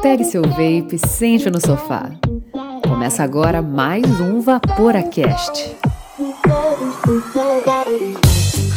[0.00, 2.10] Pegue seu vape, sente no sofá.
[2.88, 5.76] Começa agora mais um Vaporacast.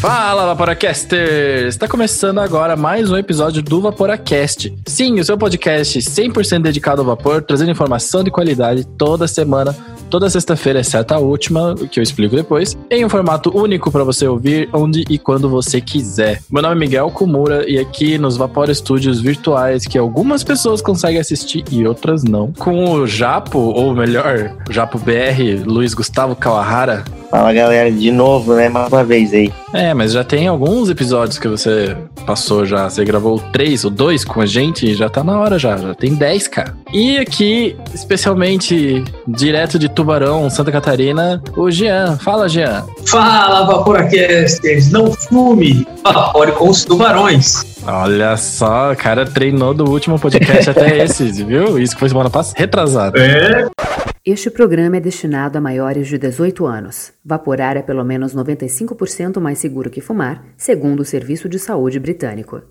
[0.01, 1.75] Fala, Vaporacasters!
[1.75, 4.71] Está começando agora mais um episódio do Vaporacast.
[4.85, 9.75] Sim, o seu podcast 100% dedicado ao vapor, trazendo informação de qualidade toda semana
[10.09, 14.27] toda sexta-feira, exceto a última, que eu explico depois, em um formato único para você
[14.27, 16.41] ouvir onde e quando você quiser.
[16.49, 21.19] Meu nome é Miguel Kumura e aqui nos Vapor Studios virtuais que algumas pessoas conseguem
[21.19, 27.03] assistir e outras não, com o Japo, ou melhor, Japo BR, Luiz Gustavo Kawahara.
[27.35, 28.69] Fala galera, de novo, né?
[28.69, 29.51] Mais uma vez aí.
[29.73, 31.93] É, mas já tem alguns episódios que você
[32.25, 32.89] passou já.
[32.89, 35.75] Você gravou três ou dois com a gente já tá na hora já.
[35.75, 36.73] Já tem dez, cara.
[36.93, 42.17] E aqui, especialmente direto de Tubarão, Santa Catarina, o Jean.
[42.19, 42.85] Fala, Jean.
[43.05, 44.89] Fala, Vaporacasters.
[44.89, 47.81] Não fume, vapore com os tubarões.
[47.85, 51.77] Olha só, o cara treinou do último podcast até esse, viu?
[51.77, 53.19] Isso que foi semana passada, retrasada.
[53.19, 54.14] É.
[54.27, 57.13] Este programa é destinado a maiores de 18 anos.
[57.23, 62.63] Vaporar é pelo menos 95% mais seguro que fumar, segundo o Serviço de Saúde Britânico.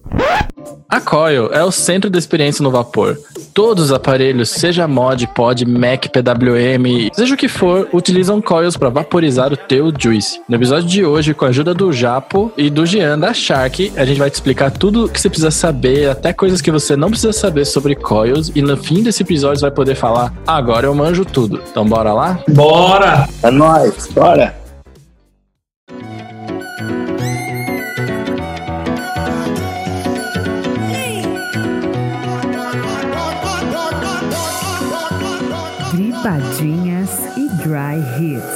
[0.88, 3.16] A Coil é o centro de experiência no vapor.
[3.52, 8.88] Todos os aparelhos, seja mod, pod, Mac, PWM, seja o que for, utilizam coils para
[8.88, 10.41] vaporizar o teu juice.
[10.48, 14.05] No episódio de hoje, com a ajuda do Japo e do Jean da Shark, a
[14.05, 17.10] gente vai te explicar tudo o que você precisa saber, até coisas que você não
[17.10, 20.94] precisa saber sobre coils, e no fim desse episódio você vai poder falar: agora eu
[20.94, 21.44] manjo tudo.
[21.47, 22.39] Então bora lá?
[22.48, 23.28] Bora!
[23.42, 24.55] É nóis, bora!
[35.92, 38.53] Dripadinhas e Dry Hits.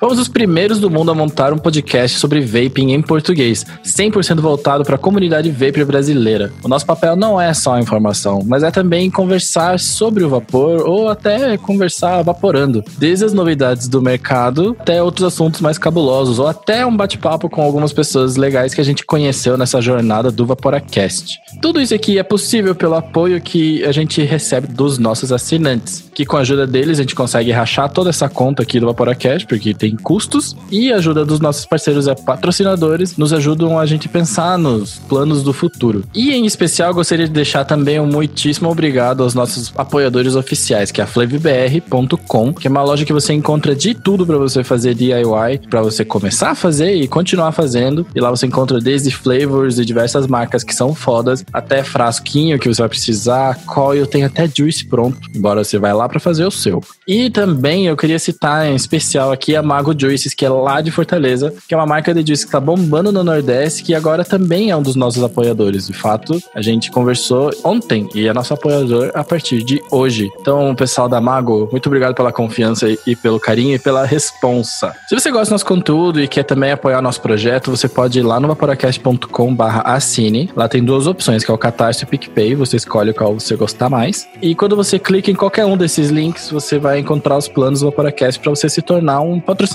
[0.00, 4.82] Fomos os primeiros do mundo a montar um podcast sobre vaping em português, 100% voltado
[4.82, 6.50] para a comunidade vapor brasileira.
[6.64, 10.88] O nosso papel não é só a informação, mas é também conversar sobre o vapor
[10.88, 16.46] ou até conversar vaporando, desde as novidades do mercado até outros assuntos mais cabulosos ou
[16.46, 21.38] até um bate-papo com algumas pessoas legais que a gente conheceu nessa jornada do Vaporacast.
[21.60, 26.24] Tudo isso aqui é possível pelo apoio que a gente recebe dos nossos assinantes, que
[26.24, 29.74] com a ajuda deles a gente consegue rachar toda essa conta aqui do Vaporacast, porque
[29.74, 34.58] tem custos, e a ajuda dos nossos parceiros e patrocinadores nos ajudam a gente pensar
[34.58, 36.04] nos planos do futuro.
[36.14, 41.00] E em especial gostaria de deixar também um muitíssimo obrigado aos nossos apoiadores oficiais, que
[41.00, 44.94] é a flavbr.com, que é uma loja que você encontra de tudo para você fazer
[44.94, 48.06] DIY, para você começar a fazer e continuar fazendo.
[48.14, 52.68] E lá você encontra desde flavors de diversas marcas que são fodas, até frasquinho que
[52.68, 56.50] você vai precisar, coil, tem até juice pronto, embora você vai lá para fazer o
[56.50, 56.82] seu.
[57.06, 60.90] E também eu queria citar em especial aqui a Mago Juices, que é lá de
[60.90, 64.70] Fortaleza, que é uma marca de juice que tá bombando no Nordeste, que agora também
[64.70, 65.86] é um dos nossos apoiadores.
[65.86, 70.28] De fato, a gente conversou ontem e é nosso apoiador a partir de hoje.
[70.38, 74.94] Então, pessoal da Mago, muito obrigado pela confiança e pelo carinho e pela responsa.
[75.08, 78.22] Se você gosta do nosso conteúdo e quer também apoiar nosso projeto, você pode ir
[78.22, 80.50] lá no vaporacast.com/assine.
[80.54, 82.54] Lá tem duas opções, que é o Catarse e o PicPay.
[82.54, 84.28] Você escolhe qual você gostar mais.
[84.42, 87.86] E quando você clica em qualquer um desses links, você vai encontrar os planos do
[87.86, 89.69] Vaporacast para você se tornar um patrocinador.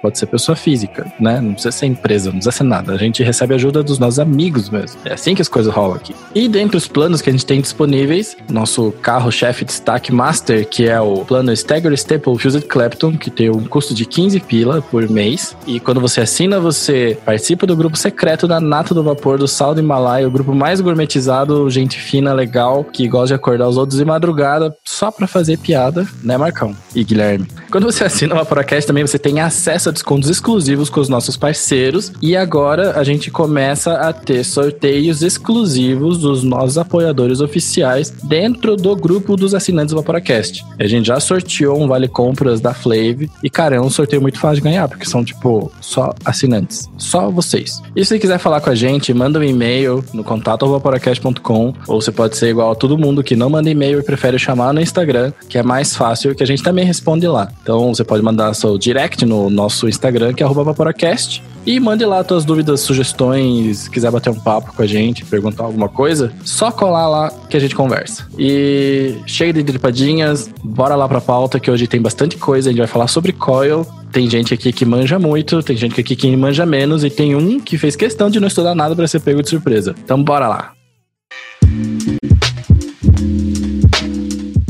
[0.00, 1.40] Pode ser pessoa física, né?
[1.40, 2.92] Não precisa ser empresa, não precisa ser nada.
[2.92, 4.98] A gente recebe ajuda dos nossos amigos mesmo.
[5.04, 6.14] É assim que as coisas rolam aqui.
[6.34, 11.00] E dentre os planos que a gente tem disponíveis, nosso carro-chefe destaque master, que é
[11.00, 15.56] o plano Stagger Staple Fused Clapton, que tem um custo de 15 pila por mês.
[15.66, 19.74] E quando você assina, você participa do grupo secreto da Nata do Vapor do Sal
[19.74, 23.98] do Himalaia, o grupo mais gourmetizado, gente fina, legal, que gosta de acordar os outros
[23.98, 26.74] de madrugada só pra fazer piada, né, Marcão?
[26.94, 27.46] E Guilherme.
[27.70, 31.36] Quando você assina o Vaporacast, também você tem acesso a descontos exclusivos com os nossos
[31.36, 32.12] parceiros.
[32.20, 38.94] E agora a gente começa a ter sorteios exclusivos dos nossos apoiadores oficiais dentro do
[38.96, 40.64] grupo dos assinantes do Vaporacast.
[40.78, 43.30] A gente já sorteou um vale compras da Flave.
[43.42, 46.88] E, cara, é um sorteio muito fácil de ganhar, porque são, tipo, só assinantes.
[46.96, 47.82] Só vocês.
[47.94, 51.74] E se você quiser falar com a gente, manda um e-mail no contato vaporacast.com.
[51.86, 54.72] Ou você pode ser igual a todo mundo que não manda e-mail e prefere chamar
[54.72, 57.48] no Instagram, que é mais fácil, que a gente também responde lá.
[57.62, 61.42] Então você pode mandar seu direct no nosso Instagram, que é Vaporacast.
[61.66, 65.88] E mande lá suas dúvidas, sugestões, quiser bater um papo com a gente, perguntar alguma
[65.88, 68.26] coisa, só colar lá que a gente conversa.
[68.38, 72.78] E chega de dripadinhas, bora lá pra pauta que hoje tem bastante coisa, a gente
[72.78, 73.86] vai falar sobre coil.
[74.10, 77.60] Tem gente aqui que manja muito, tem gente aqui que manja menos e tem um
[77.60, 79.94] que fez questão de não estudar nada para ser pego de surpresa.
[80.02, 80.77] Então bora lá.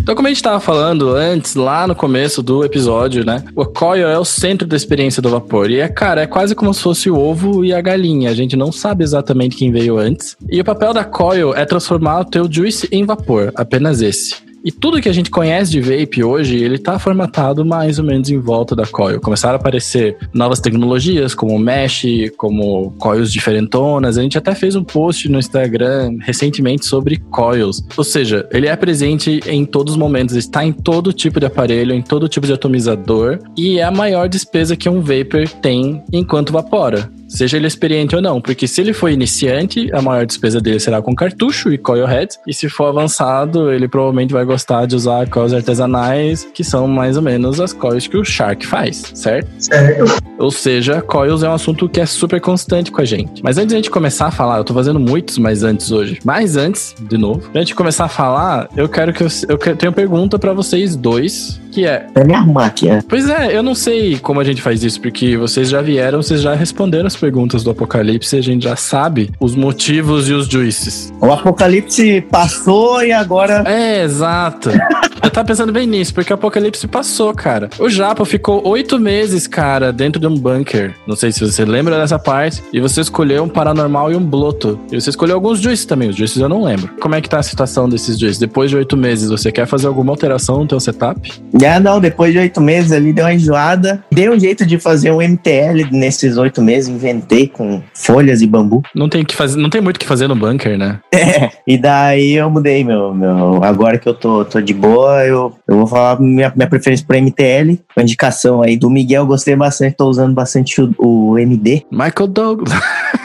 [0.08, 3.44] Então, como a gente tava falando antes, lá no começo do episódio, né?
[3.54, 5.70] O coil é o centro da experiência do vapor.
[5.70, 8.30] E é, cara, é quase como se fosse o ovo e a galinha.
[8.30, 10.34] A gente não sabe exatamente quem veio antes.
[10.48, 14.47] E o papel da coil é transformar o teu juice em vapor, apenas esse.
[14.64, 18.28] E tudo que a gente conhece de vape hoje, ele tá formatado mais ou menos
[18.30, 19.20] em volta da coil.
[19.20, 22.04] Começaram a aparecer novas tecnologias, como mesh,
[22.36, 24.18] como coils diferentonas.
[24.18, 27.84] A gente até fez um post no Instagram recentemente sobre coils.
[27.96, 31.94] Ou seja, ele é presente em todos os momentos, está em todo tipo de aparelho,
[31.94, 36.52] em todo tipo de atomizador, e é a maior despesa que um vapor tem enquanto
[36.52, 40.80] vapora seja ele experiente ou não, porque se ele for iniciante, a maior despesa dele
[40.80, 44.96] será com cartucho e coil heads, e se for avançado, ele provavelmente vai gostar de
[44.96, 49.48] usar coils artesanais, que são mais ou menos as coils que o Shark faz, certo?
[49.58, 50.22] Certo.
[50.38, 53.42] Ou seja, coils é um assunto que é super constante com a gente.
[53.42, 56.18] Mas antes de a gente começar a falar, eu tô fazendo muitos mais antes hoje,
[56.24, 59.76] mas antes, de novo, pra gente começar a falar, eu quero que eu, eu quero,
[59.76, 62.06] tenho uma pergunta para vocês dois, que é...
[62.14, 63.02] Vai me arrumar aqui, né?
[63.08, 66.40] Pois é, eu não sei como a gente faz isso, porque vocês já vieram, vocês
[66.40, 71.12] já responderam as perguntas do Apocalipse, a gente já sabe os motivos e os juices.
[71.20, 73.62] O apocalipse passou e agora.
[73.66, 74.70] É, exato.
[75.22, 77.68] eu tava pensando bem nisso, porque o Apocalipse passou, cara.
[77.78, 80.94] O Japa ficou oito meses, cara, dentro de um bunker.
[81.06, 82.62] Não sei se você lembra dessa parte.
[82.72, 84.78] E você escolheu um paranormal e um bloto.
[84.90, 86.08] E você escolheu alguns juices também.
[86.08, 86.90] Os juices eu não lembro.
[87.00, 88.38] Como é que tá a situação desses juices?
[88.38, 91.32] Depois de oito meses, você quer fazer alguma alteração no teu setup?
[91.64, 94.02] Ah, não, depois de oito meses ali deu uma enjoada.
[94.10, 98.82] Dei um jeito de fazer um MTL nesses oito meses, inventei com folhas e bambu.
[98.94, 101.00] Não tem que fazer, não tem muito o que fazer no bunker, né?
[101.18, 105.52] É, e daí eu mudei meu, meu agora que eu tô, tô de boa, eu,
[105.66, 109.96] eu vou falar minha, minha preferência pro MTL, uma indicação aí do Miguel, gostei bastante,
[109.96, 111.84] tô usando bastante o, o MD.
[111.90, 112.72] Michael Douglas.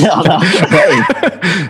[0.00, 1.02] não, não, peraí.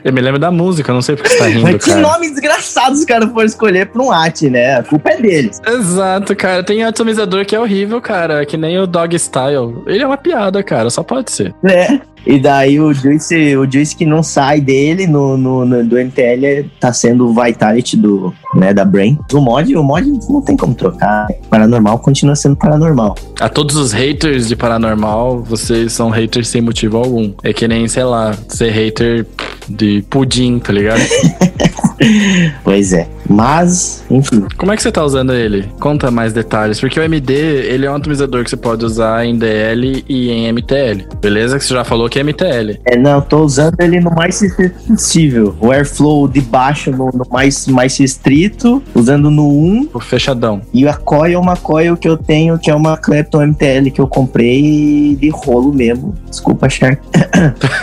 [0.04, 2.00] Eu me lembro da música, não sei porque você tá rindo, Mas que cara.
[2.00, 4.76] nome desgraçado os caras foram escolher pra um AT, né?
[4.78, 5.60] A culpa é deles.
[5.66, 6.62] Exato, cara.
[6.62, 8.44] Tem atomizador que é horrível, cara.
[8.44, 9.82] Que nem o Dog Style.
[9.86, 10.90] Ele é uma piada, cara.
[10.90, 11.54] Só pode ser.
[11.62, 12.00] né?
[12.28, 16.68] E daí o Juice, o Juice que não sai dele no, no, no- do MTL
[16.78, 19.18] tá sendo o Vitality do, né, da Brain.
[19.32, 21.26] O mod, o mod não tem como trocar.
[21.48, 23.14] Paranormal continua sendo paranormal.
[23.40, 27.32] A todos os haters de paranormal, vocês são haters sem motivo algum.
[27.42, 29.26] É que nem, sei lá, ser hater
[29.68, 31.00] de pudim, tá ligado?
[32.62, 33.08] Pois é.
[33.28, 34.46] Mas, enfim.
[34.56, 35.68] Como é que você tá usando ele?
[35.78, 36.80] Conta mais detalhes.
[36.80, 40.50] Porque o MD, ele é um atomizador que você pode usar em DL e em
[40.52, 41.06] MTL.
[41.20, 41.58] Beleza?
[41.58, 42.80] Que você já falou que é MTL.
[42.86, 45.56] É, não, tô usando ele no mais restrito possível.
[45.60, 49.90] O airflow de baixo no, no mais, mais restrito, usando no 1.
[49.92, 50.62] O fechadão.
[50.72, 54.00] E a coil é uma coil que eu tenho, que é uma Clapton MTL que
[54.00, 56.14] eu comprei de rolo mesmo.
[56.30, 57.02] Desculpa, Shark.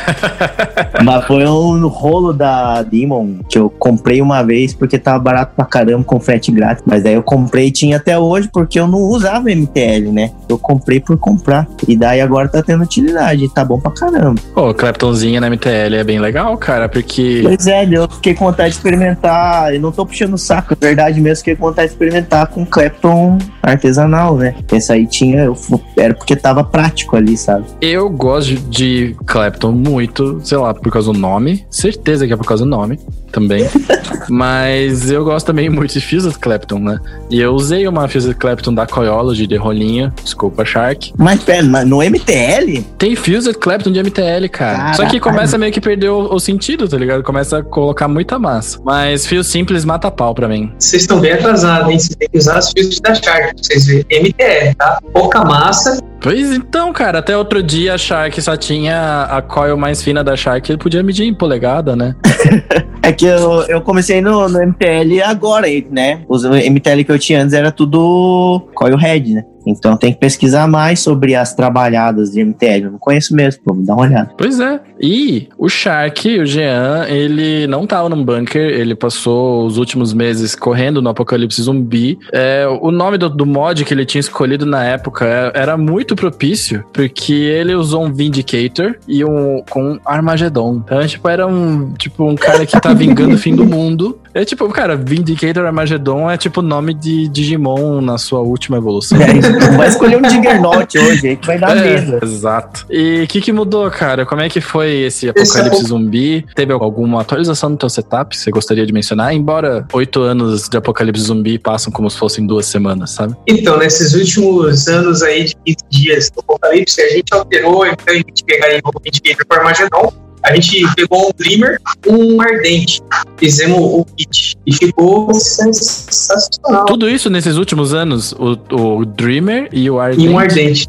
[1.04, 5.66] Mas foi um rolo da Demon que eu comprei uma vez porque tava barato pra
[5.66, 6.84] caramba com frete grátis.
[6.86, 10.32] Mas daí eu comprei e tinha até hoje porque eu não usava MTL, né?
[10.48, 11.68] Eu comprei por comprar.
[11.88, 13.48] E daí agora tá tendo utilidade.
[13.54, 14.42] Tá bom pra caramba.
[14.54, 17.42] Pô, Claptonzinha na MTL é bem legal, cara, porque.
[17.44, 19.74] Pois é, eu fiquei com vontade de experimentar.
[19.74, 21.38] Eu não tô puxando o saco, é verdade mesmo.
[21.38, 24.56] Fiquei com vontade de experimentar com Clapton artesanal, né?
[24.72, 25.44] Essa aí tinha.
[25.44, 25.56] eu
[25.98, 27.66] era porque tava prático ali, sabe?
[27.82, 31.65] Eu gosto de Clapton muito, sei lá, por causa do nome.
[31.70, 33.00] Certeza que é por causa do nome
[33.32, 33.68] também.
[34.30, 37.00] Mas eu gosto também muito de Fused Clapton, né?
[37.30, 41.14] E eu usei uma Fused Clapton da Coyology de rolinho, desculpa, Shark.
[41.18, 42.82] Mas pera, mas no MTL?
[42.98, 44.94] Tem Fused Clapton de MTL, cara.
[44.94, 47.24] Só que começa a meio que perder o, o sentido, tá ligado?
[47.24, 48.80] Começa a colocar muita massa.
[48.84, 50.72] Mas fio simples mata pau pra mim.
[50.80, 52.00] Vocês estão bem atrasados, hein?
[52.00, 54.06] Vocês têm que usar as fios da Shark pra vocês verem.
[54.10, 55.00] MTR, tá?
[55.14, 56.00] Pouca massa.
[56.26, 60.36] Pois então, cara, até outro dia a Shark só tinha a coil mais fina da
[60.36, 62.16] Shark, ele podia medir em polegada, né?
[63.06, 66.24] É que eu, eu comecei no, no MTL agora, né?
[66.28, 69.46] Os MTL que eu tinha antes era tudo coil head, né?
[69.66, 72.86] Então tem que pesquisar mais sobre as trabalhadas de MTL.
[72.86, 74.32] Eu não conheço mesmo, pô, dá uma olhada.
[74.38, 74.80] Pois é.
[75.02, 80.56] E o Shark, o Jean, ele não tava num bunker, ele passou os últimos meses
[80.56, 82.18] correndo no Apocalipse Zumbi.
[82.32, 86.16] É, o nome do, do mod que ele tinha escolhido na época é- era muito
[86.16, 90.82] propício, porque ele usou um Vindicator e um com um Armageddon.
[90.86, 94.18] Então, tipo, era um tipo um cara que tá vingando o fim do mundo.
[94.34, 99.18] É tipo, cara, Vindicator Armageddon é tipo o nome de Digimon na sua última evolução.
[99.22, 99.26] É,
[99.78, 102.20] vai escolher um Juggernaut hoje aí que vai dar É, medo.
[102.24, 102.86] exato.
[102.90, 104.26] E o que, que mudou, cara?
[104.26, 106.46] Como é que foi esse apocalipse Esse zumbi?
[106.56, 109.34] Teve alguma atualização no teu setup que você gostaria de mencionar?
[109.34, 113.36] Embora oito anos de apocalipse zumbi passam como se fossem duas semanas, sabe?
[113.48, 118.18] Então, nesses últimos anos aí, de 15 dias do Apocalipse, a gente alterou, então a
[118.18, 120.14] gente pegaria o Vindicator para Armageddon,
[120.46, 123.02] a gente pegou um Dreamer, um Ardente.
[123.38, 126.86] fizemos o kit e ficou sensacional.
[126.86, 130.26] Tudo isso nesses últimos anos, o, o Dreamer e o Ardente.
[130.26, 130.88] E um Ardente.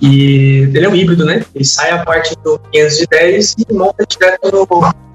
[0.00, 1.44] E ele é um híbrido, né?
[1.54, 4.66] Ele sai a parte do 510 e monta direto no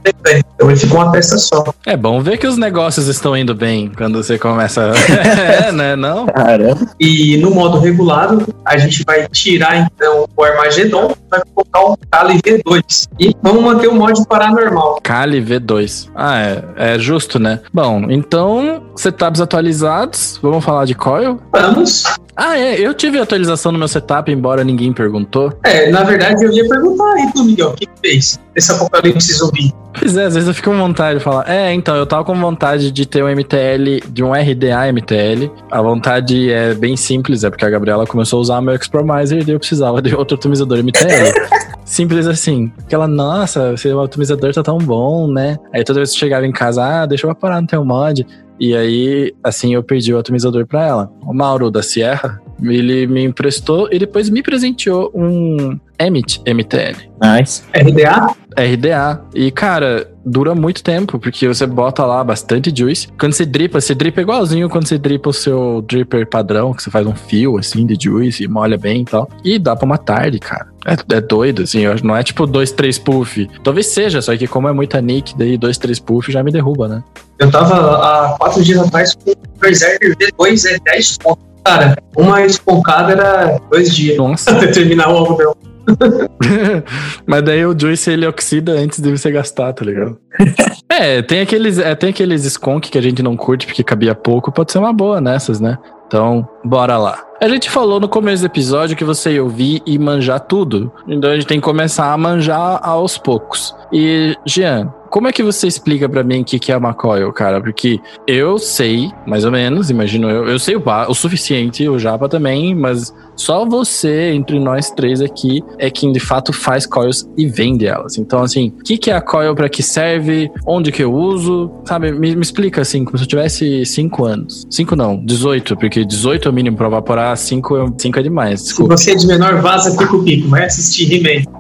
[0.03, 0.50] mecânico.
[0.55, 1.63] Então ele fica uma peça só.
[1.86, 4.91] É bom ver que os negócios estão indo bem quando você começa.
[5.09, 5.95] é, né?
[5.95, 6.25] Não?
[6.27, 6.88] Caramba.
[7.00, 12.41] E no modo regulado, a gente vai tirar então o Armagedon, vai colocar o Kali
[12.41, 13.07] V2.
[13.19, 15.00] E vamos manter o mod paranormal.
[15.03, 16.09] Kali V2.
[16.15, 17.59] Ah, é, é justo, né?
[17.74, 20.39] Bom, então, setups atualizados.
[20.41, 21.39] Vamos falar de coil?
[21.51, 22.03] Vamos.
[22.41, 22.79] Ah, é.
[22.79, 25.51] Eu tive atualização no meu setup, embora ninguém perguntou.
[25.63, 29.34] É, na verdade eu ia perguntar aí tu, Miguel, o que, que fez esse apocalipse
[29.34, 29.74] zumbi?
[30.00, 31.50] Pois é, às vezes eu fico com vontade de falar.
[31.50, 35.51] É, então, eu tava com vontade de ter um MTL, de um RDA MTL.
[35.69, 39.51] A vontade é bem simples, é porque a Gabriela começou a usar meu Expromiser e
[39.51, 41.34] eu precisava de outro otimizador MTL.
[41.84, 42.72] Simples assim.
[42.86, 45.58] Aquela, nossa, esse otimizador tá tão bom, né?
[45.74, 48.25] Aí toda vez que chegava em casa, ah, deixa eu parar no teu mod.
[48.60, 51.12] E aí, assim, eu perdi o atomizador para ela.
[51.22, 57.10] O Mauro da Sierra, ele me emprestou e depois me presenteou um Emit MTL.
[57.22, 57.63] Nice.
[57.74, 58.36] RDA?
[58.58, 59.22] RDA.
[59.34, 63.08] E, cara, dura muito tempo, porque você bota lá bastante juice.
[63.20, 66.89] Quando você dripa, você dripa igualzinho quando você dripa o seu dripper padrão, que você
[66.89, 69.30] faz um fio, assim, de juice, molha bem e tal.
[69.44, 70.68] E dá pra uma tarde, cara.
[70.86, 73.50] É, é doido, assim, não é tipo dois, três puff.
[73.63, 76.88] Talvez seja, só que como é muita nick, daí dois, três puff já me derruba,
[76.88, 77.03] né?
[77.38, 81.50] Eu tava há quatro dias atrás com o Berserker V2, é 10 pontos.
[81.63, 84.51] Cara, uma espancada era dois dias Nossa.
[84.51, 85.55] até terminar o algodão.
[87.25, 90.17] Mas daí o Juice ele oxida antes de você gastar, tá ligado?
[90.89, 94.51] é, tem aqueles, é, tem aqueles skunk que a gente não curte porque cabia pouco,
[94.51, 95.77] pode ser uma boa nessas, né?
[96.10, 97.24] Então, bora lá.
[97.39, 100.92] A gente falou no começo do episódio que você ia ouvir e manjar tudo.
[101.08, 103.75] Então a gente tem que começar a manjar aos poucos.
[103.94, 107.32] E, Jean, como é que você explica para mim o que, que é uma coil,
[107.34, 107.62] cara?
[107.62, 112.30] Porque eu sei, mais ou menos, imagino eu, eu sei o, o suficiente, o Japa
[112.30, 117.48] também, mas só você, entre nós três aqui, é quem de fato faz coils e
[117.48, 118.18] vende elas.
[118.18, 121.72] Então, assim, o que, que é a coil, para que serve, onde que eu uso,
[121.86, 122.12] sabe?
[122.12, 124.68] Me, me explica assim, como se eu tivesse 5 anos.
[124.70, 128.60] 5 não, 18, porque 18 é o mínimo pra evaporar, 5 é, cinco é demais.
[128.60, 128.98] Se Desculpa.
[128.98, 131.59] você é de menor, vaza pico-pico, vai assistir He-Man.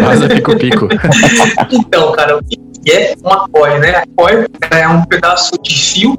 [0.00, 0.88] Vaza pico-pico.
[1.70, 2.58] Então, cara, o que
[2.90, 3.96] é uma coil, né?
[3.96, 6.16] A coil é um pedaço de fio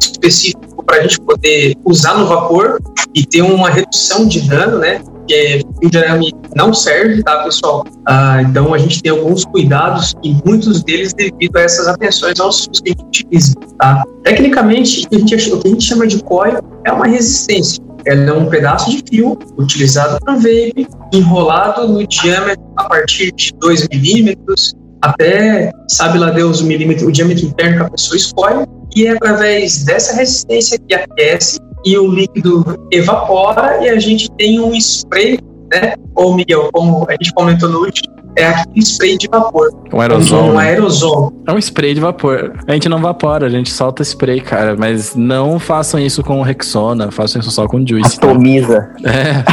[0.00, 2.78] específico para a gente poder usar no vapor
[3.14, 4.98] e ter uma redução de dano, né?
[4.98, 7.84] Porque fio de arame não serve, tá, pessoal?
[8.06, 12.66] Ah, então a gente tem alguns cuidados e muitos deles devido a essas atenções aos
[12.66, 14.02] que a gente utiliza, tá?
[14.24, 17.82] Tecnicamente, o que a gente, o chama de coil é uma resistência.
[18.06, 23.52] Ela é um pedaço de fio utilizado para vape, enrolado no diâmetro a partir de
[23.60, 28.66] 2 milímetros até, sabe lá Deus, o milímetro, o diâmetro interno que a pessoa escolhe,
[28.96, 34.58] e é através dessa resistência que aquece e o líquido evapora e a gente tem
[34.60, 35.38] um spray,
[35.72, 35.94] né?
[36.14, 39.70] Ou Miguel, como a gente comentou no último, é aquele spray de vapor.
[39.92, 40.44] Um aerosol.
[40.44, 40.70] Um né?
[40.70, 41.32] aerosol.
[41.46, 42.52] É um spray de vapor.
[42.66, 44.76] A gente não vapora, a gente solta spray, cara.
[44.76, 48.18] Mas não façam isso com Rexona, façam isso só com Juice.
[48.18, 48.26] tá?
[48.26, 48.90] Atomiza.
[49.04, 49.44] É,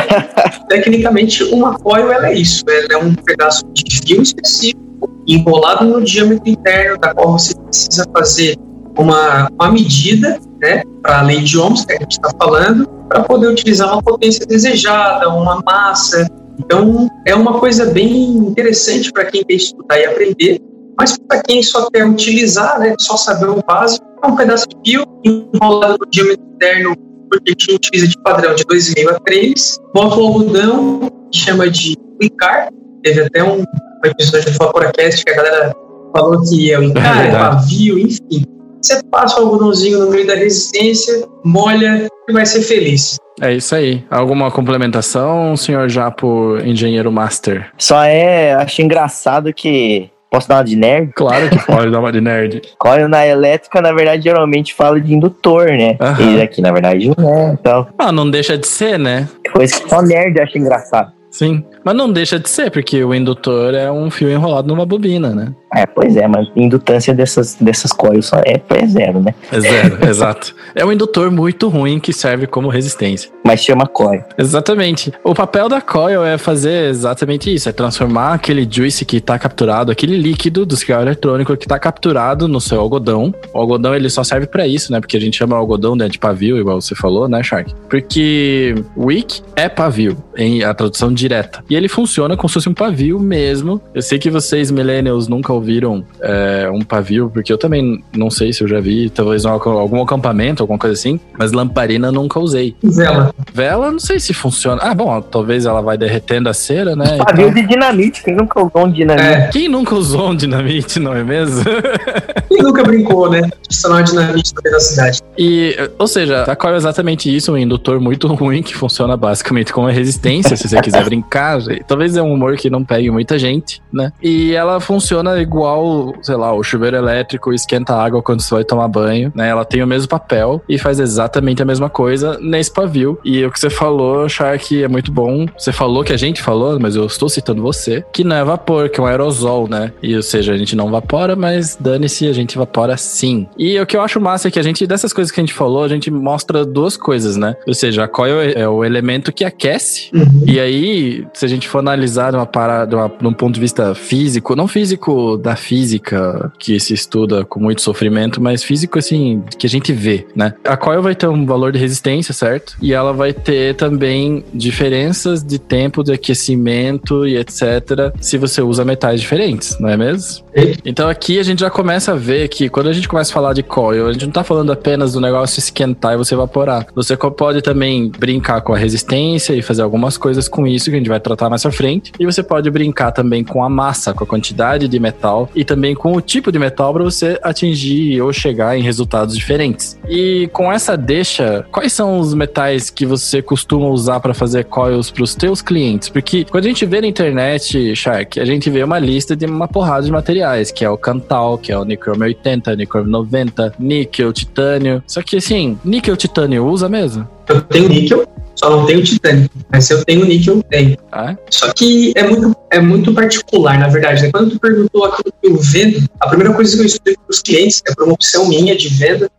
[0.67, 2.63] Tecnicamente, uma coil ela é isso.
[2.67, 4.81] Ela é um pedaço de fio específico
[5.27, 8.57] enrolado no diâmetro interno, da qual você precisa fazer
[8.97, 13.23] uma, uma medida, né, para a lei de ohms que a gente está falando, para
[13.23, 16.27] poder utilizar uma potência desejada, uma massa.
[16.63, 20.59] Então, é uma coisa bem interessante para quem quer estudar e aprender,
[20.97, 24.91] mas para quem só quer utilizar, né, só saber o básico, é um pedaço de
[24.91, 26.95] fio enrolado no diâmetro interno,
[27.29, 30.99] porque a gente utiliza de padrão de 2,5 a 3, bota o algodão,
[31.31, 32.69] que chama de Icar,
[33.03, 35.75] teve até um, um episódio do Vaporacast que a galera
[36.15, 37.55] falou que é o Icar, é verdade.
[37.55, 38.45] pavio, enfim.
[38.81, 43.17] Você passa o algodãozinho no meio da resistência, molha e vai ser feliz.
[43.41, 44.03] é isso aí.
[44.09, 47.69] Alguma complementação, senhor Japo, engenheiro master?
[47.77, 50.09] Só é, acho engraçado que.
[50.31, 51.11] Posso dar uma de nerd?
[51.13, 52.61] Claro que pode dar uma de nerd.
[52.79, 55.97] Coil na elétrica, na verdade, geralmente fala de indutor, né?
[55.99, 56.37] Aham.
[56.37, 57.51] E aqui, na verdade, não é.
[57.51, 59.27] Então, Ah, não deixa de ser, né?
[59.51, 61.11] coisa que só nerd acha engraçado.
[61.31, 61.63] Sim.
[61.83, 65.53] Mas não deixa de ser, porque o indutor é um fio enrolado numa bobina, né?
[65.73, 69.33] É, pois é, mas indutância dessas, dessas coils é, é zero, né?
[69.49, 70.53] É zero, exato.
[70.75, 73.31] É um indutor muito ruim que serve como resistência.
[73.43, 74.23] Mas chama coil.
[74.37, 75.11] Exatamente.
[75.23, 79.91] O papel da coil é fazer exatamente isso, é transformar aquele juice que está capturado,
[79.91, 83.33] aquele líquido do cigarro eletrônico que está capturado no seu algodão.
[83.53, 84.99] O algodão ele só serve para isso, né?
[84.99, 87.73] Porque a gente chama algodão né, de pavio, igual você falou, né, Shark?
[87.89, 91.63] Porque wick é pavio, em a tradução direta.
[91.69, 93.81] E ele funciona como se fosse um pavio mesmo.
[93.93, 98.53] Eu sei que vocês, millennials, nunca ouviram é, um pavio, porque eu também não sei
[98.53, 102.75] se eu já vi, talvez algum acampamento, alguma coisa assim, mas lamparina nunca usei.
[102.81, 103.30] Vela.
[103.53, 104.81] Vela, não sei se funciona.
[104.81, 107.17] Ah, bom, talvez ela vai derretendo a cera, né?
[107.17, 107.61] Pavio então...
[107.61, 109.27] de dinamite, quem nunca usou um dinamite?
[109.27, 109.47] É.
[109.47, 111.63] Quem nunca usou um dinamite, não é mesmo?
[112.51, 113.41] Quem nunca brincou, né?
[113.41, 115.21] De dinamite no meio da cidade.
[115.37, 119.87] E, ou seja, a é exatamente isso, um indutor muito ruim que funciona basicamente como
[119.87, 121.59] resistência, se você quiser brincar.
[121.87, 124.11] Talvez é um humor que não pegue muita gente, né?
[124.21, 128.87] E ela funciona igual, sei lá, o chuveiro elétrico esquenta água quando você vai tomar
[128.87, 129.49] banho, né?
[129.49, 133.17] Ela tem o mesmo papel e faz exatamente a mesma coisa nesse pavio.
[133.23, 135.45] E o que você falou, Shark, é muito bom.
[135.57, 138.89] Você falou que a gente falou, mas eu estou citando você, que não é vapor,
[138.89, 139.91] que é um aerosol, né?
[140.01, 143.47] E, ou seja, a gente não vapora, mas dane-se, a gente evapora sim.
[143.57, 145.53] E o que eu acho massa é que a gente, dessas coisas que a gente
[145.53, 147.55] falou, a gente mostra duas coisas, né?
[147.67, 150.09] Ou seja, a coil é o elemento que aquece.
[150.13, 150.43] Uhum.
[150.45, 154.55] E aí, se a gente for analisar uma parada, uma, num ponto de vista físico,
[154.55, 159.69] não físico da física que se estuda com muito sofrimento, mas físico assim, que a
[159.69, 160.53] gente vê, né?
[160.63, 162.77] A coil vai ter um valor de resistência, certo?
[162.81, 168.13] E ela vai ter também diferenças de tempo de aquecimento e etc.
[168.19, 170.43] se você usa metais diferentes, não é mesmo?
[170.85, 173.53] Então aqui a gente já começa a ver que quando a gente começa a falar
[173.53, 176.87] de coil, a gente não tá falando apenas do negócio esquentar e você evaporar.
[176.93, 180.99] Você pode também brincar com a resistência e fazer algumas coisas com isso que a
[180.99, 182.11] gente vai tratar mais pra frente.
[182.19, 185.95] E você pode brincar também com a massa, com a quantidade de metal e também
[185.95, 189.97] com o tipo de metal para você atingir ou chegar em resultados diferentes.
[190.07, 195.11] E com essa deixa, quais são os metais que você costuma usar para fazer coils
[195.11, 196.09] para os teus clientes?
[196.09, 199.67] Porque quando a gente vê na internet, Shark, a gente vê uma lista de uma
[199.67, 204.33] porrada de materiais que é o Cantal, que é o Nichrome 80, Nichrome 90, níquel,
[204.33, 205.03] titânio.
[205.07, 207.27] Só que assim, níquel, titânio usa mesmo?
[207.47, 209.49] Eu tenho níquel, só não tenho titânio.
[209.71, 210.97] Mas se eu tenho níquel, tenho.
[211.11, 211.37] Ah, é?
[211.49, 214.23] Só que é muito, é muito particular, na verdade.
[214.23, 214.29] Né?
[214.31, 217.41] Quando tu perguntou aquilo que eu vendo, a primeira coisa que eu explico para os
[217.41, 219.29] clientes é por uma opção minha de venda,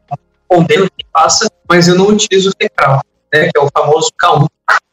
[0.53, 3.01] respondendo o que passa, mas eu não utilizo o Fecral,
[3.33, 4.47] né, que é o famoso K1.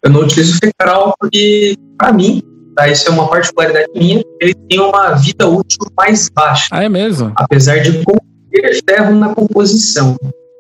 [0.04, 2.42] Eu não utilizo Fecral porque, para mim,
[2.76, 2.88] tá?
[2.88, 4.24] Isso é uma particularidade minha.
[4.42, 6.68] Ele tem uma vida útil mais baixa.
[6.72, 7.34] Ah, é mesmo?
[7.36, 8.04] Apesar de
[8.52, 10.16] ter ferro na composição.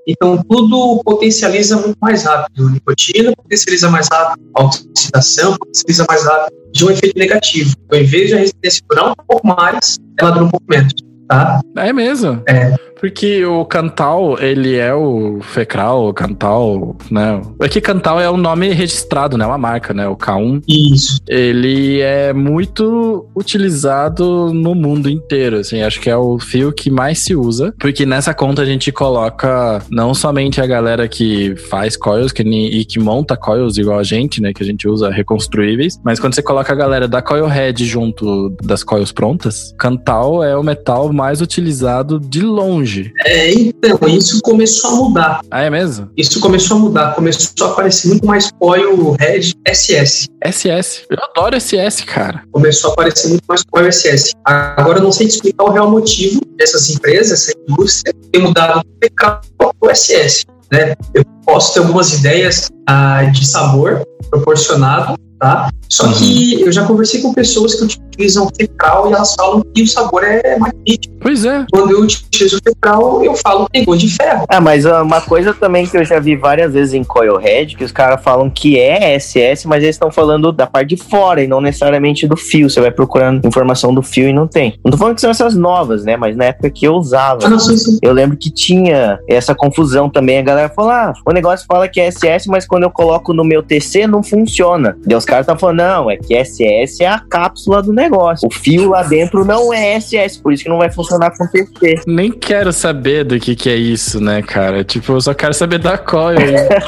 [0.07, 2.67] Então, tudo potencializa muito mais rápido.
[2.67, 7.75] A nicotina potencializa mais rápido a oxidação, potencializa mais rápido de um efeito negativo.
[7.85, 10.93] Então, em vez de a resistência durar um pouco mais, ela dura um pouco menos.
[11.27, 11.61] Tá?
[11.77, 12.41] É mesmo?
[12.47, 12.75] É.
[12.99, 17.41] Porque o Cantal, ele é o Fecral, o Cantal, né?
[17.61, 19.45] É que Cantal é um nome registrado, né?
[19.45, 20.07] Uma marca, né?
[20.07, 20.61] O K1.
[20.67, 21.19] Isso.
[21.27, 25.81] Ele é muito utilizado no mundo inteiro, assim.
[25.81, 27.73] Acho que é o fio que mais se usa.
[27.79, 32.83] Porque nessa conta a gente coloca não somente a galera que faz coils que, e
[32.83, 34.51] que monta coils igual a gente, né?
[34.53, 35.97] Que a gente usa reconstruíveis.
[36.03, 40.57] Mas quando você coloca a galera da coil head junto das coils prontas, Cantal é
[40.57, 43.13] o metal mais utilizado de longe hoje?
[43.25, 45.41] É, então, isso começou a mudar.
[45.51, 46.09] Ah, é mesmo?
[46.17, 47.15] Isso começou a mudar.
[47.15, 50.27] Começou a aparecer muito mais coil Red SS.
[50.43, 51.05] SS.
[51.09, 52.43] Eu adoro SS, cara.
[52.51, 54.33] Começou a aparecer muito mais coil SS.
[54.43, 58.83] Agora eu não sei te explicar o real motivo dessas empresas, essa indústria, ter mudado
[58.83, 60.45] do PK para o SS.
[60.71, 60.93] Né?
[61.13, 65.69] Eu posso ter algumas ideias ah, de sabor proporcionado, tá?
[65.87, 66.13] Só uhum.
[66.13, 70.23] que eu já conversei com pessoas que utilizam fecal e elas falam que o sabor
[70.23, 71.15] é mais nítido.
[71.21, 71.65] Pois é.
[71.71, 74.45] Quando eu utilizo fecal, eu falo que tem gosto de ferro.
[74.47, 77.91] Ah, mas uma coisa também que eu já vi várias vezes em Coilhead, que os
[77.91, 81.59] caras falam que é SS, mas eles estão falando da parte de fora e não
[81.59, 82.69] necessariamente do fio.
[82.69, 84.79] Você vai procurando informação do fio e não tem.
[84.83, 86.15] Não tô falando que são essas novas, né?
[86.15, 87.97] Mas na época que eu usava, ah, não, sim, sim.
[88.01, 90.37] eu lembro que tinha essa confusão também.
[90.37, 93.43] A galera falou, ah, o negócio fala que é SS, mas quando eu coloco no
[93.43, 94.97] meu TC não funciona.
[95.15, 98.47] Os caras estão falando, não, é que SS é a cápsula do negócio.
[98.47, 102.01] O fio lá dentro não é SS, por isso que não vai funcionar com TC.
[102.07, 104.83] Nem quero saber do que, que é isso, né, cara?
[104.83, 106.39] Tipo, eu só quero saber da coil.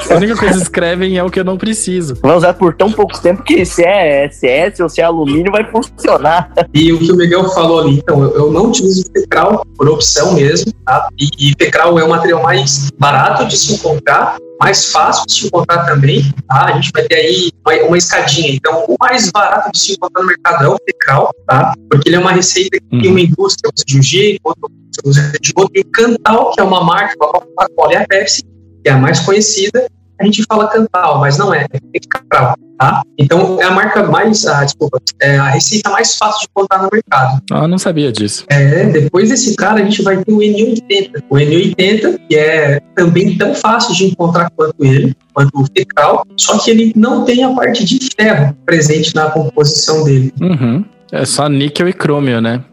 [0.10, 2.18] a única coisa que escrevem é o que eu não preciso.
[2.22, 5.64] Vai usar por tão pouco tempo que se é SS ou se é alumínio vai
[5.70, 6.52] funcionar.
[6.74, 10.34] E o que o Miguel falou ali, então, eu, eu não utilizo Fecral por opção
[10.34, 11.10] mesmo, tá?
[11.20, 15.48] E, e Fecral é o material mais barato de se encontrar, mais fácil de se
[15.48, 16.66] encontrar também, tá?
[16.66, 18.54] A gente vai ter aí uma, uma, escadinha.
[18.54, 21.74] Então, o mais barato de se encontrar no mercado é o Fecral, tá?
[21.90, 23.12] Porque ele é uma receita que uhum.
[23.12, 24.70] uma indústria usa de um jeito, outra
[25.04, 25.72] usa de outro.
[25.76, 28.98] E o Cantal, que é uma marca, a Coca-Cola e a Pepsi, que é a
[28.98, 29.88] mais conhecida,
[30.22, 33.02] a gente fala Cantal, mas não é, é Fecral, tá?
[33.18, 36.90] Então é a marca mais, ah, desculpa, é a receita mais fácil de encontrar no
[36.92, 37.42] mercado.
[37.52, 38.46] Ah, não sabia disso.
[38.50, 41.24] É, depois desse cara a gente vai ter o N80.
[41.30, 46.58] O N80, que é também tão fácil de encontrar quanto ele, quanto o Fecral, só
[46.60, 50.34] que ele não tem a parte de ferro presente na composição dele.
[50.40, 50.86] Uhum.
[51.12, 52.64] É só níquel e crômio, né?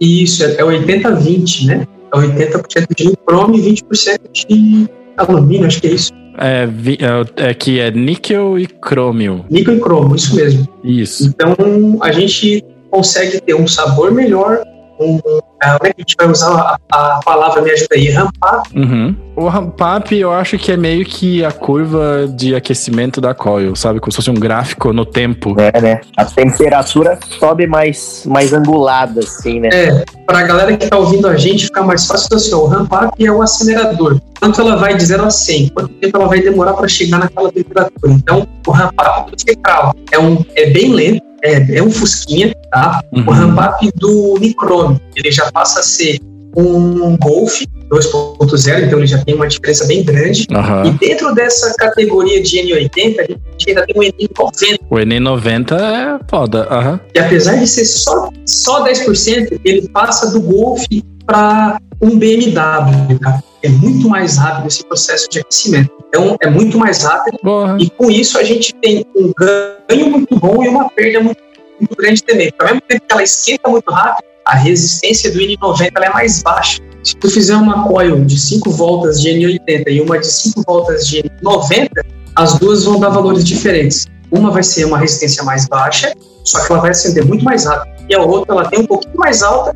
[0.00, 1.86] Isso, é 80-20, né?
[2.12, 6.12] É 80% de crômio e 20% de alumínio, acho que é isso.
[6.40, 9.44] É, vi- é, é que é níquel e crômio.
[9.50, 10.68] Níquel e cromo, isso mesmo.
[10.84, 11.26] Isso.
[11.26, 14.62] Então a gente consegue ter um sabor melhor.
[15.00, 15.20] Um,
[15.60, 18.62] ah, como é que a gente vai usar a, a palavra, me ajuda aí, rampar?
[18.74, 19.14] Uhum.
[19.36, 24.00] O ramp-up eu acho que é meio que a curva de aquecimento da coil, sabe?
[24.00, 25.54] Como se fosse um gráfico no tempo.
[25.58, 26.00] É, né?
[26.16, 29.68] A temperatura sobe mais, mais angulada, assim, né?
[29.72, 32.66] É, para a galera que está ouvindo a gente, ficar mais fácil assim, ó, o
[32.66, 34.20] ramp-up é o acelerador.
[34.40, 35.68] Quanto ela vai de 0 a 100?
[35.68, 38.12] Quanto tempo ela vai demorar para chegar naquela temperatura?
[38.12, 43.02] Então, o ramp-up do Fecral é, um, é bem lento, é, é um fusquinha, tá?
[43.12, 43.24] Uhum.
[43.26, 46.18] O ramp-up do Nichrome, ele já passa a ser
[46.56, 50.46] um Golf 2.0, então ele já tem uma diferença bem grande.
[50.50, 50.96] E Aham.
[51.00, 56.66] dentro dessa categoria de N80, a gente ainda tem o N90, O N90 é foda.
[56.70, 57.00] Aham.
[57.12, 60.84] que apesar de ser só, só 10%, ele passa do Golf
[61.28, 63.44] para um BMW, cara.
[63.62, 65.92] É muito mais rápido esse processo de aquecimento.
[66.08, 67.76] Então, é muito mais rápido Porra.
[67.78, 71.38] e com isso a gente tem um ganho muito bom e uma perda muito,
[71.78, 72.50] muito grande também.
[72.50, 76.10] Porque ao mesmo tempo que ela esquenta muito rápido, a resistência do N90 ela é
[76.10, 76.80] mais baixa.
[77.04, 81.06] Se tu fizer uma coil de 5 voltas de N80 e uma de 5 voltas
[81.06, 81.90] de N90,
[82.36, 84.06] as duas vão dar valores diferentes.
[84.30, 86.12] Uma vai ser uma resistência mais baixa,
[86.44, 87.92] só que ela vai acender muito mais rápido.
[88.08, 89.74] E a outra ela tem um pouquinho mais alta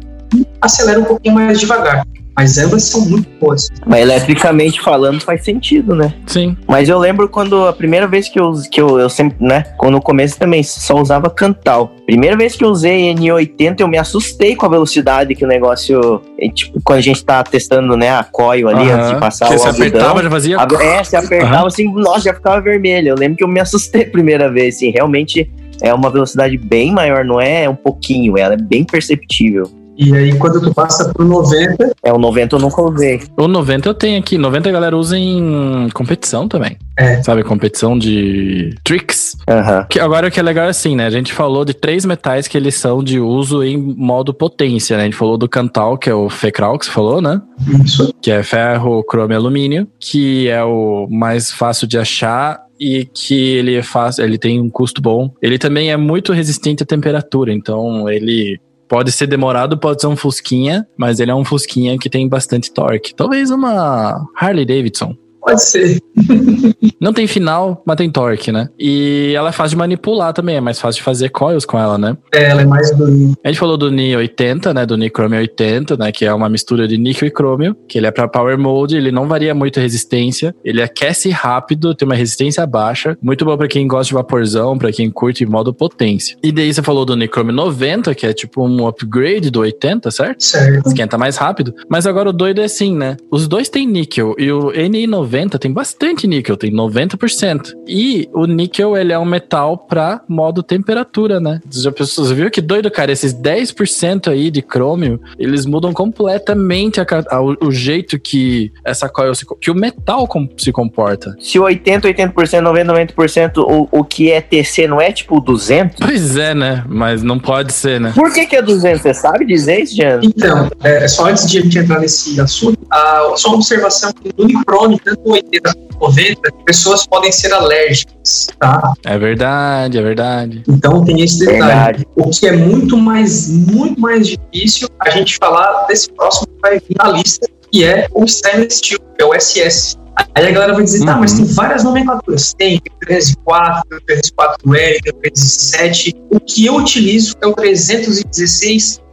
[0.61, 2.07] acelera um pouquinho mais devagar.
[2.35, 3.69] Mas ambas são muito boas.
[3.87, 6.15] Mas eletricamente falando faz sentido, né?
[6.27, 6.57] Sim.
[6.67, 9.65] Mas eu lembro quando a primeira vez que eu, que eu, eu sempre, né?
[9.77, 11.93] Quando no começo também só usava Cantal.
[12.07, 16.23] Primeira vez que eu usei N80, eu me assustei com a velocidade que o negócio.
[16.55, 19.63] Tipo, quando a gente tá testando, né, a coil ali antes de passar Porque o
[19.63, 19.89] você algodão.
[19.89, 20.57] apertava, já fazia.
[20.59, 23.09] A- É, se apertava assim, nossa, já ficava vermelho.
[23.09, 26.93] Eu lembro que eu me assustei a primeira vez, assim, realmente é uma velocidade bem
[26.93, 29.65] maior, não é um pouquinho, ela é bem perceptível.
[29.97, 33.21] E aí, quando tu passa pro 90, É, o 90 eu nunca usei.
[33.37, 34.39] O 90 eu tenho aqui.
[34.39, 36.77] 90 a galera usa em competição também.
[36.99, 37.23] É.
[37.23, 39.37] Sabe, competição de tricks.
[39.49, 39.87] Aham.
[39.89, 41.07] Que agora o que é legal é assim, né?
[41.07, 45.03] A gente falou de três metais que eles são de uso em modo potência, né?
[45.03, 47.41] A gente falou do Cantal, que é o Fecral, que você falou, né?
[47.85, 48.13] isso.
[48.21, 53.57] Que é ferro, cromo e alumínio, que é o mais fácil de achar e que
[53.57, 55.31] ele é fácil, ele tem um custo bom.
[55.41, 58.59] Ele também é muito resistente à temperatura, então ele
[58.93, 62.71] pode ser demorado, pode ser um fusquinha, mas ele é um fusquinha que tem bastante
[62.71, 63.15] torque.
[63.15, 65.17] Talvez uma Harley Davidson.
[65.43, 65.99] Pode ser.
[67.01, 68.69] Não tem final, mas tem torque, né?
[68.79, 71.99] E ela é fácil de manipular também, é mais fácil de fazer coils com ela,
[71.99, 72.17] né?
[72.33, 73.35] É, ela é mais do.
[73.43, 74.87] A gente falou do Ni 80, né?
[74.87, 76.13] Do Ni Chrome 80, né?
[76.13, 79.11] Que é uma mistura de níquel e crômio, que ele é para power mode, ele
[79.11, 83.67] não varia muito a resistência, ele aquece rápido, tem uma resistência baixa, muito bom para
[83.67, 86.37] quem gosta de vaporzão, para quem curte em modo potência.
[86.41, 90.09] E daí você falou do Ni Chrome 90, que é tipo um upgrade do 80,
[90.13, 90.45] certo?
[90.45, 90.87] Certo.
[90.87, 91.75] Esquenta mais rápido.
[91.89, 93.17] Mas agora o doido é assim, né?
[93.29, 97.73] Os dois têm níquel e o NI90 tem bastante níquel, tem 90%.
[97.87, 101.61] E o níquel, ele é um metal pra modo temperatura, né?
[101.71, 103.13] Você já você viu que doido, cara?
[103.13, 109.35] Esses 10% aí de crômio, eles mudam completamente a a- o, jeito que essa coil
[109.35, 111.37] se, que o metal com- se comporta.
[111.41, 115.97] Se 80, 80%, 90, 90%, o, o que é TC não é tipo 200?
[115.99, 116.85] Pois é, né?
[116.89, 118.13] Mas não pode ser, né?
[118.15, 119.03] Por que que é 200?
[119.03, 120.21] Você sabe dizer isso, Jean?
[120.23, 124.31] Então, é, só antes de a gente entrar nesse assunto, a, só uma observação que
[124.37, 128.93] no Unicron, tanto o 80 quanto o 90, pessoas podem ser alérgicas, tá?
[129.05, 130.63] É verdade, é verdade.
[130.69, 131.59] Então tem esse detalhe.
[131.61, 132.07] Verdade.
[132.17, 136.79] O que é muito mais, muito mais difícil a gente falar desse próximo que vai
[136.79, 139.97] vir na lista, que é o Stainless Steel, que é o SS.
[140.35, 141.21] Aí a galera vai dizer, tá, Uhum.
[141.21, 142.53] mas tem várias nomenclaturas.
[142.55, 146.15] Tem 304, 304L, 307.
[146.31, 147.55] O que eu utilizo é o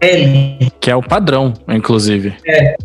[0.01, 0.71] 316L.
[0.79, 2.33] Que é o padrão, inclusive.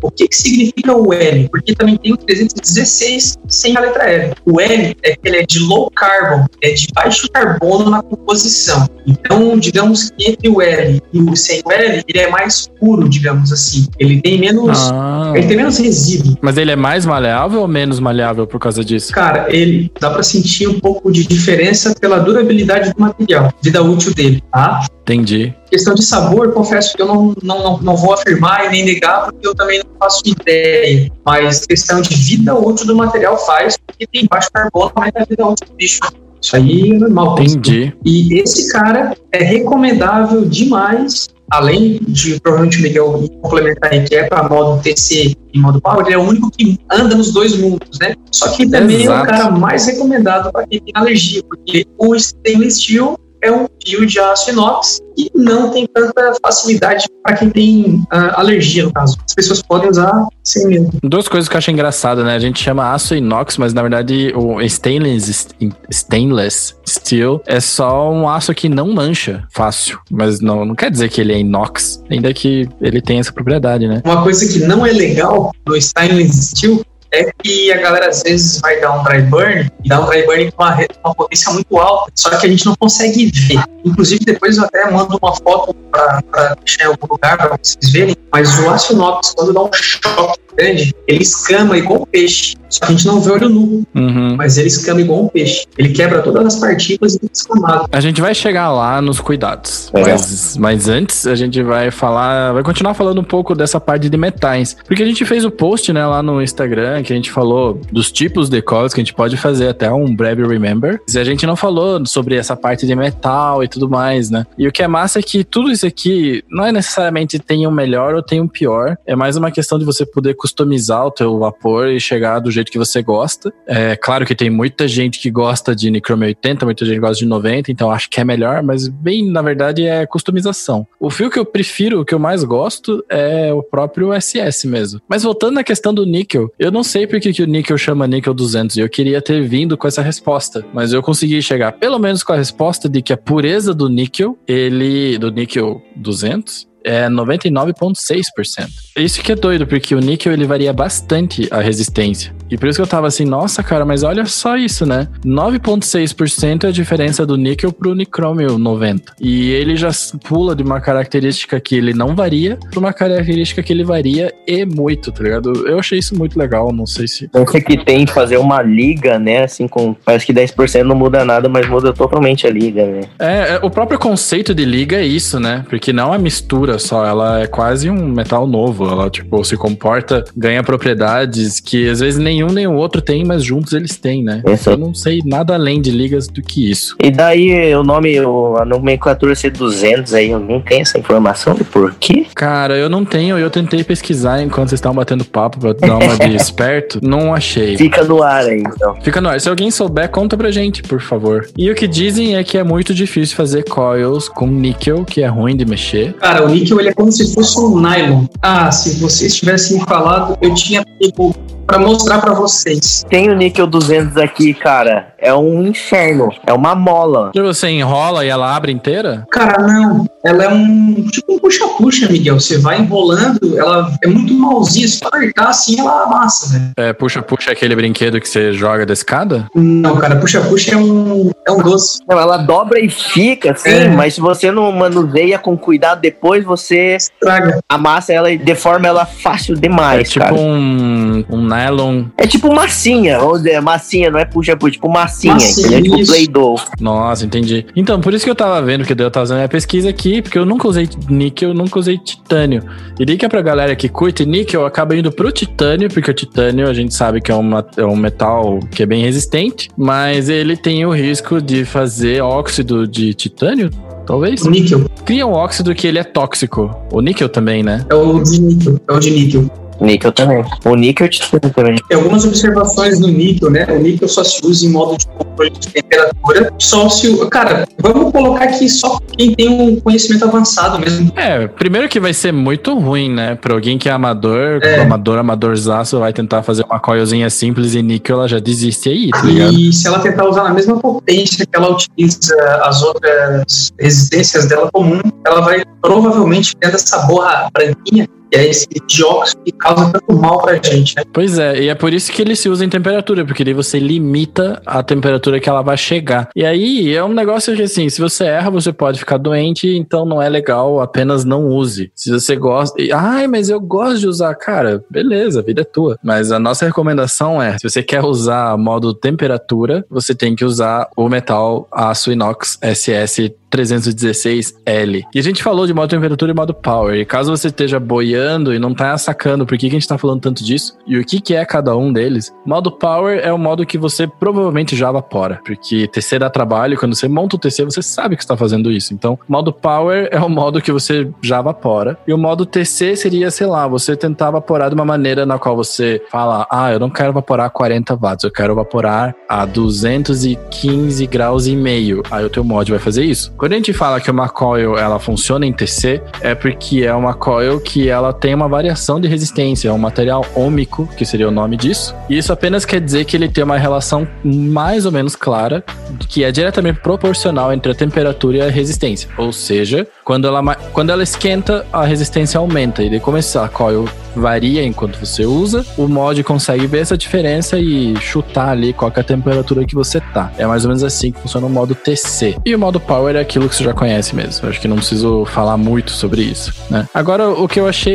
[0.01, 1.49] O que, que significa o L?
[1.49, 4.33] Porque também tem o 316 sem a letra L.
[4.45, 8.87] O L é que ele é de low carbon, é de baixo carbono na composição.
[9.07, 13.07] Então, digamos que entre o L e o sem o L, ele é mais puro,
[13.07, 13.87] digamos assim.
[13.99, 15.31] Ele tem menos, Ah.
[15.35, 16.37] ele tem menos resíduo.
[16.41, 19.13] Mas ele é mais maleável ou menos maleável por causa disso?
[19.13, 24.13] Cara, ele dá para sentir um pouco de diferença pela durabilidade do material, vida útil
[24.13, 24.85] dele, tá?
[25.05, 25.53] Entendi.
[25.69, 29.47] Questão de sabor, confesso que eu não, não, não, vou afirmar e nem negar, porque
[29.47, 31.11] eu também não faço ideia.
[31.23, 35.43] Mas questão de vida útil do material faz, porque tem baixo carbono, mas a vida
[35.43, 35.99] é outro bicho.
[36.41, 37.39] Isso aí é normal.
[37.39, 37.95] Entendi.
[38.03, 44.23] E esse cara é recomendável demais além de provavelmente o Miguel complementar aí, que é
[44.23, 47.99] para modo TC e modo Power, ele é o único que anda nos dois mundos,
[47.99, 48.15] né?
[48.31, 49.19] Só que também Exato.
[49.19, 53.67] é o cara mais recomendado para quem tem alergia, porque o stainless steel é um
[53.85, 58.91] fio de aço inox e não tem tanta facilidade para quem tem uh, alergia, no
[58.91, 59.17] caso.
[59.25, 60.89] As pessoas podem usar sem medo.
[61.03, 62.35] Duas coisas que eu acho engraçado, né?
[62.35, 65.47] A gente chama aço inox, mas na verdade o stainless,
[65.89, 69.99] stainless steel é só um aço que não mancha fácil.
[70.11, 73.87] Mas não, não quer dizer que ele é inox, ainda que ele tenha essa propriedade,
[73.87, 74.01] né?
[74.03, 76.83] Uma coisa que não é legal no stainless steel
[77.15, 80.25] é que a galera às vezes vai dar um dry burn e dá um dry
[80.25, 83.63] burn com uma, uma potência muito alta, só que a gente não consegue ver.
[83.83, 88.15] Inclusive, depois eu até mando uma foto para deixar em algum lugar para vocês verem,
[88.31, 88.95] mas o aço
[89.35, 92.55] quando dá um choque grande, ele escama igual um peixe.
[92.69, 93.83] Só que a gente não vê olho nu.
[93.95, 94.35] Uhum.
[94.35, 95.65] Mas ele escama igual um peixe.
[95.77, 97.87] Ele quebra todas as partículas e fica escamado.
[97.91, 99.89] A gente vai chegar lá nos cuidados.
[99.93, 100.01] É.
[100.01, 102.53] Mas, mas antes a gente vai falar.
[102.53, 104.75] Vai continuar falando um pouco dessa parte de metais.
[104.85, 108.11] Porque a gente fez o post, né, lá no Instagram, que a gente falou dos
[108.11, 110.99] tipos de coils que a gente pode fazer até um breve remember.
[111.13, 114.45] E a gente não falou sobre essa parte de metal e tudo mais, né?
[114.57, 117.71] E o que é massa é que tudo isso aqui não é necessariamente tem um
[117.71, 118.97] melhor ou tem um pior.
[119.05, 122.71] É mais uma questão de você poder customizar o teu vapor e chegar do jeito
[122.71, 123.51] que você gosta.
[123.65, 127.25] É claro que tem muita gente que gosta de Nichrome 80, muita gente gosta de
[127.25, 130.85] 90, então acho que é melhor, mas bem, na verdade, é customização.
[130.99, 135.01] O fio que eu prefiro, o que eu mais gosto, é o próprio SS mesmo.
[135.09, 138.33] Mas voltando na questão do níquel, eu não sei porque que o níquel chama níquel
[138.33, 142.21] 200 e eu queria ter vindo com essa resposta, mas eu consegui chegar pelo menos
[142.21, 148.69] com a resposta de que a pureza do níquel, ele do níquel 200 é 99,6%.
[148.97, 152.33] Isso que é doido, porque o níquel ele varia bastante a resistência.
[152.49, 155.07] E por isso que eu tava assim, nossa, cara, mas olha só isso, né?
[155.25, 159.13] 9,6% é a diferença do níquel pro nicrômio 90.
[159.19, 159.89] E ele já
[160.23, 164.63] pula de uma característica que ele não varia pra uma característica que ele varia e
[164.63, 165.67] muito, tá ligado?
[165.67, 167.29] Eu achei isso muito legal, não sei se.
[167.33, 169.43] Você que tem fazer uma liga, né?
[169.43, 169.95] Assim, com.
[170.05, 173.01] Parece que 10% não muda nada, mas muda totalmente a liga, né?
[173.17, 175.65] É, é, o próprio conceito de liga é isso, né?
[175.67, 178.87] Porque não é mistura só, ela é quase um metal novo.
[178.89, 183.43] Ela, tipo, se comporta, ganha propriedades que às vezes nenhum nem o outro tem, mas
[183.43, 184.41] juntos eles têm, né?
[184.47, 184.69] Isso.
[184.69, 186.95] Eu não sei nada além de ligas do que isso.
[187.03, 192.25] E daí o nome, a nomenclatura C200 aí, alguém tem essa informação do porquê?
[192.35, 196.17] Cara, eu não tenho, eu tentei pesquisar enquanto vocês estavam batendo papo pra dar uma
[196.17, 197.77] de esperto, não achei.
[197.77, 198.95] Fica no ar aí, então.
[199.01, 199.39] Fica no ar.
[199.39, 201.47] Se alguém souber, conta pra gente, por favor.
[201.57, 205.27] E o que dizem é que é muito difícil fazer coils com níquel, que é
[205.27, 206.13] ruim de mexer.
[206.13, 208.25] Cara, o níquel ele é como se fosse um nylon.
[208.41, 213.03] Ah, se vocês tivessem falado, eu tinha pego para mostrar para vocês.
[213.09, 215.13] Tem o níquel 200 aqui, cara.
[215.17, 216.29] É um inferno.
[216.45, 217.31] É uma mola.
[217.33, 219.25] E você enrola e ela abre inteira?
[219.31, 220.05] Cara, não.
[220.23, 222.39] Ela é um tipo um puxa-puxa, Miguel.
[222.39, 224.87] Você vai enrolando, ela é muito malzinha.
[224.87, 226.71] Se apertar assim, ela amassa, velho.
[226.77, 229.47] É, puxa-puxa é aquele brinquedo que você joga da escada?
[229.55, 231.99] Não, cara, puxa-puxa é um, é um doce.
[232.07, 233.87] Não, ela dobra e fica, assim, é.
[233.87, 237.59] mas se você não manuseia com cuidado depois, você Estraga.
[237.67, 240.01] amassa ela e deforma ela fácil demais.
[240.01, 240.35] É tipo cara.
[240.35, 242.05] um, um nylon.
[242.17, 245.77] É tipo massinha, vamos dizer, massinha, não é puxa-puxa, tipo massinha, massinha.
[245.77, 246.61] É tipo Play-Doh.
[246.79, 247.65] Nossa, entendi.
[247.75, 250.37] Então, por isso que eu tava vendo que eu tava fazendo a pesquisa aqui, porque
[250.37, 252.63] eu nunca usei níquel, nunca usei titânio.
[252.99, 256.73] E dica pra galera que curte níquel, acaba indo pro titânio, porque o titânio a
[256.73, 260.85] gente sabe que é, uma, é um metal que é bem resistente, mas ele tem
[260.85, 263.69] o risco de fazer óxido de titânio,
[264.05, 264.41] talvez?
[264.43, 264.85] O níquel.
[265.05, 266.69] Cria um óxido que ele é tóxico.
[266.91, 267.85] O níquel também, né?
[267.89, 268.79] É o de níquel.
[268.87, 269.49] É o de níquel.
[269.79, 270.43] Níquel também.
[270.65, 271.75] O níquel titânio também.
[271.87, 273.65] Tem algumas observações no níquel, né?
[273.69, 276.53] O níquel só se usa em modo de controle de temperatura.
[276.59, 277.13] Só se.
[277.27, 281.11] Cara, vamos colocar aqui só quem tem um conhecimento avançado mesmo.
[281.15, 283.35] É, primeiro que vai ser muito ruim, né?
[283.35, 284.81] Pra alguém que é amador, é.
[284.81, 289.21] amador, amadorzaço, vai tentar fazer uma coilzinha simples e níquel, ela já desiste aí, tá
[289.23, 289.53] ligado?
[289.53, 294.69] E se ela tentar usar na mesma potência que ela utiliza as outras resistências dela
[294.71, 300.41] comum, ela vai provavelmente tendo essa borra branquinha é esse dióxido que causa tanto mal
[300.41, 301.03] pra gente, né?
[301.11, 303.79] Pois é, e é por isso que ele se usa em temperatura, porque daí você
[303.79, 306.29] limita a temperatura que ela vai chegar.
[306.35, 310.05] E aí é um negócio que assim, se você erra, você pode ficar doente, então
[310.05, 311.91] não é legal, apenas não use.
[311.95, 315.97] Se você gosta, ai, mas eu gosto de usar, cara, beleza, a vida é tua.
[316.03, 320.89] Mas a nossa recomendação é, se você quer usar modo temperatura, você tem que usar
[320.95, 325.03] o metal aço inox SS 316L.
[325.13, 326.95] E a gente falou de modo temperatura e modo power.
[326.99, 329.97] E caso você esteja boiando e não tá sacando por que, que a gente tá
[329.97, 333.37] falando tanto disso e o que, que é cada um deles, modo Power é o
[333.37, 337.65] modo que você provavelmente já evapora, porque TC dá trabalho, quando você monta o TC,
[337.65, 338.93] você sabe que está fazendo isso.
[338.93, 341.97] Então, modo Power é o modo que você já evapora.
[342.07, 345.55] E o modo TC seria, sei lá, você tentar evaporar de uma maneira na qual
[345.55, 351.47] você fala: ah, eu não quero evaporar 40 watts, eu quero evaporar a 215 graus
[351.47, 352.03] e meio.
[352.11, 353.33] Aí o teu mod vai fazer isso.
[353.37, 357.13] Quando a gente fala que uma coil ela funciona em TC, é porque é uma
[357.13, 361.31] coil que ela tem uma variação de resistência, é um material ômico, que seria o
[361.31, 361.95] nome disso.
[362.09, 365.63] E isso apenas quer dizer que ele tem uma relação mais ou menos clara,
[366.07, 369.09] que é diretamente proporcional entre a temperatura e a resistência.
[369.17, 372.83] Ou seja, quando ela, quando ela esquenta, a resistência aumenta.
[372.83, 377.59] E daí começar a coil varia enquanto você usa, o mod consegue ver essa diferença
[377.59, 380.31] e chutar ali qual é a temperatura que você tá.
[380.37, 382.37] É mais ou menos assim que funciona o modo TC.
[382.45, 384.45] E o modo Power é aquilo que você já conhece mesmo.
[384.45, 386.87] Eu acho que não preciso falar muito sobre isso, né?
[386.93, 387.94] Agora, o que eu achei.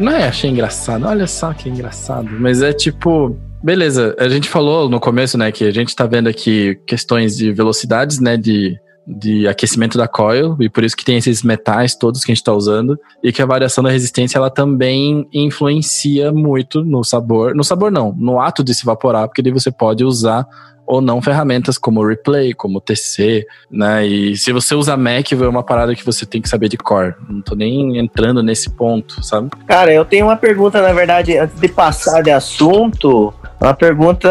[0.00, 3.36] Não é achei engraçado, olha só que engraçado, mas é tipo.
[3.62, 7.52] Beleza, a gente falou no começo, né, que a gente tá vendo aqui questões de
[7.52, 12.24] velocidades, né, de de aquecimento da coil, e por isso que tem esses metais todos
[12.24, 16.84] que a gente está usando, e que a variação da resistência ela também influencia muito
[16.84, 17.54] no sabor.
[17.54, 20.46] No sabor não, no ato de se evaporar, porque daí você pode usar
[20.90, 24.04] ou não ferramentas como Replay, como TC, né?
[24.04, 27.14] E se você usa Mac, é uma parada que você tem que saber de core.
[27.28, 29.50] Não tô nem entrando nesse ponto, sabe?
[29.68, 33.32] Cara, eu tenho uma pergunta, na verdade, antes de passar de assunto.
[33.60, 34.28] Uma pergunta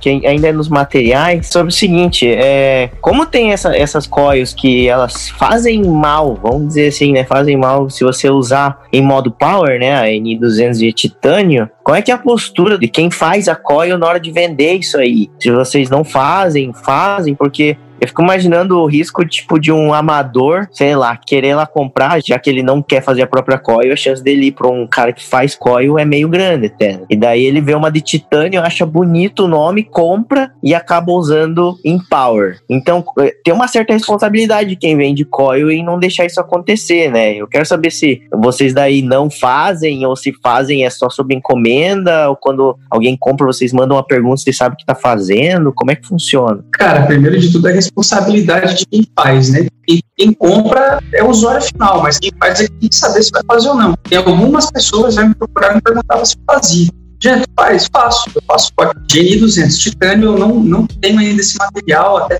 [0.00, 4.88] que ainda é nos materiais sobre o seguinte: é, como tem essa, essas coils que
[4.88, 7.24] elas fazem mal, vamos dizer assim, né?
[7.24, 9.94] Fazem mal se você usar em modo power, né?
[9.94, 11.68] A N200 de titânio.
[11.84, 14.74] Qual é que é a postura de quem faz a coil na hora de vender
[14.74, 15.28] isso aí?
[15.38, 20.66] Se vocês não fazem, fazem, porque eu fico imaginando o risco, tipo, de um amador,
[20.72, 23.96] sei lá, querer lá comprar, já que ele não quer fazer a própria coil, a
[23.96, 27.00] chance dele ir pra um cara que faz coil é meio grande até.
[27.08, 31.78] E daí ele vê uma de titânio, acha bonito o nome, compra e acaba usando
[31.84, 32.58] em power.
[32.68, 37.08] Então, eh, tem uma certa responsabilidade de quem vende coil em não deixar isso acontecer,
[37.08, 37.36] né?
[37.36, 42.28] Eu quero saber se vocês daí não fazem, ou se fazem é só sob encomenda,
[42.28, 45.92] ou quando alguém compra, vocês mandam uma pergunta, vocês sabem o que tá fazendo, como
[45.92, 46.64] é que funciona?
[46.72, 49.66] Cara, primeiro de tudo é responsabilidade de quem faz, né?
[49.88, 53.42] E quem compra é o usuário final, mas quem faz é quem saber se vai
[53.46, 53.94] fazer ou não.
[54.08, 56.88] Tem algumas pessoas já me procuraram e perguntavam se fazia.
[57.20, 58.30] Gente, faz, faço.
[58.34, 58.72] Eu faço
[59.10, 59.78] GNI 200.
[59.78, 62.38] Titânio, eu não, não tenho ainda esse material, até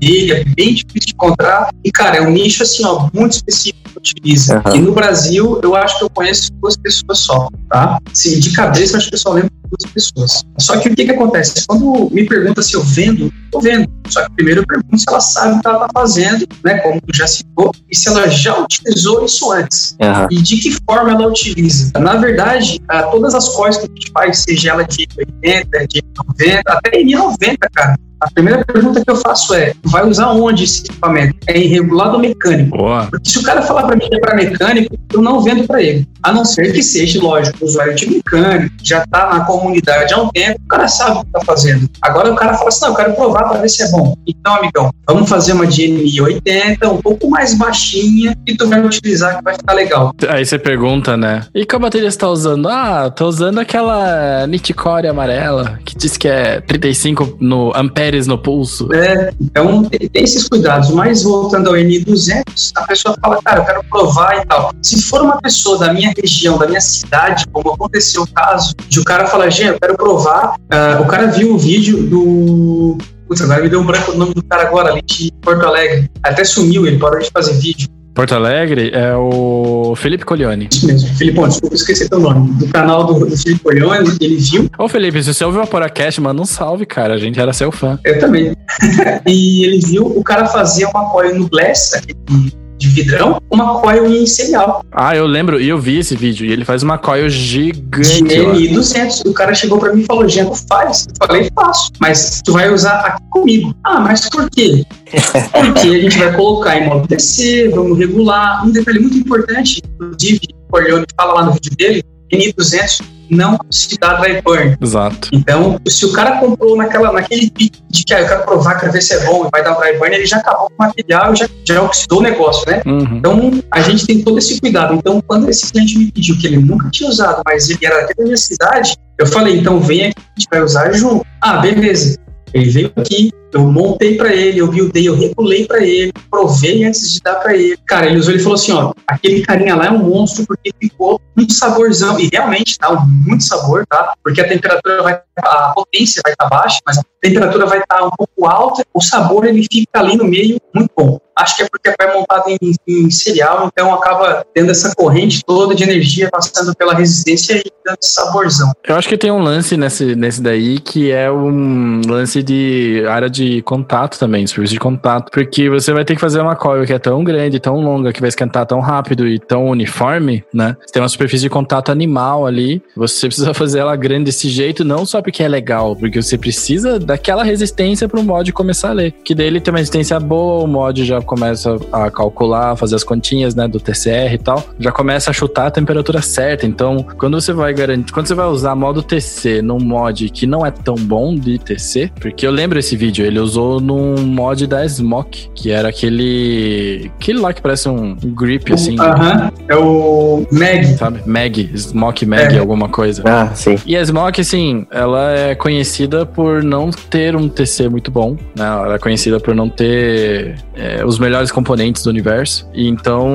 [0.00, 1.70] ele é bem difícil de encontrar.
[1.84, 4.62] E, cara, é um nicho, assim, ó, muito específico utiliza.
[4.66, 4.76] Uhum.
[4.76, 7.98] E no Brasil, eu acho que eu conheço duas pessoas só, tá?
[8.12, 10.44] Sim, de cabeça, acho que eu só lembro duas pessoas.
[10.58, 11.66] Só que o que que acontece?
[11.66, 13.88] Quando me pergunta se eu vendo, eu vendo.
[14.08, 16.78] Só que primeiro eu pergunto se ela sabe o que ela está fazendo, né?
[16.78, 19.96] Como tu já citou, e se ela já utilizou isso antes.
[20.00, 20.26] Uhum.
[20.30, 21.90] E de que forma ela utiliza.
[21.98, 26.62] Na verdade, todas as coisas que a gente faz, seja ela de 80, de 90,
[26.66, 30.84] até em 90, cara, a primeira pergunta que eu faço é: vai usar onde esse
[30.84, 31.36] equipamento?
[31.46, 32.76] É em regulado mecânico?
[32.76, 33.06] Boa.
[33.10, 35.82] Porque se o cara falar para mim que é para mecânico, eu não vendo para
[35.82, 36.06] ele.
[36.22, 40.28] A não ser que seja, lógico, usuário de mecânico, já está na comunidade há um
[40.28, 41.88] tempo, o cara sabe o que está fazendo.
[42.02, 44.14] Agora o cara fala assim: não, eu quero provar para ver se é bom.
[44.26, 49.38] Então, amigão, vamos fazer uma GNI 80, um pouco mais baixinha, e tu vai utilizar
[49.38, 50.12] que vai ficar legal.
[50.28, 51.44] Aí você pergunta, né?
[51.54, 52.68] E qual bateria você tá usando?
[52.68, 58.88] Ah, tô usando aquela Nitcore amarela, que diz que é 35 no ampere no pulso.
[58.94, 60.90] É, então tem esses cuidados.
[60.90, 64.72] Mas voltando ao N200, a pessoa fala, cara, eu quero provar e tal.
[64.80, 69.00] Se for uma pessoa da minha região, da minha cidade, como aconteceu o caso, de
[69.00, 73.42] o cara falar, gente, eu quero provar, uh, o cara viu o vídeo do Putz,
[73.42, 76.08] agora me deu um branco o nome do cara agora, ali de Porto Alegre.
[76.22, 77.88] Até sumiu, ele parou de fazer vídeo.
[78.16, 80.70] Porto Alegre é o Felipe Colione.
[80.72, 81.06] Isso mesmo.
[81.16, 82.50] Felipe, desculpa, esqueci teu nome.
[82.54, 84.70] Do canal do, do Felipe Colione, ele viu.
[84.78, 87.12] Ô, Felipe, se você ouviu a Poracast, manda um salve, cara.
[87.12, 88.00] A gente era seu fã.
[88.02, 88.56] Eu também.
[89.28, 94.06] e ele viu o cara fazer uma apoio no Bless, aquele de vidrão, uma coil
[94.06, 94.84] em serial.
[94.92, 98.22] Ah, eu lembro, e eu vi esse vídeo, e ele faz uma coil gigante.
[98.22, 99.20] De 1200.
[99.26, 101.06] O cara chegou pra mim e falou, Jean, faz.
[101.20, 103.74] Eu falei, faço, mas tu vai usar aqui comigo.
[103.84, 104.84] Ah, mas por quê?
[105.52, 108.66] Porque a gente vai colocar em modo DC, vamos regular.
[108.66, 113.98] Um detalhe muito importante, inclusive, o Corleone fala lá no vídeo dele, N200 não se
[113.98, 114.76] dá dry burn.
[114.80, 115.28] Exato.
[115.32, 118.92] Então, se o cara comprou naquela, naquele pique de que ah, eu quero provar, quero
[118.92, 121.34] ver se é bom e vai dar dry burn, ele já acabou com o material
[121.34, 122.82] já, já oxidou o negócio, né?
[122.86, 123.16] Uhum.
[123.18, 124.94] Então, a gente tem todo esse cuidado.
[124.94, 128.24] Então, quando esse cliente me pediu que ele nunca tinha usado, mas ele era da
[128.24, 131.26] minha cidade, eu falei, então vem aqui, a gente vai usar junto.
[131.40, 132.16] Ah, beleza.
[132.54, 137.10] Ele veio aqui, Eu montei para ele, eu buildei, eu regulei para ele, provei antes
[137.10, 137.74] de dar para ele.
[137.86, 141.18] Cara, ele usou ele falou assim: ó, aquele carinha lá é um monstro porque ficou
[141.34, 142.20] um saborzão.
[142.20, 144.12] E realmente tá muito sabor, tá?
[144.22, 147.96] Porque a temperatura vai, a potência vai estar tá baixa, mas a temperatura vai estar
[147.96, 151.18] tá um pouco alta, o sabor ele fica ali no meio muito bom.
[151.36, 155.74] Acho que é porque é montado em, em serial, então acaba tendo essa corrente toda
[155.74, 158.72] de energia passando pela resistência e dando esse saborzão.
[158.86, 163.28] Eu acho que tem um lance nesse, nesse daí que é um lance de área
[163.28, 166.92] de contato também, serviço de contato, porque você vai ter que fazer uma coil que
[166.92, 170.76] é tão grande, tão longa, que vai esquentar tão rápido e tão uniforme, né?
[170.80, 174.84] Você tem uma superfície de contato animal ali, você precisa fazer ela grande desse jeito,
[174.84, 178.92] não só porque é legal, porque você precisa daquela resistência para o mod começar a
[178.92, 179.12] ler.
[179.24, 183.54] Que dele tem uma resistência boa, o mod já começa a calcular, fazer as continhas,
[183.54, 186.66] né, do TCR e tal, já começa a chutar a temperatura certa.
[186.66, 190.64] Então, quando você vai garantir, quando você vai usar modo TC num mod que não
[190.64, 194.86] é tão bom de TC, porque eu lembro esse vídeo, ele usou num mod da
[194.88, 198.98] Smoke, que era aquele aquele lá que parece um grip assim.
[198.98, 199.52] Aham, uh -huh.
[199.68, 200.86] é o Mag.
[200.96, 201.22] Sabe?
[201.26, 202.58] Mag, Smoke Mag, é.
[202.58, 203.22] alguma coisa.
[203.24, 203.76] Ah, sim.
[203.86, 208.64] E a Smoke, assim, ela é conhecida por não ter um TC muito bom, né?
[208.64, 212.68] Ela é conhecida por não ter é, os melhores componentes do universo.
[212.72, 213.34] E então,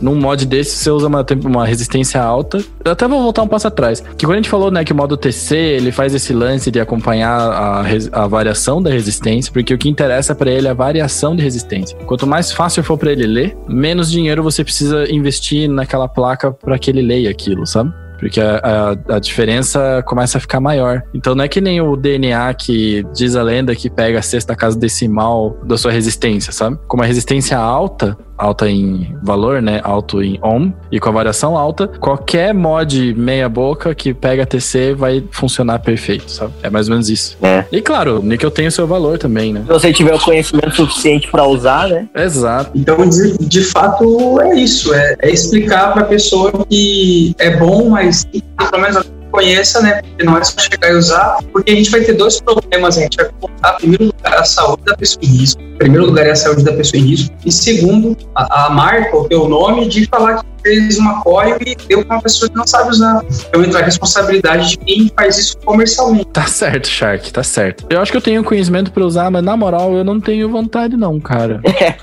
[0.00, 2.58] num mod desse, você usa uma, uma resistência alta.
[2.84, 4.02] Eu até vou voltar um passo atrás.
[4.16, 6.80] Que quando a gente falou, né, que o modo TC, ele faz esse lance de
[6.80, 11.34] acompanhar a, a variação da resistência, porque o que interessa para ele é a variação
[11.34, 11.96] de resistência.
[12.06, 16.78] Quanto mais fácil for para ele ler, menos dinheiro você precisa investir naquela placa para
[16.78, 17.92] que ele leia aquilo, sabe?
[18.18, 18.60] Porque a,
[19.08, 21.02] a, a, diferença começa a ficar maior.
[21.14, 24.56] Então não é que nem o DNA que diz a lenda que pega a sexta
[24.56, 26.78] casa decimal da sua resistência, sabe?
[26.88, 29.80] Com uma resistência alta, alta em valor, né?
[29.82, 34.94] Alto em ohm e com a variação alta, qualquer mod meia boca que pega TC
[34.94, 36.52] vai funcionar perfeito, sabe?
[36.62, 37.36] É mais ou menos isso.
[37.42, 37.64] É.
[37.70, 39.62] E claro, o níquel tem o seu valor também, né?
[39.66, 42.08] Se você tiver o conhecimento suficiente para usar, né?
[42.14, 42.70] Exato.
[42.74, 44.94] Então, de, de fato, é isso.
[44.94, 48.24] É, é explicar para a pessoa que é bom, mas
[48.70, 50.02] pelo menos conheça, né?
[50.02, 52.98] Porque não é só chegar e usar, porque a gente vai ter dois problemas.
[52.98, 55.62] A gente vai colocar, em primeiro lugar, a saúde da pessoa em risco.
[55.62, 57.34] Em primeiro lugar, é a saúde da pessoa em risco.
[57.46, 61.74] E segundo, a, a marca, o teu nome, de falar que fez uma coil e
[61.88, 63.24] deu para uma pessoa que não sabe usar.
[63.48, 66.26] Então entra a responsabilidade de quem faz isso comercialmente.
[66.26, 67.86] Tá certo, Shark, tá certo.
[67.88, 70.96] Eu acho que eu tenho conhecimento para usar, mas na moral eu não tenho vontade
[70.96, 71.60] não, cara.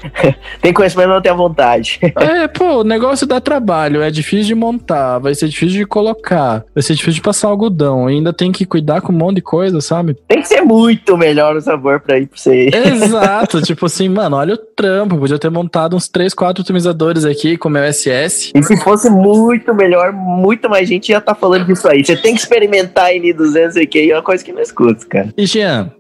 [0.62, 2.00] tem conhecimento, mas não tem a vontade.
[2.02, 6.66] é, pô, o negócio dá trabalho, é difícil de montar, vai ser difícil de colocar,
[6.74, 9.80] vai ser difícil de passar algodão, ainda tem que cuidar com um monte de coisa,
[9.82, 10.16] sabe?
[10.28, 12.70] Tem que ser muito melhor o sabor pra ir pra você.
[12.74, 17.58] Exato, tipo assim, mano, olha o trampo, podia ter montado uns 3, 4 otimizadores aqui
[17.58, 18.55] com meu SS.
[18.56, 22.04] E se fosse muito melhor, muito mais gente ia estar tá falando disso aí.
[22.04, 25.30] Você tem que experimentar em 200 e que é uma coisa que não escuta, cara.
[25.38, 25.92] E Jean,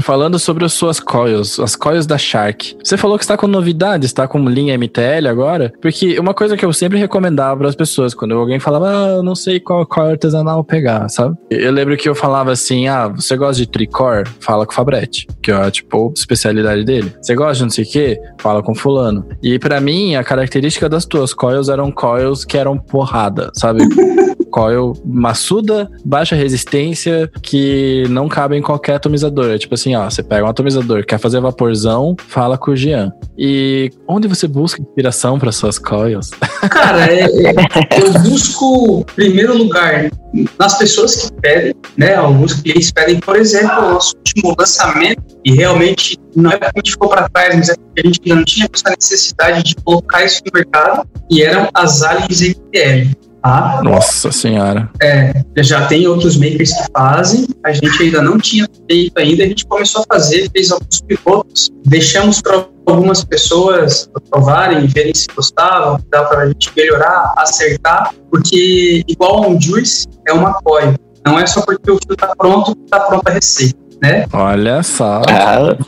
[0.00, 2.76] falando sobre as suas coils, as coils da Shark.
[2.82, 5.72] Você falou que está com novidades, está com linha MTL agora?
[5.80, 9.22] Porque uma coisa que eu sempre recomendava para as pessoas, quando alguém falava, ah, eu
[9.22, 11.36] não sei qual coil artesanal pegar, sabe?
[11.50, 14.24] Eu lembro que eu falava assim, ah, você gosta de tricor?
[14.38, 17.12] Fala com o Fabretti, que é, tipo, especialidade dele.
[17.20, 18.20] Você gosta de não sei o quê?
[18.38, 19.26] Fala com fulano.
[19.42, 23.84] E para mim, a característica das tuas coils eram coils que eram porrada, sabe?
[24.50, 29.50] coil maçuda, baixa resistência, que não cabe em qualquer atomizador.
[29.50, 33.12] É tipo assim, ó, você pega um atomizador, quer fazer vaporzão, fala com o Jean.
[33.36, 36.30] E onde você busca inspiração para suas coils?
[36.70, 40.10] Cara, é, é, eu busco, em primeiro lugar,
[40.58, 42.14] nas pessoas que pedem, né?
[42.14, 46.78] Alguns clientes pedem, por exemplo, o nosso último lançamento, e realmente não é porque a
[46.80, 50.24] gente ficou para trás, mas é porque a gente não tinha essa necessidade de colocar
[50.24, 53.16] isso no mercado, e eram as aliens MTL.
[53.42, 53.80] Tá?
[53.84, 54.90] Nossa senhora.
[55.00, 59.46] É, já tem outros makers que fazem, a gente ainda não tinha feito ainda, a
[59.46, 66.00] gente começou a fazer, fez alguns pilotos, deixamos para algumas pessoas provarem, verem se gostavam,
[66.10, 71.46] dá para a gente melhorar, acertar, porque igual um juice é uma coil, não é
[71.46, 74.26] só porque o fio está pronto, está pronta a receita, né?
[74.32, 75.22] Olha só.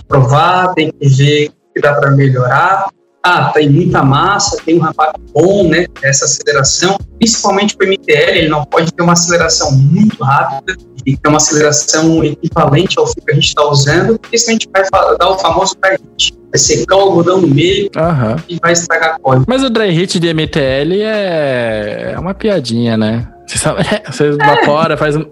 [0.06, 2.88] Provar, tem que ver que dá para melhorar,
[3.22, 5.86] ah, tem muita massa, tem um rapaz bom, né?
[6.02, 11.16] Essa aceleração, principalmente para o MTL, ele não pode ter uma aceleração muito rápida, e
[11.16, 15.16] ter uma aceleração equivalente ao que a gente está usando, porque senão a gente vai
[15.18, 16.34] dar o famoso dry hit.
[16.50, 18.36] Vai secar o algodão no meio uhum.
[18.48, 19.44] e vai estragar a coisa.
[19.46, 23.28] Mas o dry hit de MTL é, é uma piadinha, né?
[23.50, 23.82] Você sabe?
[24.06, 25.24] Você evapora, faz um.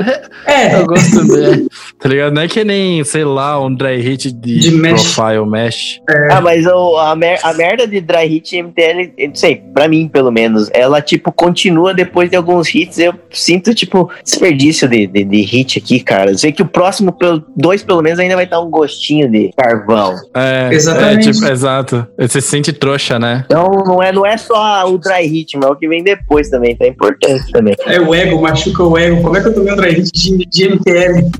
[0.47, 1.69] É, Eu gosto dele.
[2.01, 2.33] Tá ligado?
[2.35, 5.14] Não é que nem, sei lá, um dry hit de, De mesh.
[5.14, 6.01] profile mesh.
[6.31, 9.87] Ah, mas o- a, mer- a merda de dry hit MTL, eu não sei, pra
[9.89, 12.99] mim pelo menos, ela tipo continua depois de alguns hits.
[12.99, 16.31] Eu sinto tipo desperdício de, de, de hit aqui, cara.
[16.33, 19.51] Eu sei que o próximo, pelo- dois pelo menos, ainda vai dar um gostinho de
[19.57, 20.16] carvão.
[20.35, 21.29] É, Exatamente.
[21.29, 22.07] É, tipo, exato.
[22.19, 23.45] Você se sente trouxa, né?
[23.47, 26.49] Então não é, não é só o dry hit, mas é o que vem depois
[26.49, 27.75] também, tá importante também.
[27.87, 29.23] é o ego, machuca o ego.
[29.23, 31.31] Como é que eu tomei um dry hit de, de MTL?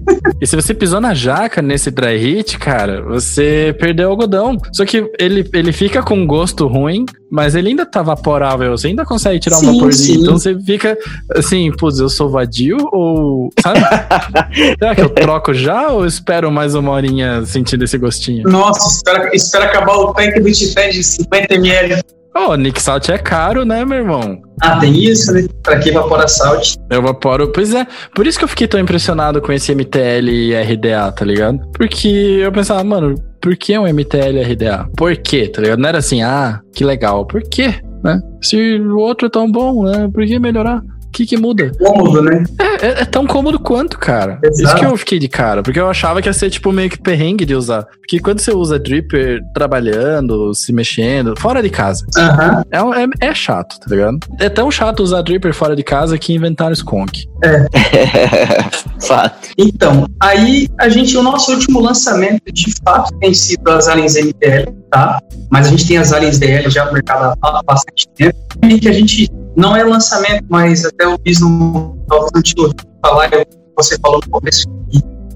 [0.41, 4.57] E se você pisou na jaca nesse dry hit, cara, você perdeu o algodão.
[4.73, 8.77] Só que ele, ele fica com gosto ruim, mas ele ainda tá vaporável.
[8.77, 10.17] Você ainda consegue tirar um Sim, vaporzinho.
[10.17, 10.23] sim.
[10.23, 10.97] Então você fica
[11.35, 13.51] assim, putz, eu sou vadio ou.
[13.61, 13.81] Sabe?
[14.79, 18.49] Será que eu troco já ou espero mais uma horinha sentindo esse gostinho?
[18.49, 21.03] Nossa, espera, espera acabar o tanque do Titã de
[22.35, 22.49] 50ml.
[22.49, 24.41] Ô, Nick Salt é caro, né, meu irmão?
[24.61, 25.47] Ah, tem isso, né?
[25.63, 26.77] Pra que evapora salt?
[26.91, 27.53] Eu vaporo.
[27.53, 31.25] Pois é, por isso que eu fiquei tão impressionado com esse MTL e RDA, tá
[31.25, 31.61] ligado?
[31.73, 32.09] Porque
[32.43, 34.89] eu pensava, mano, por que um MTL e RDA?
[34.97, 35.79] Por quê, tá ligado?
[35.79, 37.27] Não era assim, ah, que legal.
[37.27, 38.21] Por quê, né?
[38.43, 40.09] Se o outro é tão bom, né?
[40.13, 40.83] Por que melhorar?
[41.09, 41.73] O que que muda?
[41.79, 42.45] Cômodo, né?
[42.61, 44.39] É, é- é tão cômodo quanto, cara.
[44.45, 44.63] Exato.
[44.63, 45.63] Isso que eu fiquei de cara.
[45.63, 47.85] Porque eu achava que ia ser, tipo, meio que perrengue de usar.
[48.01, 52.05] Porque quando você usa dripper trabalhando, se mexendo, fora de casa,
[52.71, 52.79] é,
[53.25, 54.19] é, é chato, tá ligado?
[54.39, 57.27] É tão chato usar dripper fora de casa que inventaram Skunk.
[59.01, 59.49] Fato.
[59.57, 64.73] Então, aí a gente, o nosso último lançamento de fato tem sido as aliens MTL,
[64.91, 65.19] tá?
[65.51, 68.37] Mas a gente tem as aliens DL já no mercado há bastante tempo.
[68.65, 72.63] E que a gente não é lançamento, mas até o fiz no talvez não tinha
[72.65, 73.45] ouvido falar, eu-
[73.77, 74.65] você falou no começo,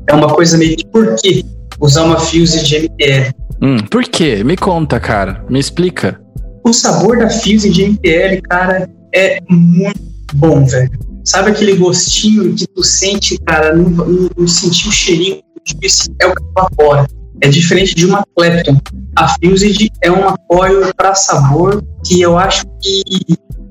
[0.09, 1.45] é uma coisa meio de por que
[1.81, 3.33] usar uma fuse de MTL.
[3.63, 4.43] Hum, por quê?
[4.43, 5.45] Me conta, cara.
[5.49, 6.21] Me explica.
[6.65, 10.01] O sabor da fuse de MTL, cara, é muito
[10.35, 10.91] bom, velho.
[11.25, 15.41] Sabe aquele gostinho que tu sente, cara, não, não, não sentir o cheirinho,
[16.21, 17.07] é o que evapora.
[17.43, 18.79] É diferente de uma Clapton.
[19.17, 23.03] A Fused é um apoio para sabor que eu acho que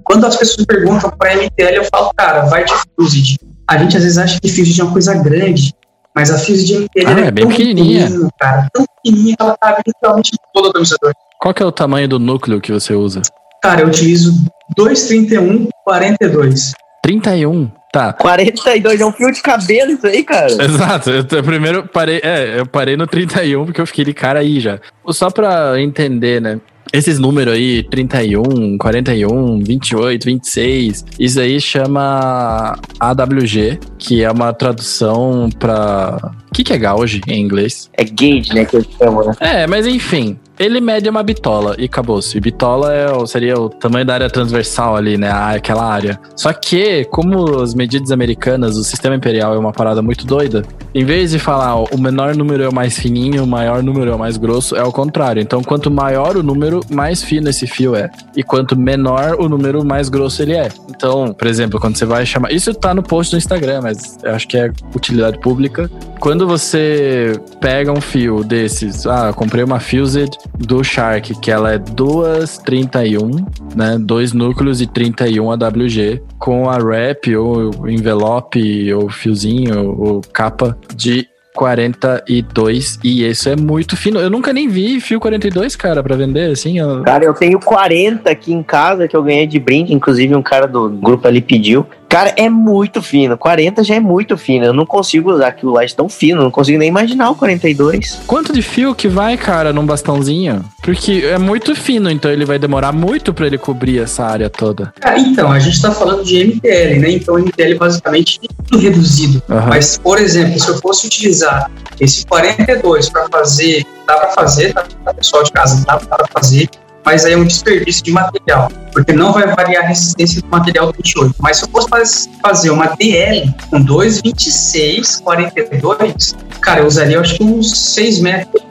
[0.03, 3.38] quando as pessoas perguntam para MTL, eu falo, cara, vai de Fused.
[3.69, 5.74] A gente às vezes acha que Fused é uma coisa grande,
[6.13, 8.09] mas a Fused MTL Ah, ela é bem pequenininha.
[8.38, 11.13] cara, tão pequenininha que ela cabe literalmente em todo o atomizador.
[11.39, 13.22] Qual que é o tamanho do núcleo que você usa?
[13.63, 14.34] Cara, eu utilizo
[14.76, 16.74] 231 42.
[17.02, 17.72] 31.
[17.91, 18.14] Tá.
[18.14, 20.52] 42 é um fio de cabelo isso aí, cara.
[20.52, 21.10] Exato.
[21.10, 24.60] Eu, eu primeiro parei, é, eu parei no 31 porque eu fiquei de cara aí
[24.60, 24.80] já.
[25.10, 26.62] Só pra entender, né?
[26.93, 35.49] Esses números aí, 31, 41, 28, 26, isso aí chama AWG, que é uma tradução
[35.58, 36.18] pra.
[36.49, 37.89] O que, que é gauge em inglês?
[37.93, 39.34] É gauge, né, que eles chamam, né?
[39.39, 42.39] É, mas enfim, ele mede uma bitola e acabou-se.
[42.39, 45.30] Bitola é, seria o tamanho da área transversal ali, né?
[45.30, 46.20] a- Aquela área.
[46.36, 51.03] Só que, como as medidas americanas, o sistema imperial é uma parada muito doida, em
[51.05, 54.20] vez de falar o menor número é o mais fininho, o maior número é o
[54.20, 55.41] mais grosso, é o contrário.
[55.41, 58.09] Então, quanto maior o número, mais fino esse fio é.
[58.36, 60.70] E quanto menor o número, mais grosso ele é.
[60.89, 62.51] Então, por exemplo, quando você vai chamar.
[62.51, 65.89] Isso tá no post do Instagram, mas acho que é utilidade pública.
[66.20, 71.78] Quando você pega um fio desses, ah, comprei uma Fused do Shark, que ela é
[71.78, 73.45] 231,
[73.76, 73.97] né?
[73.99, 81.28] Dois núcleos e 31 AWG, com a wrap ou envelope ou fiozinho ou capa de
[81.54, 84.20] 42 e isso é muito fino.
[84.20, 86.80] Eu nunca nem vi fio 42, cara, pra vender assim.
[86.80, 90.41] eu- Cara, eu tenho 40 aqui em casa que eu ganhei de brinde, inclusive um
[90.41, 91.86] cara do grupo ali pediu.
[92.12, 93.38] Cara, é muito fino.
[93.38, 94.66] 40 já é muito fino.
[94.66, 96.43] Eu não consigo usar aquilo lá de tão fino.
[96.43, 98.20] Não consigo nem imaginar o 42.
[98.28, 100.62] Quanto de fio que vai, cara, num bastãozinho?
[100.84, 104.93] Porque é muito fino, então ele vai demorar muito pra ele cobrir essa área toda.
[105.01, 107.12] Ah, então, a gente está falando de MTL, né?
[107.12, 108.41] Então, MTL basicamente
[108.74, 109.41] é reduzido.
[109.49, 109.68] Aham.
[109.70, 114.86] Mas, por exemplo, se eu fosse utilizar esse 42 para fazer, dá para fazer, tá,
[115.05, 116.70] tá, pessoal de casa, dá para fazer,
[117.06, 120.88] mas aí é um desperdício de material, porque não vai variar a resistência do material
[120.88, 121.36] do 28.
[121.39, 127.36] Mas se eu fosse faz- fazer uma DL com 2,26, 42, cara, eu usaria acho
[127.38, 128.62] que uns 6 metros.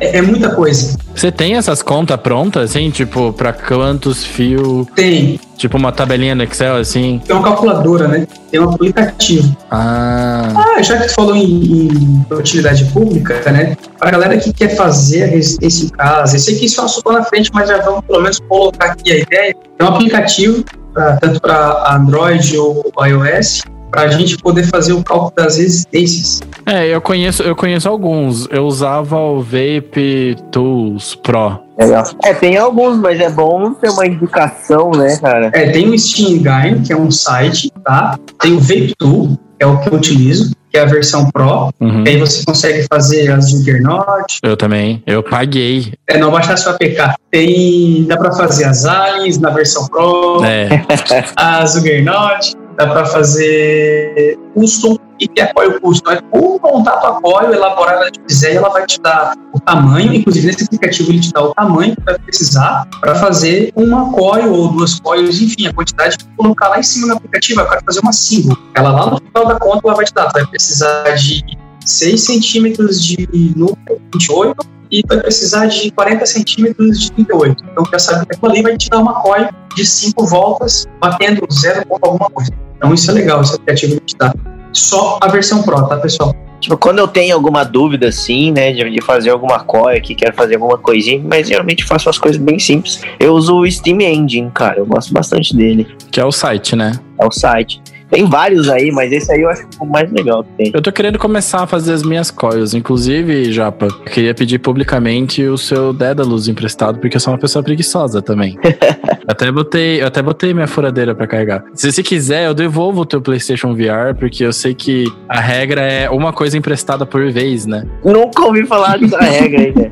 [0.00, 0.96] É, é muita coisa.
[1.14, 6.42] Você tem essas contas prontas, assim, tipo, pra quantos fios, Tem, tipo uma tabelinha no
[6.44, 7.20] Excel, assim?
[7.26, 8.26] tem uma calculadora, né?
[8.50, 9.56] Tem um aplicativo.
[9.70, 13.76] Ah, Ah, já que tu falou em, em utilidade pública, né?
[13.98, 16.86] Pra galera que quer fazer a resistência em casa, eu sei que isso é um
[16.86, 19.56] assunto na frente, mas já vamos pelo menos colocar aqui a ideia.
[19.78, 25.02] É um aplicativo, pra- tanto para Android ou iOS, para a gente poder fazer o
[25.02, 26.40] cálculo das resistências.
[26.66, 28.46] É, eu conheço, eu conheço alguns.
[28.50, 31.60] Eu usava o Vape Tools Pro.
[31.78, 32.04] Legal.
[32.24, 35.50] É, tem alguns, mas é bom ter uma indicação, né, cara?
[35.54, 38.18] É, tem o Steam Guide, que é um site, tá?
[38.40, 41.70] Tem o Vape Tool, que é o que eu utilizo, que é a versão Pro.
[41.80, 42.04] Uhum.
[42.04, 44.38] E aí você consegue fazer as Juggernaut.
[44.42, 45.02] Eu também.
[45.06, 45.92] Eu paguei.
[46.06, 47.14] É, não baixar seu APK.
[47.30, 50.68] Tem, dá para fazer as Aliens na versão Pro, É.
[51.36, 56.12] as Juggernaut, dá para fazer custom e que apoio custom.
[56.12, 60.46] É como montar tua apoio, elaborar ela quiser ela vai te dar o tamanho, inclusive
[60.46, 64.68] nesse aplicativo ele te dá o tamanho que vai precisar para fazer uma coil ou
[64.68, 68.00] duas coils, enfim, a quantidade que colocar lá em cima no aplicativo, eu quero fazer
[68.00, 68.56] uma single.
[68.74, 71.42] Ela lá no final da conta ela vai te dar, vai precisar de
[71.84, 77.64] 6 centímetros de núcleo 28 e vai precisar de 40 centímetros de 38.
[77.72, 81.46] Então já sabe que aquilo ali vai te dar uma coil de 5 voltas batendo
[81.50, 82.52] 0 ponto alguma coisa.
[82.76, 84.32] Então isso é legal, esse aplicativo ele te dá.
[84.72, 86.34] Só a versão Pro, tá, pessoal?
[86.60, 90.56] Tipo, quando eu tenho alguma dúvida, assim, né, de, fazer alguma coisa aqui, quero fazer
[90.56, 93.00] alguma coisinha, mas geralmente faço as coisas bem simples.
[93.18, 95.86] Eu uso o Steam Engine, cara, eu gosto bastante dele.
[96.10, 96.98] Que é o site, né?
[97.20, 97.80] É o site.
[98.10, 100.72] Tem vários aí, mas esse aí eu acho o mais legal que tem.
[100.74, 102.72] Eu tô querendo começar a fazer as minhas coils.
[102.72, 107.62] Inclusive, Japa, eu queria pedir publicamente o seu Dédalus emprestado, porque eu sou uma pessoa
[107.62, 108.58] preguiçosa também.
[109.28, 111.64] até botei, eu até botei minha furadeira pra carregar.
[111.74, 115.82] Se você quiser, eu devolvo o teu PlayStation VR, porque eu sei que a regra
[115.82, 117.84] é uma coisa emprestada por vez, né?
[118.04, 119.90] Nunca ouvi falar dessa regra aí, né?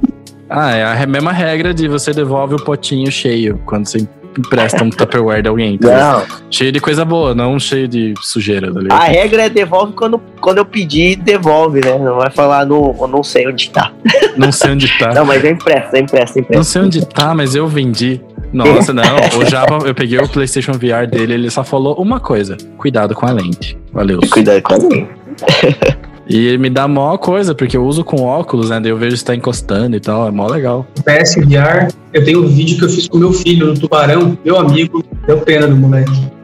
[0.49, 4.07] Ah, é a mesma regra de você devolve o potinho cheio quando você
[4.41, 5.79] empresta um Tupperware de alguém.
[5.79, 6.19] tá?
[6.29, 6.37] Não.
[6.51, 8.95] Cheio de coisa boa, não cheio de sujeira, tá?
[8.97, 11.99] A regra é devolve quando, quando eu pedir, devolve, né?
[11.99, 13.93] Não vai falar no, não sei onde tá.
[14.37, 15.15] Não sei onde tá.
[15.15, 16.65] Não, mas eu empresto, eu empresto, eu Não empresto.
[16.73, 18.21] sei onde tá, mas eu vendi.
[18.53, 19.03] Nossa, não.
[19.41, 23.27] O Java, eu peguei o PlayStation VR dele, ele só falou uma coisa: cuidado com
[23.27, 23.79] a lente.
[23.93, 24.21] Valeu.
[24.31, 25.09] Cuidado com a mim.
[26.29, 28.81] E ele me dá mó coisa, porque eu uso com óculos, né?
[28.81, 30.27] Daí eu vejo se tá encostando e tal.
[30.27, 30.87] É mó legal.
[30.99, 34.59] O PSVR, eu tenho um vídeo que eu fiz com meu filho no Tubarão, meu
[34.59, 36.37] amigo, deu pena do moleque.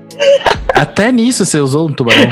[0.74, 2.28] Até nisso você usou um tubarão.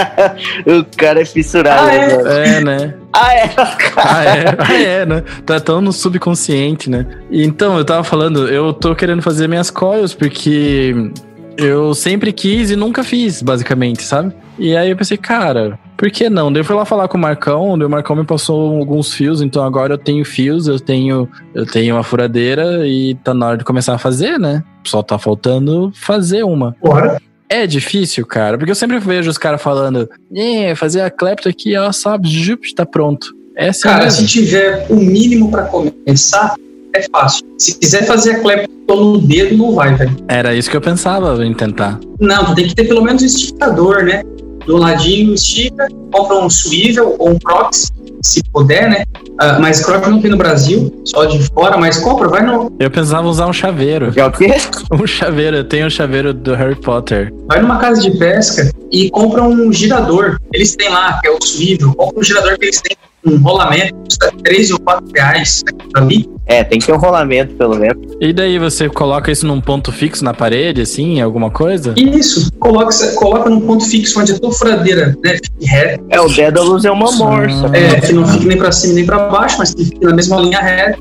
[0.66, 1.88] o cara é fissurado.
[1.88, 2.06] Ah, é?
[2.06, 2.30] né, mano?
[2.30, 2.94] É, né?
[3.12, 3.50] Ah, é?
[3.96, 5.22] Ah, é, ah, é, né?
[5.44, 7.06] Tá tão no subconsciente, né?
[7.30, 10.94] Então, eu tava falando, eu tô querendo fazer minhas coils, porque
[11.56, 14.32] eu sempre quis e nunca fiz, basicamente, sabe?
[14.58, 16.52] E aí eu pensei, cara, por que não?
[16.52, 19.62] Daí eu fui lá falar com o Marcão, o Marcão me passou alguns fios, então
[19.62, 23.62] agora eu tenho fios, eu tenho, eu tenho uma furadeira e tá na hora de
[23.62, 24.64] começar a fazer, né?
[24.82, 26.74] Só tá faltando fazer uma.
[26.82, 27.22] Bora.
[27.48, 31.76] É difícil, cara, porque eu sempre vejo os caras falando, é, fazer a clepto aqui,
[31.76, 33.28] ó, sabe, jup, tá pronto.
[33.54, 34.22] É assim Cara, mesmo.
[34.22, 36.56] se tiver o mínimo pra começar,
[36.96, 37.46] é fácil.
[37.56, 40.16] Se quiser fazer a clepto no dedo, não vai, velho.
[40.26, 42.00] Era isso que eu pensava em tentar.
[42.18, 44.24] Não, tem que ter pelo menos um esticador, né?
[44.66, 47.92] Do ladinho estica, compra um swivel ou um crocs,
[48.22, 49.04] se puder, né?
[49.40, 52.90] Ah, mas crocs não tem no Brasil, só de fora, mas compra, vai no, Eu
[52.90, 54.12] pensava usar um chaveiro.
[54.12, 54.54] Já o quê?
[54.92, 57.32] Um chaveiro, eu tenho um chaveiro do Harry Potter.
[57.46, 60.38] vai numa casa de pesca e compra um girador.
[60.52, 61.94] Eles têm lá, que é o swivel.
[61.94, 65.62] Compra um girador que eles têm um rolamento, custa 3 ou 4 reais
[65.94, 66.28] ali.
[66.46, 67.96] É, tem que ter um rolamento, pelo menos.
[68.20, 71.94] E daí você coloca isso num ponto fixo na parede, assim, alguma coisa?
[71.96, 76.28] Isso, coloca, coloca num ponto fixo onde a tua furadeira né, fique reta, É, o
[76.28, 77.70] Dédalus é uma morsa.
[77.76, 80.38] é, que não fique nem pra cima nem pra baixo, mas que fique na mesma
[80.40, 80.98] linha reta,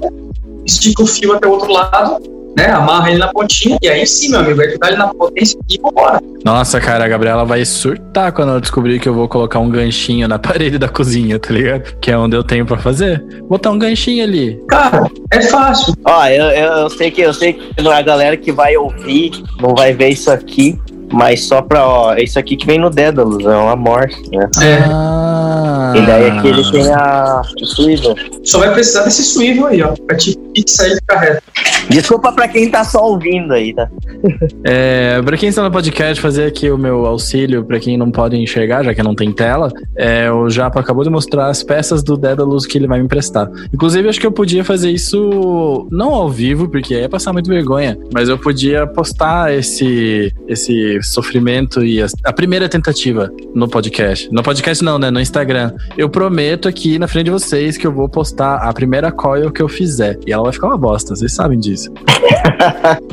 [0.65, 2.21] estica o fio até o outro lado,
[2.57, 2.67] né?
[2.71, 5.79] Amarra ele na pontinha e aí sim, meu amigo, tu dá ele na potência e
[5.79, 6.19] vambora.
[6.43, 10.27] Nossa, cara, a Gabriela vai surtar quando ela descobrir que eu vou colocar um ganchinho
[10.27, 11.95] na parede da cozinha, tá ligado?
[12.01, 13.23] Que é onde eu tenho pra fazer.
[13.47, 14.59] Botar um ganchinho ali.
[14.67, 15.93] Cara, é fácil.
[16.03, 19.31] Ó, eu, eu, eu sei que eu sei que a galera que vai ouvir
[19.61, 20.79] não vai ver isso aqui,
[21.13, 24.49] mas só pra, ó, isso aqui que vem no Dédalus, é uma morsa, né?
[24.61, 25.70] É, Ah.
[25.95, 28.15] E daí aqui ele tem a o Swivel.
[28.43, 31.43] só vai precisar desse swivel aí, ó, pra te fixar ele ficar reto.
[31.89, 33.89] Desculpa pra quem tá só ouvindo aí, tá?
[34.63, 38.37] É, pra quem está no podcast, fazer aqui o meu auxílio, pra quem não pode
[38.37, 42.15] enxergar, já que não tem tela, é, o Japa acabou de mostrar as peças do
[42.15, 43.49] Dédalus que ele vai me emprestar.
[43.73, 47.97] Inclusive, acho que eu podia fazer isso não ao vivo, porque ia passar muito vergonha,
[48.13, 54.29] mas eu podia postar esse, esse sofrimento e a, a primeira tentativa no podcast.
[54.31, 55.09] No podcast não, né?
[55.09, 55.73] No Instagram.
[55.97, 59.61] Eu prometo aqui na frente de vocês que eu vou postar a primeira coil que
[59.61, 60.17] eu fizer.
[60.25, 61.91] E ela vai ficar uma bosta, vocês sabem disso.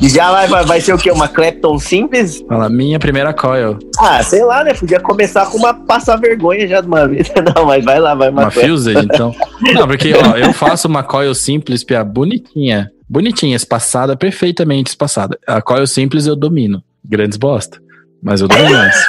[0.00, 1.10] E já vai, vai, vai ser o quê?
[1.10, 2.42] Uma Clapton simples?
[2.48, 3.78] Fala, minha primeira coil.
[3.98, 4.74] Ah, sei lá, né?
[4.74, 7.30] Podia começar com uma passar vergonha já de uma vez.
[7.54, 9.34] Não, mas vai lá, vai Uma uma fused, então.
[9.74, 12.90] Não, porque ó, eu faço uma coil simples, pia, bonitinha.
[13.08, 15.38] Bonitinha, espaçada, perfeitamente espaçada.
[15.46, 16.82] A coil simples eu domino.
[17.04, 17.80] Grandes bosta.
[18.22, 19.08] Mas eu domino isso.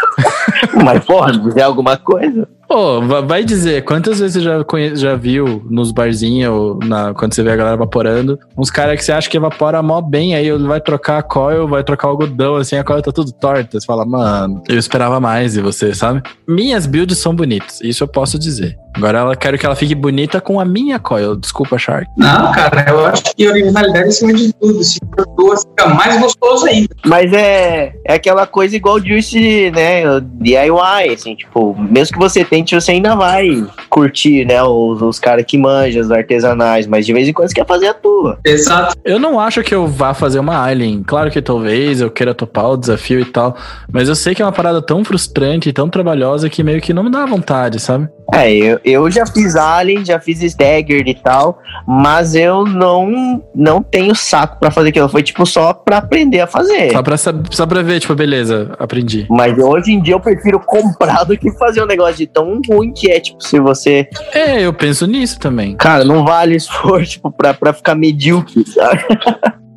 [0.84, 2.48] Mas, porra, é alguma coisa.
[2.68, 7.16] Pô, vai dizer, quantas vezes você já, já viu nos barzinhos, na...
[7.16, 10.36] quando você vê a galera evaporando, uns caras que você acha que evapora mó bem,
[10.36, 13.32] aí ele vai trocar a coil, vai trocar o algodão, assim, a coil tá tudo
[13.32, 13.80] torta.
[13.80, 16.22] Você fala, mano, eu esperava mais de você, sabe?
[16.48, 18.78] Minhas builds são bonitas, isso eu posso dizer.
[18.96, 21.36] Agora eu quero que ela fique bonita com a minha coil.
[21.36, 22.08] Desculpa, Shark.
[22.18, 24.84] Não, cara, eu acho que originalidade é acima de tudo.
[24.84, 26.90] Se for duas, fica mais gostoso ainda.
[27.06, 30.04] Mas é, é aquela coisa igual o Juice, né?
[30.22, 34.62] DIY, assim, tipo, mesmo que você tente, você ainda vai curtir, né?
[34.64, 37.88] Os, os caras que manjam, os artesanais, mas de vez em quando você quer fazer
[37.88, 38.40] a tua.
[38.46, 38.98] Exato.
[39.06, 41.04] Eu não acho que eu vá fazer uma Alien.
[41.04, 43.56] Claro que talvez eu queira topar o desafio e tal,
[43.92, 46.94] mas eu sei que é uma parada tão frustrante e tão trabalhosa que meio que
[46.94, 48.08] não me dá vontade, sabe?
[48.34, 53.82] É, eu, eu já fiz Alien, já fiz Stagger e tal, mas eu não não
[53.82, 55.10] tenho saco para fazer aquilo.
[55.10, 56.92] Foi tipo só pra aprender a fazer.
[56.92, 59.28] Só pra, só pra ver, tipo, beleza, aprendi.
[59.30, 62.92] Mas hoje em dia eu prefiro comprar do que fazer um negócio de tão ruim
[62.92, 64.08] que é, tipo, se você.
[64.34, 65.76] É, eu penso nisso também.
[65.76, 69.04] Cara, não vale esforço, tipo, pra, pra ficar medíocre, sabe?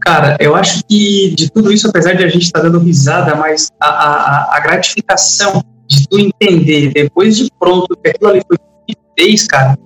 [0.00, 3.36] Cara, eu acho que de tudo isso, apesar de a gente estar tá dando risada,
[3.36, 8.56] mas a, a, a gratificação de tu entender depois de pronto que aquilo ali foi
[9.18, 9.76] fez, cara,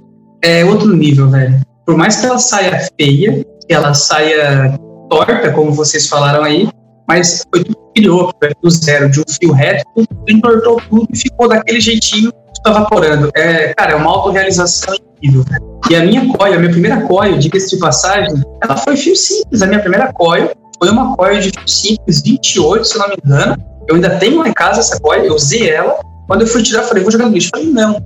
[0.43, 1.61] é outro nível, velho.
[1.85, 6.69] Por mais que ela saia feia, que ela saia torta, como vocês falaram aí,
[7.09, 8.31] mas foi tudo criou,
[8.63, 9.85] do zero, de um fio reto,
[10.29, 13.31] entortou tudo e ficou daquele jeitinho que tá evaporando.
[13.35, 15.45] É, cara, é uma autorrealização incrível.
[15.91, 19.63] E a minha coil, a minha primeira coil, diga-se de passagem, ela foi fio simples.
[19.63, 23.17] A minha primeira coil foi uma coil de fio simples, 28, se eu não me
[23.25, 23.57] engano,
[23.89, 25.99] eu ainda tenho lá em casa essa coil, eu usei ela.
[26.27, 27.51] Quando eu fui tirar, falei, vou jogar no lixo.
[27.55, 27.97] Falei, não.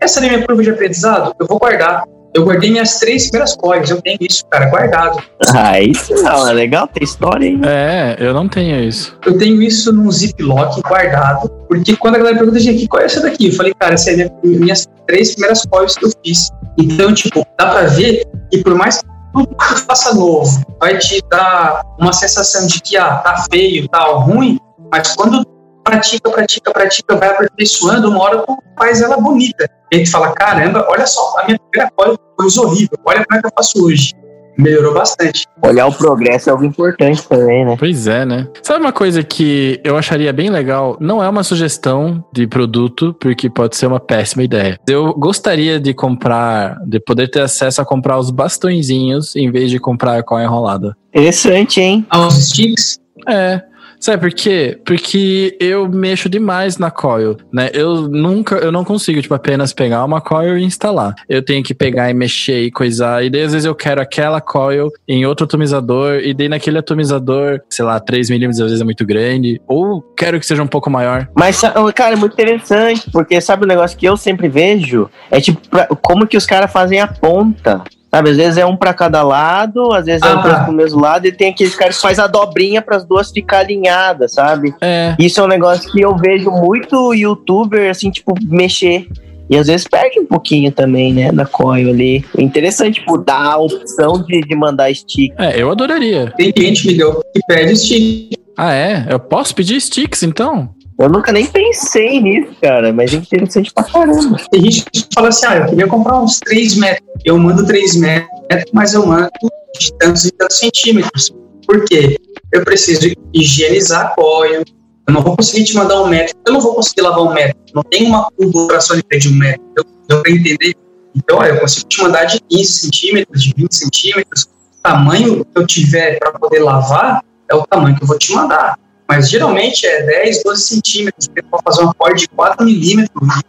[0.00, 2.04] Essa é a minha prova de aprendizado, eu vou guardar.
[2.34, 5.22] Eu guardei minhas três primeiras coils, eu tenho isso, cara, guardado.
[5.54, 7.60] Ah, isso não, é legal, tem história aí.
[7.64, 9.16] É, eu não tenho isso.
[9.24, 13.20] Eu tenho isso num ziplock guardado, porque quando a galera pergunta, gente, qual é essa
[13.20, 13.48] daqui?
[13.48, 16.50] Eu falei, cara, essa é minha, minhas três primeiras coils que eu fiz.
[16.76, 20.98] Então, tipo, dá pra ver que por mais que tudo que tu faça novo vai
[20.98, 24.58] te dar uma sensação de que, ah, tá feio, tá ruim,
[24.90, 25.44] mas quando
[25.84, 29.68] pratica, pratica, pratica, vai aperfeiçoando, uma hora tu faz ela bonita.
[29.92, 33.38] E aí tu fala, caramba, olha só, a minha primeira coisa foi horrível, olha como
[33.38, 34.12] é que eu faço hoje.
[34.56, 35.46] Melhorou bastante.
[35.62, 37.76] Olhar o progresso é algo importante também, né?
[37.76, 38.46] Pois é, né?
[38.62, 40.96] Sabe uma coisa que eu acharia bem legal?
[41.00, 44.78] Não é uma sugestão de produto, porque pode ser uma péssima ideia.
[44.88, 49.80] Eu gostaria de comprar, de poder ter acesso a comprar os bastõezinhos em vez de
[49.80, 50.96] comprar a coin enrolada.
[51.12, 52.06] Interessante, hein?
[52.08, 53.00] Aos sticks?
[53.28, 53.60] É.
[54.04, 54.78] Sabe por quê?
[54.84, 57.70] Porque eu mexo demais na coil, né?
[57.72, 61.14] Eu nunca, eu não consigo, tipo, apenas pegar uma coil e instalar.
[61.26, 63.24] Eu tenho que pegar e mexer e coisar.
[63.24, 66.16] E daí, às vezes, eu quero aquela coil em outro atomizador.
[66.16, 69.58] E daí, naquele atomizador, sei lá, 3mm às vezes é muito grande.
[69.66, 71.26] Ou quero que seja um pouco maior.
[71.34, 71.62] Mas,
[71.94, 73.10] cara, é muito interessante.
[73.10, 75.08] Porque sabe o negócio que eu sempre vejo?
[75.30, 77.82] É tipo, pra, como que os caras fazem a ponta.
[78.14, 81.00] Sabe, às vezes é um para cada lado, às vezes é um para o mesmo
[81.00, 84.72] lado, e tem aqueles caras que faz a dobrinha para as duas ficar alinhadas, sabe?
[84.80, 85.16] É.
[85.18, 89.08] Isso é um negócio que eu vejo muito youtuber, assim, tipo, mexer.
[89.50, 92.24] E às vezes perde um pouquinho também, né, na coil ali.
[92.38, 95.34] É interessante, tipo, dar a opção de, de mandar stick.
[95.36, 96.32] É, eu adoraria.
[96.36, 98.38] Tem gente, Miguel, que pede stick.
[98.56, 99.06] Ah, é?
[99.10, 100.73] Eu posso pedir sticks, então?
[100.98, 104.36] Eu nunca nem pensei nisso, cara, mas é interessante pra caramba.
[104.50, 107.08] Tem gente que fala assim, ah, eu queria comprar uns 3 metros.
[107.24, 109.30] Eu mando 3 metros, mas eu mando
[109.78, 111.34] de tantos e tantos centímetros.
[111.66, 112.16] Por quê?
[112.52, 114.62] Eu preciso higienizar a coil,
[115.06, 117.58] eu não vou conseguir te mandar um metro, eu não vou conseguir lavar um metro.
[117.74, 119.64] Não tem uma cubulação de um metro.
[120.08, 120.74] Deu para entender?
[121.14, 124.44] Então, eu consigo te mandar de 15 centímetros, de 20 centímetros.
[124.44, 128.32] O tamanho que eu tiver para poder lavar é o tamanho que eu vou te
[128.32, 128.78] mandar.
[129.08, 131.26] Mas geralmente é 10, 12 centímetros.
[131.26, 133.42] Você pode fazer uma corda de 4 milímetros.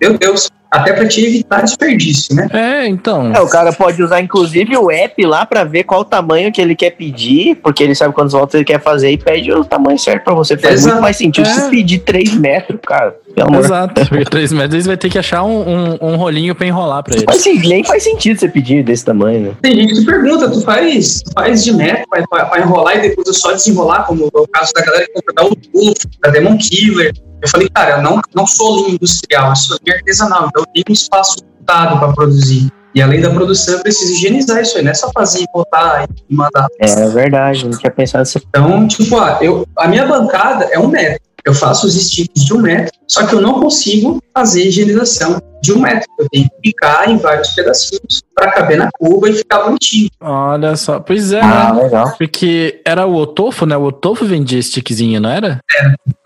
[0.00, 2.48] Meu Deus, até para te evitar desperdício, né?
[2.52, 3.32] É, então.
[3.34, 6.60] É, o cara pode usar inclusive o app lá para ver qual o tamanho que
[6.60, 9.98] ele quer pedir, porque ele sabe quantos voltas ele quer fazer e pede o tamanho
[9.98, 10.56] certo para você.
[10.56, 10.88] Faz Exato.
[10.88, 11.52] muito mais sentido é.
[11.52, 13.16] se pedir 3 metros, cara.
[13.58, 17.02] Exato, porque 3 metros ele vai ter que achar um, um, um rolinho para enrolar
[17.02, 17.24] para ele.
[17.26, 19.50] Mas nem faz sentido você pedir desse tamanho, né?
[19.62, 23.52] Tem gente que pergunta, tu faz, faz de metro para enrolar e depois eu só
[23.52, 27.12] desenrolar, como é o caso da galera que compra da Wolf, da Demon Killer.
[27.44, 30.66] Eu falei, cara, eu não, não sou linha industrial, eu sou linha artesanal, então eu
[30.72, 32.72] tenho um espaço limitado para produzir.
[32.94, 36.34] E além da produção, eu preciso higienizar isso aí, não é só fazer, botar e
[36.34, 36.66] mandar.
[36.78, 38.40] É verdade, não tinha pensado nisso.
[38.48, 41.20] Então, tipo, ah, eu, a minha bancada é um metro.
[41.46, 45.72] Eu faço os sticks de um metro, só que eu não consigo fazer higienização de
[45.72, 46.06] um metro.
[46.18, 50.08] Eu tenho que picar em vários pedacinhos para caber na cuba e ficar bonitinho.
[50.20, 51.00] Olha só.
[51.00, 51.82] Pois é, Ah, né?
[51.82, 52.14] legal.
[52.16, 53.76] Porque era o Otofo, né?
[53.76, 55.60] O Otofo vendia stickzinho, não era?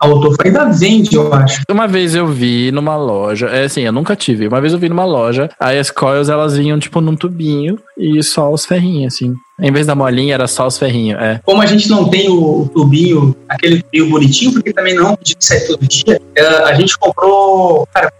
[0.01, 1.61] A Otofo ainda vende, eu acho.
[1.69, 4.47] Uma vez eu vi numa loja, é assim, eu nunca tive.
[4.47, 8.23] Uma vez eu vi numa loja, aí as coils elas vinham tipo num tubinho e
[8.23, 9.33] só os ferrinhos, assim.
[9.61, 11.39] Em vez da molinha, era só os ferrinhos, é.
[11.43, 15.35] Como a gente não tem o, o tubinho, aquele tubinho bonitinho, porque também não de
[15.35, 18.11] que sai todo dia, é, a gente comprou, cara,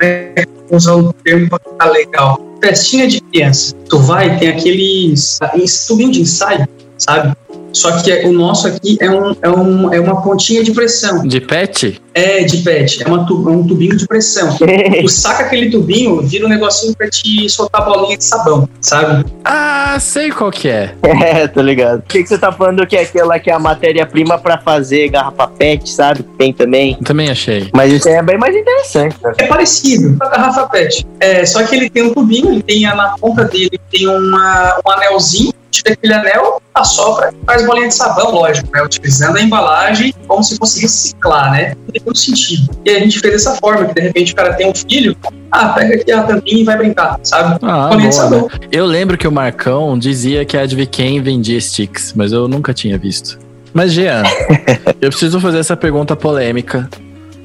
[0.69, 3.75] usar um termo pra ficar legal, festinha de criança.
[3.89, 5.39] Tu vai, tem aqueles
[5.87, 6.67] tubinho de ensaio,
[6.97, 7.35] sabe?
[7.73, 11.21] Só que o nosso aqui é, um, é, um, é uma pontinha de pressão.
[11.27, 12.01] De pet?
[12.13, 14.49] É de PET, é, uma tu- é um tubinho de pressão.
[14.59, 19.25] Tu saca aquele tubinho, vira um negocinho pra te soltar bolinha de sabão, sabe?
[19.45, 20.95] Ah, sei qual que é.
[21.29, 21.99] É, tô ligado.
[21.99, 25.09] O que, que você tá falando que é aquela que é a matéria-prima pra fazer
[25.09, 26.23] garrafa pet, sabe?
[26.37, 26.95] Tem também.
[27.03, 27.69] Também achei.
[27.73, 29.31] Mas isso aí é bem mais interessante, né?
[29.37, 31.05] É parecido com a garrafa PET.
[31.19, 34.79] É, só que ele tem um tubinho, ele tem a- na ponta dele tem uma,
[34.85, 38.83] um anelzinho, tira aquele anel, assopra e faz bolinha de sabão, lógico, né?
[38.83, 41.75] Utilizando a embalagem como se fosse reciclar, né?
[41.91, 42.69] Tem todo sentido.
[42.85, 45.15] E a gente fez dessa forma, que de repente o cara tem um filho,
[45.51, 47.59] ah, pega aqui a tampinha e vai brincar, sabe?
[47.61, 48.39] Ah, bolinha de boa, né?
[48.39, 48.49] sabão.
[48.71, 52.73] Eu lembro que o Marcão dizia que a de quem vendia sticks, mas eu nunca
[52.73, 53.39] tinha visto.
[53.73, 54.23] Mas, Jean,
[55.01, 56.89] eu preciso fazer essa pergunta polêmica.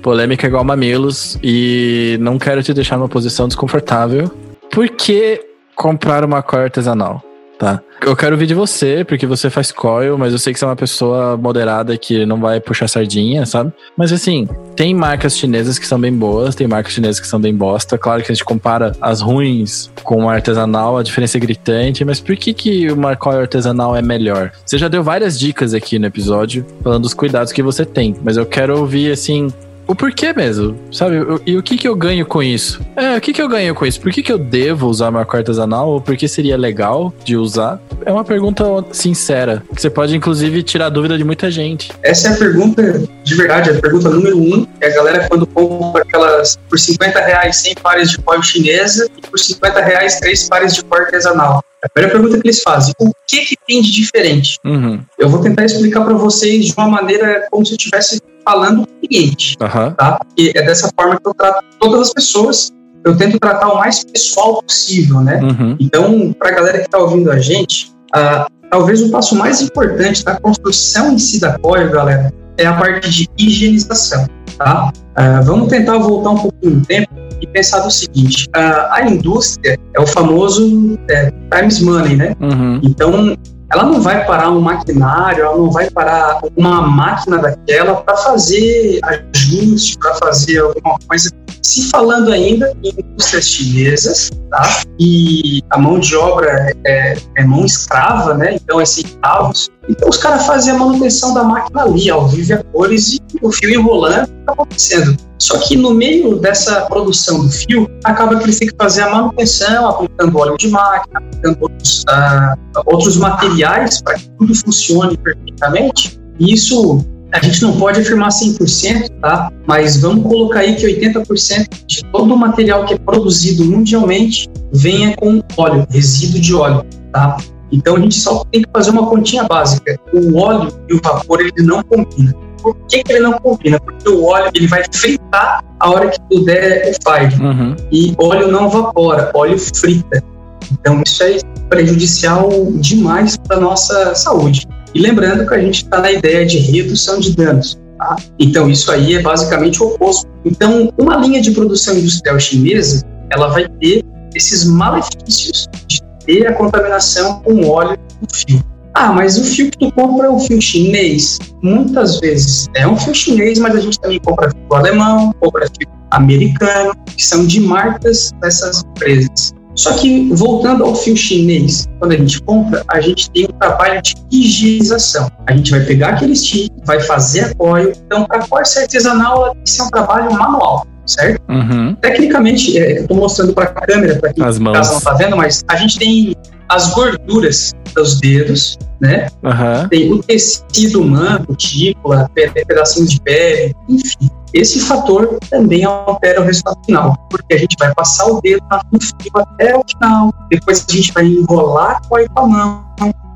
[0.03, 1.39] Polêmica igual mamilos.
[1.43, 4.31] E não quero te deixar numa posição desconfortável.
[4.71, 5.41] Por que
[5.75, 7.23] comprar uma coil artesanal?
[7.65, 7.83] Tá.
[8.03, 10.69] Eu quero ouvir de você, porque você faz coil, mas eu sei que você é
[10.69, 13.73] uma pessoa moderada que não vai puxar sardinha, sabe?
[13.97, 14.47] Mas assim,
[14.77, 17.97] tem marcas chinesas que são bem boas, tem marcas chinesas que são bem bosta.
[17.97, 22.21] Claro que a gente compara as ruins com a artesanal, a diferença é gritante, mas
[22.21, 24.53] por que, que uma coil artesanal é melhor?
[24.67, 28.37] Você já deu várias dicas aqui no episódio, falando dos cuidados que você tem, mas
[28.37, 29.49] eu quero ouvir assim.
[29.87, 31.17] O porquê mesmo, sabe?
[31.47, 32.81] E o que que eu ganho com isso?
[32.97, 34.01] É, o que que eu ganho com isso?
[34.01, 35.89] Por que que eu devo usar uma coil artesanal?
[35.91, 37.81] Ou por que seria legal de usar?
[38.05, 41.93] É uma pergunta sincera, que você pode inclusive tirar a dúvida de muita gente.
[42.03, 44.67] Essa é a pergunta de verdade, a pergunta número um.
[44.83, 49.39] A galera, quando compra aquelas por 50 reais 100 pares de coil chinesa e por
[49.39, 51.63] 50 reais 3 pares de coil artesanal.
[51.85, 54.59] A primeira pergunta que eles fazem: o que, que tem de diferente?
[54.65, 55.01] Uhum.
[55.19, 58.93] Eu vou tentar explicar para vocês de uma maneira como se eu estivesse falando com
[58.93, 59.93] o cliente, Aham.
[59.93, 60.19] tá?
[60.19, 62.73] Porque é dessa forma que eu trato todas as pessoas.
[63.05, 65.39] Eu tento tratar o mais pessoal possível, né?
[65.43, 65.77] Uhum.
[65.79, 70.25] Então, para a galera que está ouvindo a gente, ah, talvez o passo mais importante
[70.25, 74.27] da construção em si da coil, galera, é a parte de higienização,
[74.59, 74.93] tá?
[75.17, 77.09] Ah, vamos tentar voltar um pouquinho no tempo
[77.41, 82.35] e pensar do seguinte: ah, a indústria é o famoso é, times money, né?
[82.41, 82.81] Uhum.
[82.83, 83.37] Então,
[83.73, 89.01] ela não vai parar um maquinário, ela não vai parar uma máquina daquela para fazer
[89.03, 91.31] ajuste, para fazer alguma coisa.
[91.61, 94.83] Se falando ainda em indústrias chinesas, tá?
[95.01, 98.55] E a mão de obra é, é mão escrava, né?
[98.55, 99.71] Então é centavos.
[99.89, 103.53] Então os caras fazem a manutenção da máquina ali, ao vivo a cores, e o
[103.53, 105.17] fio enrolando, tá acontecendo.
[105.39, 109.11] Só que no meio dessa produção do fio, acaba que ele tem que fazer a
[109.11, 112.55] manutenção, aplicando óleo de máquina, aplicando outros, ah,
[112.87, 116.19] outros materiais para que tudo funcione perfeitamente.
[116.41, 119.51] E isso a gente não pode afirmar 100%, tá?
[119.67, 125.15] Mas vamos colocar aí que 80% de todo o material que é produzido mundialmente venha
[125.17, 127.37] com óleo, resíduo de óleo, tá?
[127.73, 129.99] Então a gente só tem que fazer uma continha básica.
[130.13, 132.44] O óleo e o vapor ele não combinam.
[132.65, 133.79] Por que, que ele não combina?
[133.79, 137.35] Porque o óleo ele vai fritar a hora que tu der o fire.
[137.43, 137.77] Uhum.
[137.93, 140.25] E óleo não evapora, óleo frita.
[140.73, 141.37] Então isso é
[141.69, 144.67] prejudicial demais para nossa saúde.
[144.95, 147.79] E lembrando que a gente está na ideia de redução de danos.
[147.99, 148.17] tá?
[148.39, 150.27] Então isso aí é basicamente o oposto.
[150.43, 154.03] Então uma linha de produção industrial chinesa, ela vai ter
[154.35, 158.74] esses malefícios de ter a contaminação com óleo do fio.
[158.95, 161.39] Ah, mas o fio que tu compra é um fio chinês.
[161.63, 165.89] Muitas vezes é um fio chinês, mas a gente também compra fio alemão, compra fio
[166.13, 169.53] americano, que são de marcas dessas empresas.
[169.75, 174.01] Só que, voltando ao fio chinês, quando a gente compra, a gente tem um trabalho
[174.01, 175.29] de higienização.
[175.49, 177.93] A gente vai pegar aquele stick, vai fazer a coil.
[178.07, 181.43] Então, para ser artesanal, que ser um trabalho manual, certo?
[181.49, 181.97] Uhum.
[182.01, 184.97] Tecnicamente, é, eu estou mostrando para a câmera, para quem As em casa não mãos.
[184.99, 186.37] está vendo, mas a gente tem
[186.69, 189.29] as gorduras dos dedos, né?
[189.45, 189.89] Aham.
[189.89, 194.31] Tem o tecido humano, cutícula, pe- pedacinhos de pele, enfim.
[194.53, 198.63] Esse fator também altera o resultado final, porque a gente vai passar o dedo
[198.93, 202.85] no fio até o final, depois a gente vai enrolar com a mão.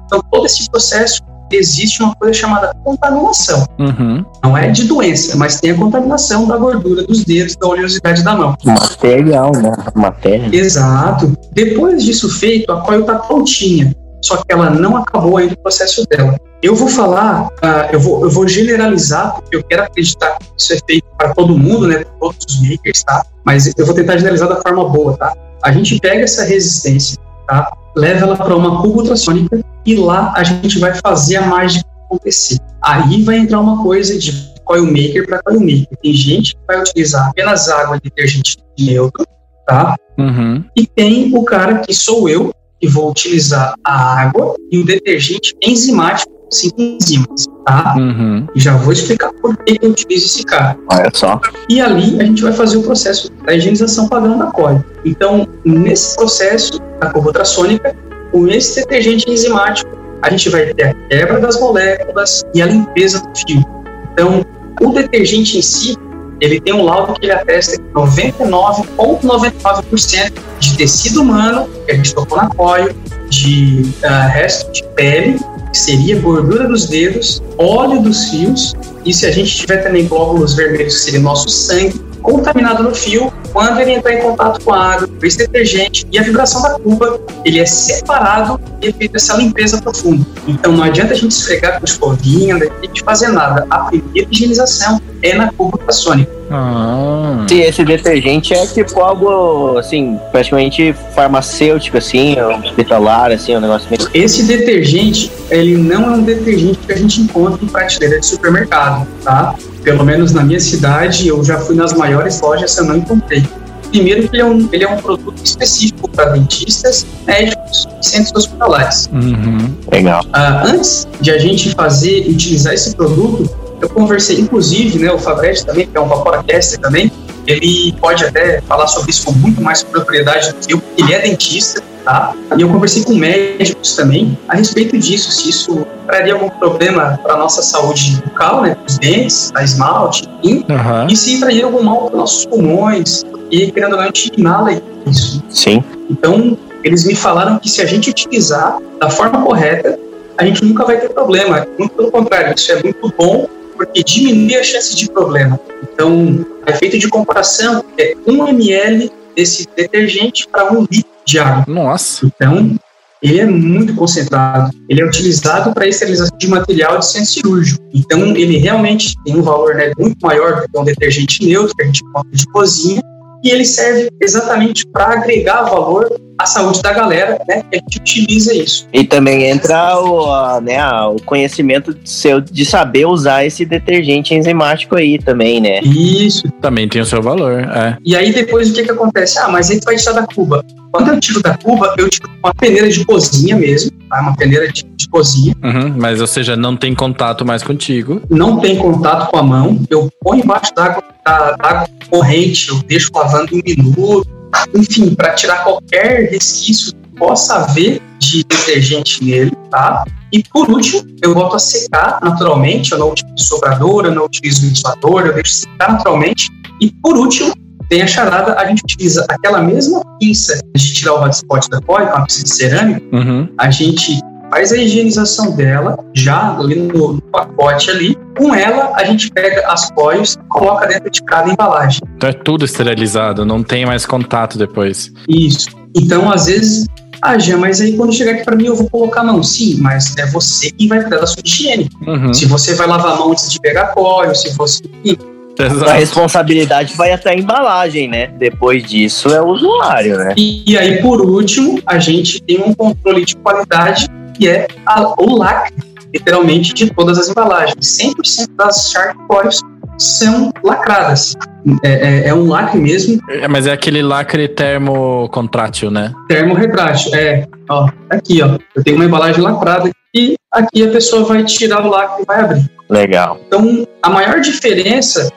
[0.06, 1.20] Então, todo esse processo
[1.57, 3.66] existe uma coisa chamada contaminação.
[3.78, 4.24] Uhum.
[4.42, 8.36] Não é de doença, mas tem a contaminação da gordura dos dedos, da oleosidade da
[8.36, 8.57] mão.
[8.64, 9.72] Material, né?
[9.94, 10.49] Matéria.
[10.53, 11.32] Exato.
[11.53, 16.05] Depois disso feito, a coil está prontinha, só que ela não acabou ainda o processo
[16.09, 16.36] dela.
[16.61, 20.72] Eu vou falar, ah, eu, vou, eu vou generalizar, porque eu quero acreditar que isso
[20.72, 23.24] é feito para todo mundo, né, para todos os makers, tá?
[23.44, 25.32] Mas eu vou tentar generalizar da forma boa, tá?
[25.62, 27.72] A gente pega essa resistência, tá?
[27.96, 32.59] Leva ela para uma cuba ultrassônica e lá a gente vai fazer a mágica acontecer.
[32.84, 34.32] Aí vai entrar uma coisa de
[34.62, 35.97] coil maker para coil maker.
[36.03, 39.24] Tem gente que vai utilizar apenas água e detergente neutro,
[39.66, 39.97] tá?
[40.18, 40.62] Uhum.
[40.76, 45.55] E tem o cara que sou eu, que vou utilizar a água e o detergente
[45.64, 47.95] enzimático, cinco enzimas, tá?
[47.97, 48.47] Uhum.
[48.55, 50.78] E já vou explicar por que eu utilizo esse cara.
[50.93, 51.41] Olha só.
[51.70, 54.84] E ali a gente vai fazer o processo da higienização padrão da coil.
[55.03, 57.97] Então, nesse processo da curva ultrassônica,
[58.30, 59.90] com esse detergente enzimático,
[60.22, 63.64] a gente vai ter a quebra das moléculas e a limpeza do fio.
[64.12, 64.44] Então,
[64.80, 65.96] o detergente em si,
[66.40, 72.12] ele tem um laudo que ele atesta que 99,99% de tecido humano, que a gente
[72.14, 72.94] tocou na coil,
[73.28, 75.38] de ah, resto de pele,
[75.72, 78.74] que seria gordura dos dedos, óleo dos fios,
[79.04, 83.32] e se a gente tiver também glóbulos vermelhos, que seria nosso sangue, contaminado no fio,
[83.52, 86.78] quando ele entrar em contato com a água, com esse detergente e a vibração da
[86.78, 90.24] cuba, ele é separado e é feita essa limpeza profunda.
[90.46, 93.66] Então não adianta a gente esfregar com escovinha, não que fazer nada.
[93.70, 96.30] A primeira higienização é na cuba ultrassônica.
[96.50, 97.44] Ah.
[97.48, 104.08] Se esse detergente é tipo algo, assim, praticamente farmacêutico, assim, hospitalar, assim, um negócio meio...
[104.14, 109.06] Esse detergente, ele não é um detergente que a gente encontra em prateleira de supermercado,
[109.22, 109.54] tá?
[109.89, 113.43] Pelo menos na minha cidade, eu já fui nas maiores lojas, eu não encontrei.
[113.89, 118.34] Primeiro que ele é um, ele é um produto específico para dentistas, médicos e centros
[118.34, 119.09] hospitalares.
[119.11, 119.74] Uhum.
[119.91, 120.22] Legal.
[120.34, 123.49] Ah, antes de a gente fazer e utilizar esse produto,
[123.80, 127.11] eu conversei, inclusive, né, o Fabretti também, que é um Vaporacaster também,
[127.47, 131.14] ele pode até falar sobre isso com muito mais propriedade do que eu, porque ele
[131.14, 132.34] é dentista, tá?
[132.56, 137.34] E eu conversei com médicos também a respeito disso, se isso traria algum problema para
[137.34, 141.06] a nossa saúde bucal, né, os dentes, a esmalte, enfim, Aham.
[141.11, 144.70] e se traria algum mal para nossos pulmões, porque, querendo ou não, a gente inala
[145.06, 145.44] isso.
[145.50, 145.84] Sim.
[146.09, 149.98] Então, eles me falaram que se a gente utilizar da forma correta,
[150.38, 151.66] a gente nunca vai ter problema.
[151.78, 153.46] Muito pelo contrário, isso é muito bom
[153.76, 155.61] porque diminui a chance de problema.
[155.82, 161.64] Então, efeito de comparação é 1 ml desse detergente para 1 litro de água.
[161.68, 162.26] Nossa.
[162.26, 162.76] Então,
[163.22, 164.70] ele é muito concentrado.
[164.88, 167.84] Ele é utilizado para esterilização de material de centro cirúrgico.
[167.92, 171.82] Então, ele realmente tem um valor né, muito maior do que um detergente neutro que
[171.82, 173.02] a gente compra de cozinha.
[173.44, 176.08] E ele serve exatamente para agregar valor
[176.39, 177.62] à saúde da galera, né?
[177.70, 178.86] Que a gente utiliza isso.
[178.93, 184.34] E também entra o, a, né, a- o conhecimento seu de saber usar esse detergente
[184.34, 185.80] enzimático aí também, né?
[185.80, 186.49] Isso.
[186.61, 187.97] Também tem o seu valor, é.
[188.05, 189.39] E aí depois o que que acontece?
[189.39, 190.64] Ah, mas aí tu vai tirar da cuba.
[190.93, 194.20] Quando eu tiro da cuba, eu tiro com uma peneira de cozinha mesmo, tá?
[194.22, 195.55] Uma peneira de, de cozinha.
[195.62, 195.95] Uhum.
[195.99, 198.22] Mas, ou seja, não tem contato mais contigo.
[198.30, 199.78] Não tem contato com a mão.
[199.91, 204.26] Eu ponho embaixo da água, da, da água corrente, eu deixo lavando um minuto.
[204.74, 210.05] Enfim, para tirar qualquer resquício que possa haver de detergente nele, tá?
[210.32, 212.92] E por último, eu boto a secar naturalmente.
[212.92, 216.49] Eu não utilizo sobrador, eu não utilizo ventilador, eu deixo secar naturalmente.
[216.80, 217.53] E por último,
[217.88, 222.07] tem a charada, a gente utiliza aquela mesma pinça de tirar o hotspot da coil,
[222.09, 223.49] com a pinça de cerâmica, Uhum.
[223.59, 224.20] a gente
[224.51, 228.16] faz a higienização dela, já ali no, no pacote ali.
[228.36, 232.01] Com ela, a gente pega as coils e coloca dentro de cada embalagem.
[232.16, 235.12] Então é tudo esterilizado, não tem mais contato depois.
[235.28, 235.68] Isso.
[235.96, 236.86] Então, às vezes,
[237.20, 239.42] ah, Jean, mas aí quando chegar aqui para mim eu vou colocar a mão.
[239.42, 241.88] Sim, mas é você que vai cuidar da sua higiene.
[242.07, 242.32] Uhum.
[242.32, 244.82] Se você vai lavar a mão antes de pegar a coil, se você...
[245.05, 245.18] Enfim,
[245.59, 245.90] A Exato.
[245.90, 248.28] responsabilidade vai até a embalagem, né?
[248.38, 250.34] Depois disso é o usuário, né?
[250.36, 254.07] E, e aí, por último, a gente tem um controle de qualidade
[254.39, 255.74] que é a- o lacre,
[256.14, 257.74] literalmente, de todas as embalagens.
[257.80, 259.61] 100% das Shark Coils
[259.99, 261.34] são lacradas.
[261.82, 266.12] É, é- é um lacre mesmo, É, mas é aquele lacre termocontrátil, né?
[266.28, 267.14] termorretrátil.
[267.14, 268.57] É, ó, aqui, ó.
[268.76, 272.41] Eu tenho uma embalagem lacrada e aqui a pessoa vai tirar o lacre e vai
[272.41, 272.70] abrir.
[272.89, 273.39] Legal.
[273.47, 275.28] Então, a maior diferença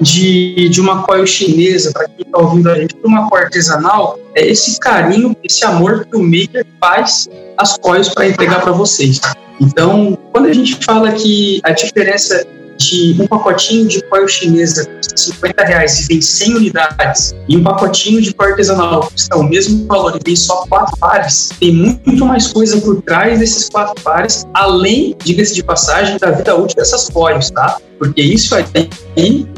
[0.00, 4.18] de, de uma coil chinesa, para quem está ouvindo a gente, para uma coil artesanal,
[4.34, 9.20] é esse carinho, esse amor que o maker faz as coils para entregar para vocês.
[9.60, 12.46] Então, quando a gente fala que a diferença
[12.80, 17.62] de um pacotinho de coil chinesa custa 50 reais e vem 100 unidades, e um
[17.62, 22.24] pacotinho de coil artesanal custa o mesmo valor e vem só quatro pares, tem muito
[22.24, 27.10] mais coisa por trás desses quatro pares, além, diga-se de passagem, da vida útil dessas
[27.10, 27.78] coils, tá?
[27.98, 28.64] Porque isso aí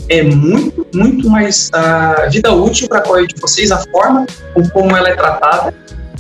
[0.09, 4.27] é muito, muito mais a uh, vida útil para a coil de vocês, a forma
[4.73, 5.75] como ela é tratada,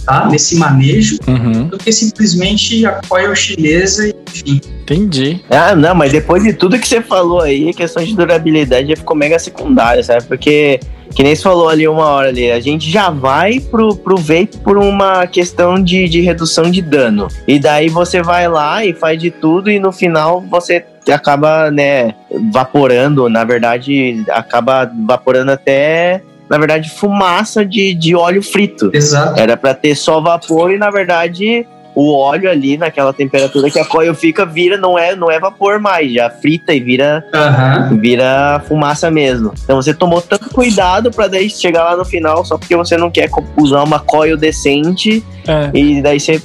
[0.05, 0.29] tá?
[0.29, 1.69] Nesse manejo, uhum.
[1.69, 4.61] do que simplesmente a coil chinesa, enfim.
[4.83, 5.41] Entendi.
[5.51, 8.97] Ah, não, mas depois de tudo que você falou aí, a questão de durabilidade já
[8.97, 10.25] ficou mega secundária, sabe?
[10.25, 10.81] Porque,
[11.15, 14.59] que nem você falou ali uma hora ali, a gente já vai pro, pro vape
[14.65, 17.29] por uma questão de, de redução de dano.
[17.47, 22.15] E daí você vai lá e faz de tudo e no final você acaba, né,
[22.53, 28.91] vaporando, na verdade, acaba vaporando até na verdade, fumaça de, de óleo frito.
[28.93, 29.41] Exato.
[29.41, 33.85] Era para ter só vapor e, na verdade, o óleo ali naquela temperatura que a
[33.85, 37.99] coil fica vira não é não é vapor mais já frita e vira uhum.
[37.99, 39.53] vira fumaça mesmo.
[39.63, 43.11] Então você tomou tanto cuidado para daí chegar lá no final só porque você não
[43.11, 45.71] quer usar uma coil decente é.
[45.75, 46.41] e daí você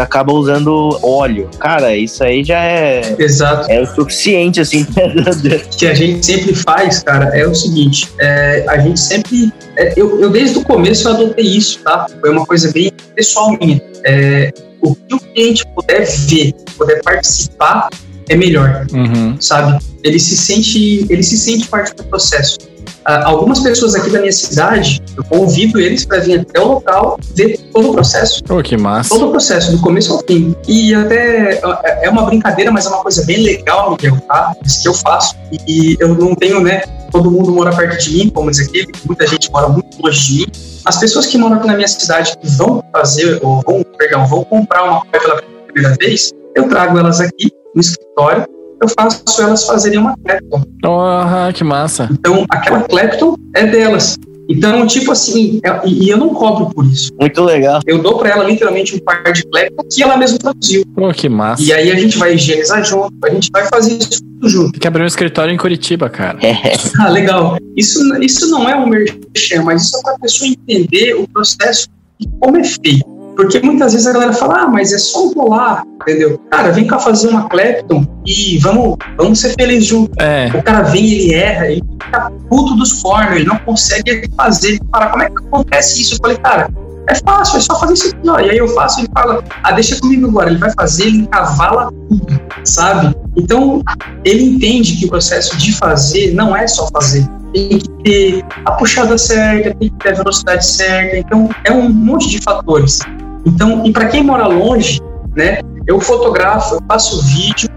[0.00, 1.48] acaba usando óleo.
[1.58, 3.70] Cara isso aí já é exato.
[3.70, 4.86] é o suficiente assim
[5.76, 10.20] que a gente sempre faz cara é o seguinte é, a gente sempre é, eu,
[10.20, 12.06] eu desde o começo eu adotei isso tá?
[12.20, 13.80] Foi uma coisa bem pessoal minha.
[14.04, 14.52] É,
[14.82, 17.88] o que o cliente puder ver, puder participar,
[18.28, 19.36] é melhor, uhum.
[19.40, 19.84] sabe?
[20.02, 22.58] Ele se sente, ele se sente parte do processo.
[23.06, 27.18] Uh, algumas pessoas aqui da minha cidade, eu convido eles para vir até o local
[27.34, 28.42] ver todo o processo.
[28.48, 29.10] Oh, que massa.
[29.10, 30.54] Todo o processo, do começo ao fim.
[30.66, 31.60] E até
[32.02, 34.52] é uma brincadeira, mas é uma coisa bem legal, Miguel, tá?
[34.64, 35.34] Isso que eu faço.
[35.66, 36.82] E eu não tenho, né?
[37.10, 40.38] Todo mundo mora perto de mim, como diz aqui, muita gente mora muito longe de
[40.38, 40.46] mim.
[40.84, 44.44] As pessoas que moram aqui na minha cidade que vão fazer, ou vão, perdão, vão
[44.44, 48.46] comprar uma coisa pela primeira vez, eu trago elas aqui no escritório,
[48.82, 50.62] eu faço elas fazerem uma Clapton.
[50.86, 52.08] Oh, que massa.
[52.10, 54.16] Então, aquela Clapton é delas.
[54.50, 57.12] Então, tipo assim, é, e, eu não cobro por isso.
[57.18, 57.80] Muito legal.
[57.86, 60.82] Eu dou para ela literalmente um par de Clapton que ela mesma produziu.
[60.94, 61.62] Pô, que massa.
[61.62, 64.72] E aí a gente vai higienizar junto, a gente vai fazer isso tudo junto.
[64.72, 66.38] Tem que abrir um escritório em Curitiba, cara.
[66.44, 66.74] É.
[66.98, 67.56] ah, legal.
[67.76, 71.86] Isso, isso não é um merchan, mas isso é para a pessoa entender o processo
[72.18, 73.19] e como é feito.
[73.40, 76.38] Porque muitas vezes a galera fala, ah, mas é só um polar, entendeu?
[76.50, 80.14] Cara, vem cá fazer uma Clapton e vamos, vamos ser felizes juntos.
[80.20, 80.50] É.
[80.54, 84.78] O cara vem, ele erra, ele fica puto dos cornos, ele não consegue fazer.
[84.92, 86.16] Fala, como é que acontece isso?
[86.16, 86.70] Eu falei, cara,
[87.08, 88.40] é fácil, é só fazer isso aqui, ó.
[88.40, 90.50] E aí eu faço, ele fala, ah, deixa comigo agora.
[90.50, 93.16] Ele vai fazer, ele encavala tudo, sabe?
[93.38, 93.82] Então,
[94.22, 97.26] ele entende que o processo de fazer não é só fazer.
[97.54, 101.16] Tem que ter a puxada certa, tem que ter a velocidade certa.
[101.16, 103.00] Então, é um monte de fatores.
[103.46, 105.00] Então, e para quem mora longe,
[105.36, 107.68] né, eu fotografo, eu faço vídeo,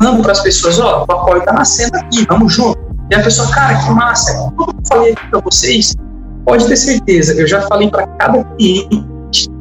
[0.00, 2.78] mando para as pessoas, ó, o apoio está nascendo aqui, vamos junto.
[3.10, 5.94] E a pessoa, cara, que massa, como eu falei aqui para vocês,
[6.44, 9.06] pode ter certeza, eu já falei para cada cliente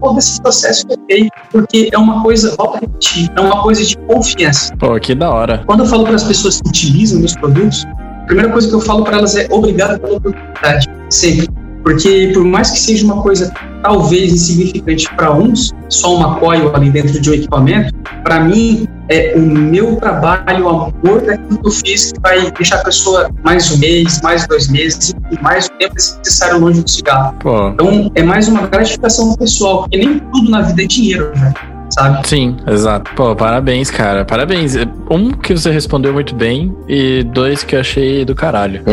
[0.01, 3.61] todo esse processo que é feito, porque é uma coisa, volta a repetir, é uma
[3.61, 4.75] coisa de confiança.
[4.77, 5.63] Pô, que da hora.
[5.65, 8.81] Quando eu falo para as pessoas que utilizam meus produtos, a primeira coisa que eu
[8.81, 11.47] falo para elas é obrigado pela oportunidade, sempre.
[11.85, 16.89] Porque por mais que seja uma coisa talvez insignificante para uns, só uma coil ali
[16.89, 21.71] dentro de um equipamento, para mim é o meu trabalho, o amor daquilo que eu
[21.71, 25.69] fiz que vai deixar a pessoa mais um mês, mais dois meses e mais o
[25.77, 27.35] tempo necessário longe do cigarro.
[27.39, 27.69] Pô.
[27.69, 31.53] Então é mais uma gratificação pessoal, porque nem tudo na vida é dinheiro, né?
[31.95, 32.27] Sabe?
[32.27, 33.11] Sim, exato.
[33.15, 34.25] Pô, parabéns, cara.
[34.25, 34.75] Parabéns.
[35.09, 38.83] Um, que você respondeu muito bem, e dois, que eu achei do caralho.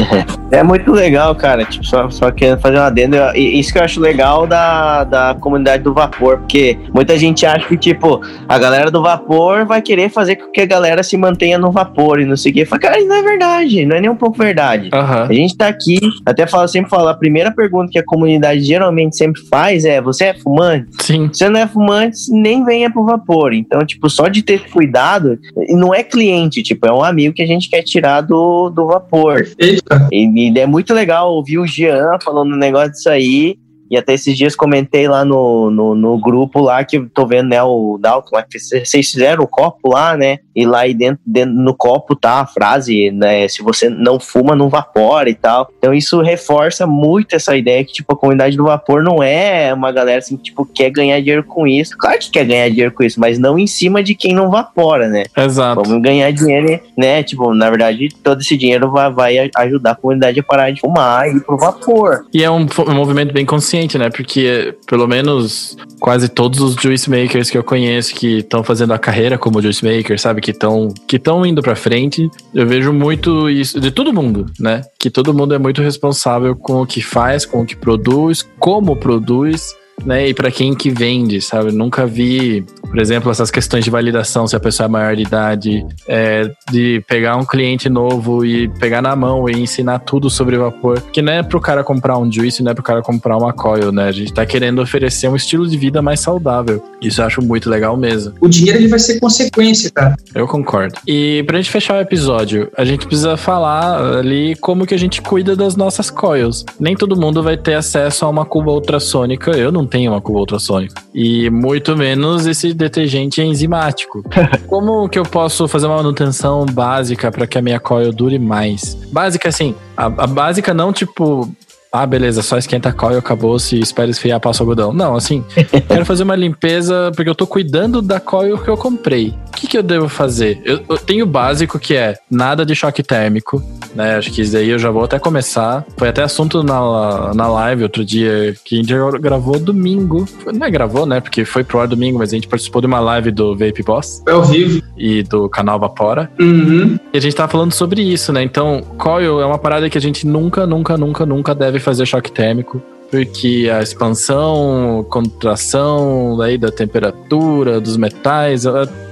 [0.53, 1.65] É muito legal, cara.
[1.65, 3.17] Tipo, só, só querendo fazer uma adendo.
[3.35, 7.77] Isso que eu acho legal da, da comunidade do vapor, porque muita gente acha que,
[7.77, 11.73] tipo, a galera do vapor vai querer fazer com que a galera se mantenha no
[11.73, 12.67] vapor e não sei o quê.
[12.67, 14.91] Fala, cara, isso não é verdade, não é nem um pouco verdade.
[14.93, 15.23] Uhum.
[15.23, 19.17] A gente tá aqui, até falo, sempre falo, a primeira pergunta que a comunidade geralmente
[19.17, 20.89] sempre faz é: você é fumante?
[21.01, 21.31] Sim.
[21.33, 23.53] Se você não é fumante, nem venha pro vapor.
[23.53, 25.39] Então, tipo, só de ter cuidado,
[25.71, 29.47] não é cliente, tipo, é um amigo que a gente quer tirar do, do vapor.
[29.59, 30.09] Eita.
[30.13, 33.57] E, e é muito legal ouvir o Jean falando um negócio disso aí.
[33.93, 37.51] E até esses dias comentei lá no, no, no grupo lá que eu tô vendo,
[37.51, 40.39] né, o Dalton lá, que vocês fizeram o copo lá, né?
[40.57, 43.47] E lá aí dentro, dentro no copo tá a frase, né?
[43.49, 45.69] Se você não fuma, não vapora e tal.
[45.77, 49.93] Então isso reforça muito essa ideia que, tipo, a comunidade do vapor não é uma
[49.93, 51.95] galera assim que, tipo, quer ganhar dinheiro com isso.
[51.99, 55.07] Claro que quer ganhar dinheiro com isso, mas não em cima de quem não vapora,
[55.07, 55.25] né?
[55.37, 55.83] Exato.
[55.83, 57.23] Vamos ganhar dinheiro, né?
[57.23, 61.29] Tipo, na verdade, todo esse dinheiro vai, vai ajudar a comunidade a parar de fumar
[61.29, 62.25] e ir pro vapor.
[62.33, 64.11] E é um, um movimento bem consciente Exatamente, né?
[64.11, 68.99] Porque pelo menos quase todos os juice makers que eu conheço que estão fazendo a
[68.99, 70.41] carreira como juice maker, sabe?
[70.41, 74.83] Que estão que indo para frente, eu vejo muito isso de todo mundo, né?
[74.99, 78.97] Que todo mundo é muito responsável com o que faz, com o que produz, como
[78.97, 79.75] produz
[80.05, 80.29] né?
[80.29, 81.73] E para quem que vende, sabe?
[81.73, 85.87] Nunca vi, por exemplo, essas questões de validação, se a pessoa é maior de idade,
[86.07, 91.01] é, de pegar um cliente novo e pegar na mão e ensinar tudo sobre vapor.
[91.13, 93.93] Que não é pro cara comprar um juice, não é pro cara comprar uma coil,
[93.93, 94.09] né?
[94.09, 96.83] A gente tá querendo oferecer um estilo de vida mais saudável.
[97.01, 98.35] Isso eu acho muito legal mesmo.
[98.41, 100.17] O dinheiro ele vai ser consequência, cara.
[100.35, 100.95] Eu concordo.
[101.07, 105.21] E pra gente fechar o episódio, a gente precisa falar ali como que a gente
[105.21, 106.65] cuida das nossas coils.
[106.79, 109.51] Nem todo mundo vai ter acesso a uma cuba ultrassônica.
[109.53, 111.03] Eu não tem uma cuba ultrassônica.
[111.15, 114.25] E muito menos esse detergente enzimático.
[114.67, 118.95] Como que eu posso fazer uma manutenção básica para que a minha coil dure mais?
[119.13, 121.47] Básica assim, a, a básica não tipo
[121.95, 124.95] ah, beleza, só esquenta a coil, acabou, se espera esfriar, passa o algodão.
[124.95, 125.45] Não, assim,
[125.87, 129.35] quero fazer uma limpeza porque eu tô cuidando da coil que eu comprei.
[129.49, 130.61] O que, que eu devo fazer?
[130.65, 133.63] Eu, eu, tenho o básico que é nada de choque térmico,
[133.95, 134.17] né?
[134.17, 135.85] Acho que isso daí eu já vou até começar.
[135.99, 140.27] Foi até assunto na, na live outro dia que a gente gravou domingo.
[140.47, 141.21] Não é gravou, né?
[141.21, 144.23] Porque foi pro ar domingo, mas a gente participou de uma live do Vape Boss.
[144.27, 144.83] É ao vivo.
[144.97, 146.31] E do canal Vapora.
[146.41, 146.99] Uhum.
[147.13, 148.43] E a gente tava falando sobre isso, né?
[148.43, 152.33] Então, coil é uma parada que a gente nunca, nunca, nunca, nunca deve fazer choque
[152.33, 152.81] térmico
[153.13, 158.65] porque a expansão, contração daí da temperatura, dos metais,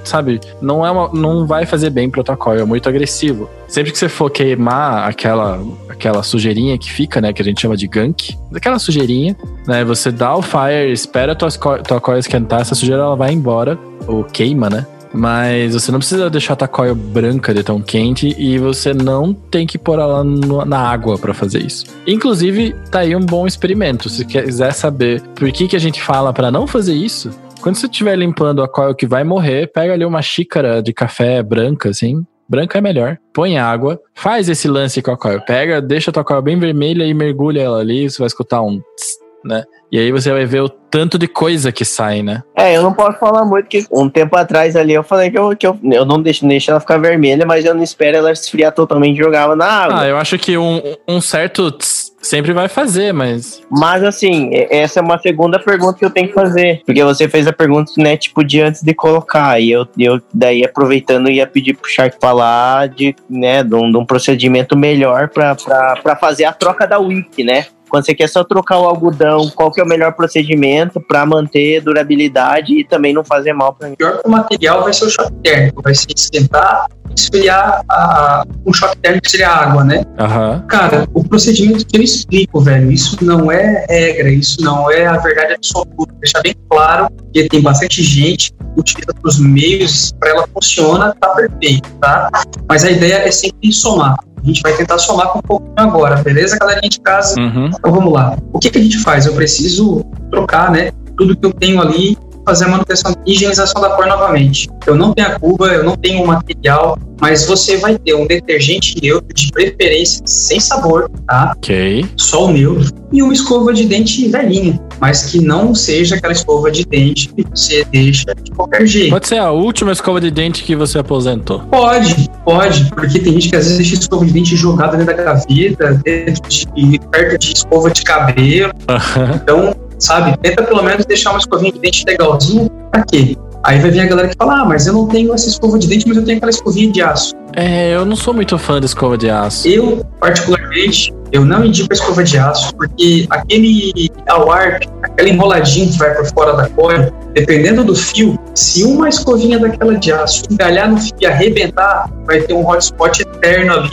[0.03, 3.47] sabe, não é uma, não vai fazer bem pro tua é muito agressivo.
[3.67, 7.77] Sempre que você for queimar aquela aquela sujeirinha que fica, né, que a gente chama
[7.77, 9.37] de gunk, aquela sujeirinha,
[9.67, 13.77] né, você dá o fire, espera tua, tua coil esquentar, essa sujeira ela vai embora,
[14.07, 14.87] ou queima, né?
[15.13, 19.67] Mas você não precisa deixar a tacoia branca de tão quente e você não tem
[19.67, 21.85] que pôr ela no, na água para fazer isso.
[22.07, 24.09] Inclusive, tá aí um bom experimento.
[24.09, 27.29] Se quiser saber por que, que a gente fala para não fazer isso,
[27.61, 31.43] quando você estiver limpando a coil que vai morrer, pega ali uma xícara de café
[31.43, 32.25] branca, assim.
[32.49, 33.17] Branca é melhor.
[33.33, 35.39] Põe água, faz esse lance com a coil.
[35.41, 38.09] Pega, deixa a tua coil bem vermelha e mergulha ela ali.
[38.09, 39.10] Você vai escutar um tss,
[39.43, 39.63] né?
[39.91, 42.43] E aí você vai ver o tanto de coisa que sai, né?
[42.55, 45.55] É, eu não posso falar muito, que um tempo atrás ali eu falei que eu,
[45.55, 48.73] que eu, eu não deixo, deixo ela ficar vermelha, mas eu não espero ela esfriar
[48.73, 50.01] totalmente e jogava na água.
[50.01, 51.77] Ah, eu acho que um, um certo
[52.21, 53.61] sempre vai fazer, mas.
[53.69, 56.81] Mas assim, essa é uma segunda pergunta que eu tenho que fazer.
[56.85, 59.59] Porque você fez a pergunta, né, tipo, de antes de colocar.
[59.59, 63.97] E eu, eu daí aproveitando ia pedir pro Shark falar de, né, de um, de
[63.97, 67.65] um procedimento melhor para fazer a troca da wiki, né?
[67.91, 71.81] Quando você quer só trocar o algodão, qual que é o melhor procedimento para manter
[71.81, 73.95] durabilidade e também não fazer mal para mim?
[73.95, 78.45] O pior que o material vai ser o choque térmico, vai ser esquentar esfriar a,
[78.65, 80.03] um choque térmico seria a água, né?
[80.19, 80.65] Uhum.
[80.67, 85.17] Cara, o procedimento que eu explico, velho, isso não é regra, isso não é a
[85.17, 86.13] verdade absoluta.
[86.21, 91.29] Deixar bem claro que tem bastante gente que utiliza os meios para ela funciona, tá
[91.29, 92.29] perfeito, tá?
[92.69, 94.17] Mas a ideia é sempre somar.
[94.43, 97.39] A gente vai tentar somar com um pouquinho agora, beleza, galerinha de casa?
[97.39, 97.67] Uhum.
[97.67, 98.37] Então vamos lá.
[98.51, 99.25] O que, que a gente faz?
[99.25, 100.91] Eu preciso trocar, né?
[101.17, 102.17] Tudo que eu tenho ali
[102.51, 104.69] fazer a manutenção e higienização da cor novamente.
[104.85, 108.27] Eu não tenho a cuba, eu não tenho o material, mas você vai ter um
[108.27, 111.53] detergente neutro, de preferência sem sabor, tá?
[111.55, 112.05] Ok.
[112.17, 112.91] Só o neutro.
[113.13, 117.45] E uma escova de dente velhinha, mas que não seja aquela escova de dente que
[117.49, 119.11] você deixa de qualquer jeito.
[119.11, 121.59] Pode ser a última escova de dente que você aposentou.
[121.69, 125.23] Pode, pode, porque tem gente que às vezes deixa escova de dente jogada dentro da
[125.23, 128.73] gaveta, dentro de, perto de escova de cabelo.
[129.35, 130.35] então, sabe?
[130.37, 132.69] Tenta pelo menos deixar uma escovinha de dente legalzinha.
[132.91, 133.37] Pra quê?
[133.63, 135.87] Aí vai vir a galera que fala, ah, mas eu não tenho essa escova de
[135.87, 137.35] dente, mas eu tenho aquela escovinha de aço.
[137.55, 139.67] É, eu não sou muito fã da escova de aço.
[139.67, 145.97] Eu, particularmente, eu não indico a escova de aço, porque aquele awar, aquela enroladinha que
[145.97, 150.89] vai por fora da coil, dependendo do fio, se uma escovinha daquela de aço engalhar
[150.89, 153.89] no fio e arrebentar, vai ter um hotspot eterno ali,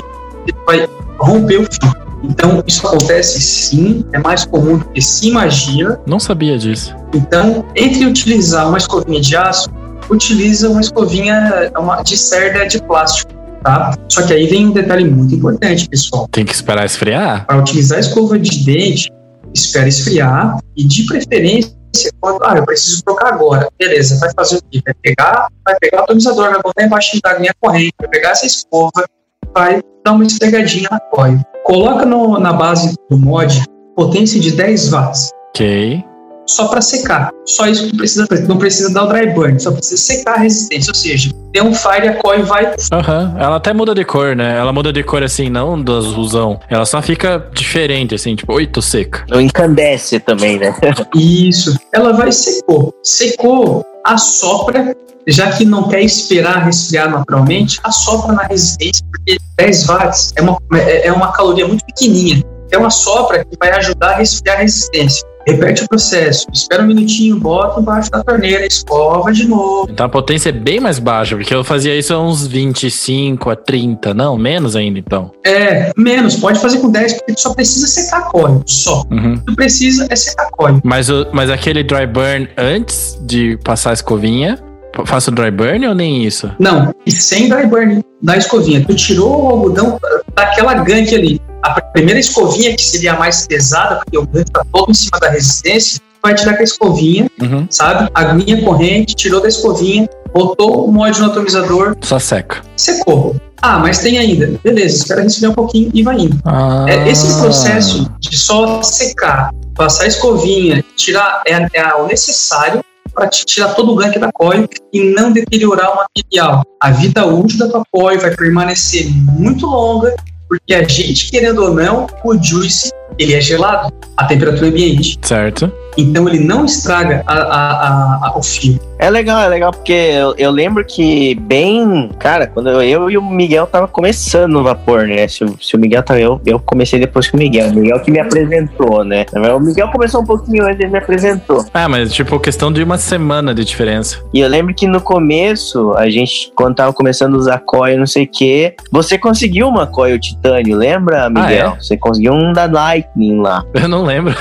[0.47, 2.08] que vai romper o fio.
[2.23, 6.01] Então, isso acontece sim, é mais comum do que se imagina.
[6.07, 6.95] Não sabia disso.
[7.15, 9.69] Então, entre utilizar uma escovinha de aço,
[10.11, 13.33] utiliza uma escovinha uma, de cerda de plástico.
[13.63, 13.95] Tá?
[14.09, 16.29] Só que aí vem um detalhe muito importante, pessoal.
[16.31, 17.47] Tem que esperar esfriar?
[17.47, 19.11] Para utilizar a escova de dente,
[19.55, 21.73] espera esfriar e, de preferência,
[22.21, 23.69] quando, ah, eu preciso trocar agora.
[23.79, 24.81] Beleza, vai fazer o quê?
[24.85, 28.47] Vai pegar, vai pegar o atomizador, vai botar embaixo da linha corrente, vai pegar essa
[28.47, 29.05] escova,
[29.53, 31.41] vai dar uma esfregadinha na coil.
[31.69, 33.63] Coloca no, na base do mod
[33.95, 35.31] potência de 10 watts.
[35.51, 36.03] Ok.
[36.47, 37.31] só para secar.
[37.45, 38.49] Só isso que precisa fazer.
[38.49, 40.91] Não precisa dar o dry burn, só precisa secar a resistência.
[40.91, 42.75] Ou seja, tem um fire, a coil vai.
[42.91, 44.57] Aham, ela até muda de cor, né?
[44.57, 46.59] Ela muda de cor assim, não do azulzão.
[46.71, 49.27] Ela só fica diferente, assim, tipo, oi, tô seca.
[49.29, 50.75] Não encandece também, né?
[51.15, 51.79] Isso.
[51.93, 52.95] Ela vai secou.
[53.03, 54.97] Secou, assopra,
[55.27, 60.59] já que não quer esperar resfriar naturalmente, assopra na resistência, porque 10 watts é uma,
[60.79, 62.43] é uma caloria muito pequenininha.
[62.67, 65.27] Então assopra que vai ajudar a resfriar a resistência.
[65.47, 69.89] Repete o processo, espera um minutinho, bota embaixo da torneira, escova de novo.
[69.91, 73.57] Então a potência é bem mais baixa, porque eu fazia isso a uns 25 a
[73.57, 75.31] 30, não, menos ainda então.
[75.47, 79.05] É, menos, pode fazer com 10, porque tu só precisa secar a coil, só.
[79.11, 79.39] Uhum.
[79.39, 80.81] Tu precisa é secar a coil.
[80.85, 84.59] Mas, o, mas aquele dry burn antes de passar a escovinha,
[85.07, 86.51] faço dry burn ou nem isso?
[86.59, 88.85] Não, e sem dry burn da escovinha.
[88.87, 89.99] Tu tirou o algodão
[90.35, 91.41] daquela gank ali.
[91.63, 95.19] A primeira escovinha, que seria a mais pesada, porque o gank tá todo em cima
[95.21, 97.67] da resistência, vai tirar com a escovinha, Uhum.
[97.71, 98.11] sabe?
[98.15, 102.59] A aguinha corrente, tirou da escovinha, botou o mod no atomizador, Só seca.
[102.77, 103.37] secou.
[103.61, 104.53] Ah, mas tem ainda.
[104.63, 106.39] Beleza, espera resfriar um pouquinho e vai indo.
[106.45, 106.85] Ah.
[106.89, 112.81] É, esse processo de só secar, passar a escovinha, tirar é, é o necessário
[113.19, 116.63] para tirar todo o gank da coil e não deteriorar o material.
[116.81, 120.15] A vida útil da tua coil vai permanecer muito longa,
[120.49, 125.19] porque a gente, querendo ou não, o juice ele é gelado a temperatura ambiente.
[125.23, 125.71] Certo.
[125.99, 128.79] Então ele não estraga a- a- a- a- o fio.
[129.01, 133.17] É legal, é legal, porque eu, eu lembro que bem, cara, quando eu, eu e
[133.19, 135.27] o Miguel tava começando no vapor, né?
[135.29, 137.69] Se, o- se o Miguel tava, eu, eu comecei depois que o Miguel.
[137.71, 139.25] O Miguel que me apresentou, né?
[139.57, 141.65] O Miguel começou um pouquinho antes, ele me apresentou.
[141.75, 144.19] Ah, mas tipo, questão de uma semana de diferença.
[144.33, 148.07] E eu lembro que no começo, a gente, quando tava começando a usar coil, não
[148.07, 151.75] sei o quê, você conseguiu uma coil titânio, lembra, Miguel?
[151.77, 151.81] é?
[151.83, 154.35] Você conseguiu um da Lightning lá, Eu não lembro.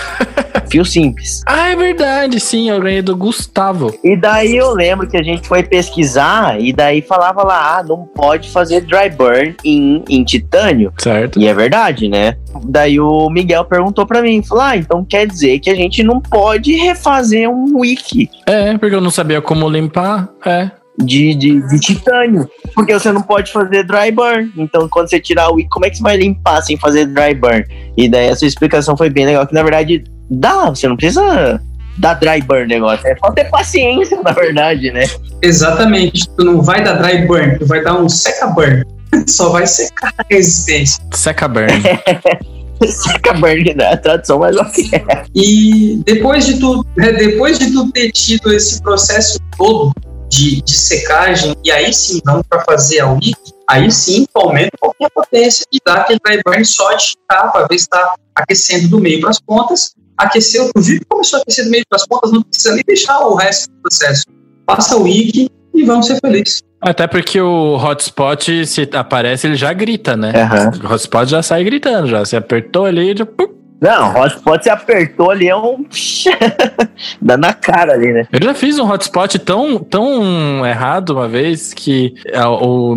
[0.62, 1.42] Fio simples.
[1.46, 3.94] Ah, é verdade, sim, eu ganhei do Gustavo.
[4.04, 8.06] E daí eu lembro que a gente foi pesquisar e daí falava lá, ah, não
[8.06, 10.94] pode fazer dry burn em, em titânio.
[10.98, 11.40] Certo.
[11.40, 12.38] E é verdade, né?
[12.64, 16.20] Daí o Miguel perguntou pra mim, falou, ah, então quer dizer que a gente não
[16.20, 20.30] pode refazer um wiki É, porque eu não sabia como limpar.
[20.46, 20.72] É.
[20.98, 22.50] de, de, de titânio.
[22.74, 24.52] Porque você não pode fazer dry burn.
[24.58, 27.36] Então, quando você tirar o wiki, como é que você vai limpar sem fazer dry
[27.36, 27.64] burn?
[27.96, 31.62] E daí essa explicação foi bem legal, que na verdade dá, você não precisa
[31.98, 33.08] dar dry burn negócio.
[33.08, 35.04] É só ter paciência, na verdade, né?
[35.42, 36.30] Exatamente.
[36.30, 38.84] Tu não vai dar dry burn, tu vai dar um seca burn.
[39.28, 41.04] Só vai secar a resistência.
[41.14, 41.72] Seca burn.
[42.86, 43.94] Seca burn, né?
[43.94, 44.90] A tradução mais ok.
[45.34, 49.94] E depois de tu, né, depois de tu ter tido esse processo todo
[50.30, 53.34] de, de secagem, e aí sim vamos para fazer a wiki,
[53.68, 57.48] aí sim tu aumenta um a potência e dá aquele dry burn só de ficar
[57.48, 59.96] para ver se está aquecendo do meio para as pontas.
[60.18, 63.20] Aqueceu, viu que começou a aquecer do meio para as pontas, não precisa nem deixar
[63.20, 64.26] o resto do processo.
[64.66, 66.62] Passa o wiki e vamos ser felizes.
[66.82, 70.32] Até porque o hotspot, se aparece, ele já grita, né?
[70.36, 70.72] Aham.
[70.84, 72.20] O hotspot já sai gritando, já.
[72.20, 73.26] Você apertou ali, já.
[73.26, 73.57] pum.
[73.80, 75.86] Não, hotspot você apertou ali, é um.
[77.22, 78.28] Dá na cara ali, né?
[78.32, 82.96] Eu já fiz um hotspot tão, tão errado uma vez que a- o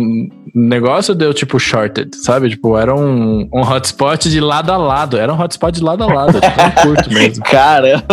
[0.55, 2.49] negócio deu tipo shorted, sabe?
[2.49, 5.17] Tipo, era um, um hotspot de lado a lado.
[5.17, 7.43] Era um hotspot de lado a lado, tão curto mesmo.
[7.43, 8.03] Cara,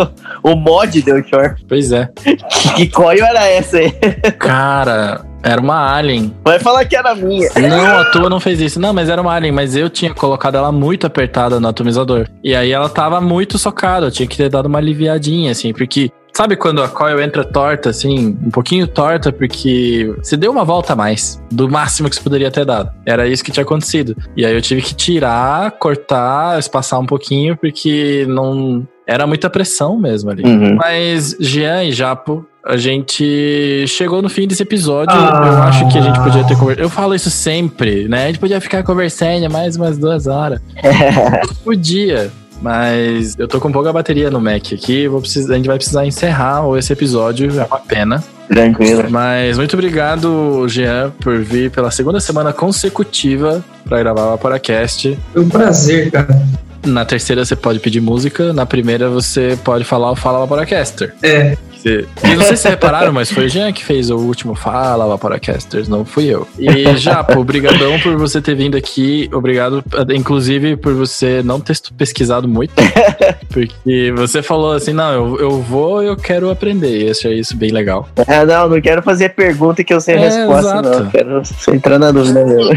[0.42, 1.64] o mod deu short.
[1.68, 2.08] Pois é.
[2.76, 3.90] Que coil era essa aí?
[4.38, 6.34] Cara, era uma alien.
[6.44, 7.48] Vai falar que era minha.
[7.56, 8.80] Não, a tua não fez isso.
[8.80, 12.28] Não, mas era uma alien, mas eu tinha colocado ela muito apertada no atomizador.
[12.42, 16.10] E aí ela tava muito socada, eu tinha que ter dado uma aliviadinha, assim, porque.
[16.36, 20.92] Sabe quando a coil entra torta, assim, um pouquinho torta, porque você deu uma volta
[20.92, 22.92] a mais do máximo que você poderia ter dado.
[23.04, 24.14] Era isso que tinha acontecido.
[24.36, 28.86] E aí eu tive que tirar, cortar, espaçar um pouquinho, porque não.
[29.04, 30.44] Era muita pressão mesmo ali.
[30.44, 30.76] Uhum.
[30.76, 35.16] Mas Jean e Japo, a gente chegou no fim desse episódio.
[35.16, 35.42] Ah.
[35.46, 36.84] Eu acho que a gente podia ter conversado.
[36.86, 38.24] Eu falo isso sempre, né?
[38.24, 40.60] A gente podia ficar conversando mais umas duas horas.
[41.64, 42.30] Podia.
[42.60, 45.08] Mas eu tô com pouca bateria no Mac aqui.
[45.08, 47.58] Vou precisar, a gente vai precisar encerrar esse episódio.
[47.58, 48.22] É uma pena.
[48.48, 49.04] Tranquilo.
[49.08, 55.18] Mas muito obrigado, Jean, por vir pela segunda semana consecutiva para gravar o Vaporacast.
[55.32, 56.42] Foi um prazer, cara.
[56.84, 61.14] Na terceira você pode pedir música, na primeira você pode falar o Fala Vaporacaster.
[61.22, 64.54] É, Você, eu não sei se repararam, mas foi o Jean que fez o último
[64.54, 66.46] Fala Vaporacasters, não fui eu.
[66.58, 69.30] E Japo, obrigadão por você ter vindo aqui.
[69.32, 72.72] Obrigado, inclusive, por você não ter pesquisado muito.
[73.48, 77.06] Porque você falou assim, não, eu, eu vou eu quero aprender.
[77.06, 78.08] E achei isso bem legal.
[78.26, 80.88] É, não, não quero fazer pergunta que eu sei a é, resposta, exato.
[81.04, 81.10] não.
[81.10, 81.42] Quero
[81.72, 82.72] entrar na dúvida mesmo.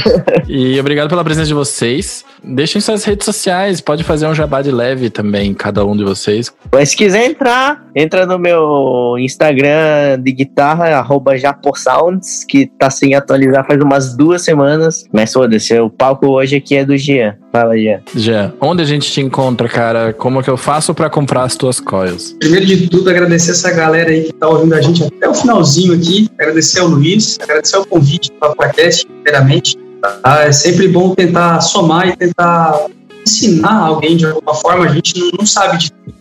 [0.48, 2.24] E obrigado pela presença de vocês.
[2.44, 6.52] Deixem suas redes sociais, pode fazer um jabá de leve também, cada um de vocês.
[6.72, 13.16] Mas se quiser entrar, entra no meu Instagram de guitarra, arroba Japosounds, que tá sem
[13.16, 15.06] atualizar faz umas duas semanas.
[15.12, 17.36] Mas foda-se, o palco hoje aqui é do Jean.
[17.52, 18.02] Fala, Jean.
[18.16, 20.14] Jean, onde a gente te encontra, cara?
[20.14, 22.36] Como que eu faço para comprar as tuas coils?
[22.40, 25.94] Primeiro de tudo, agradecer essa galera aí que tá ouvindo a gente até o finalzinho
[25.94, 26.30] aqui.
[26.40, 29.78] Agradecer ao Luiz, agradecer o convite do podcast, primeiramente.
[30.02, 30.44] Tá?
[30.46, 32.88] É sempre bom tentar somar e tentar
[33.26, 34.86] ensinar alguém de alguma forma.
[34.86, 36.16] A gente não, não sabe de tudo,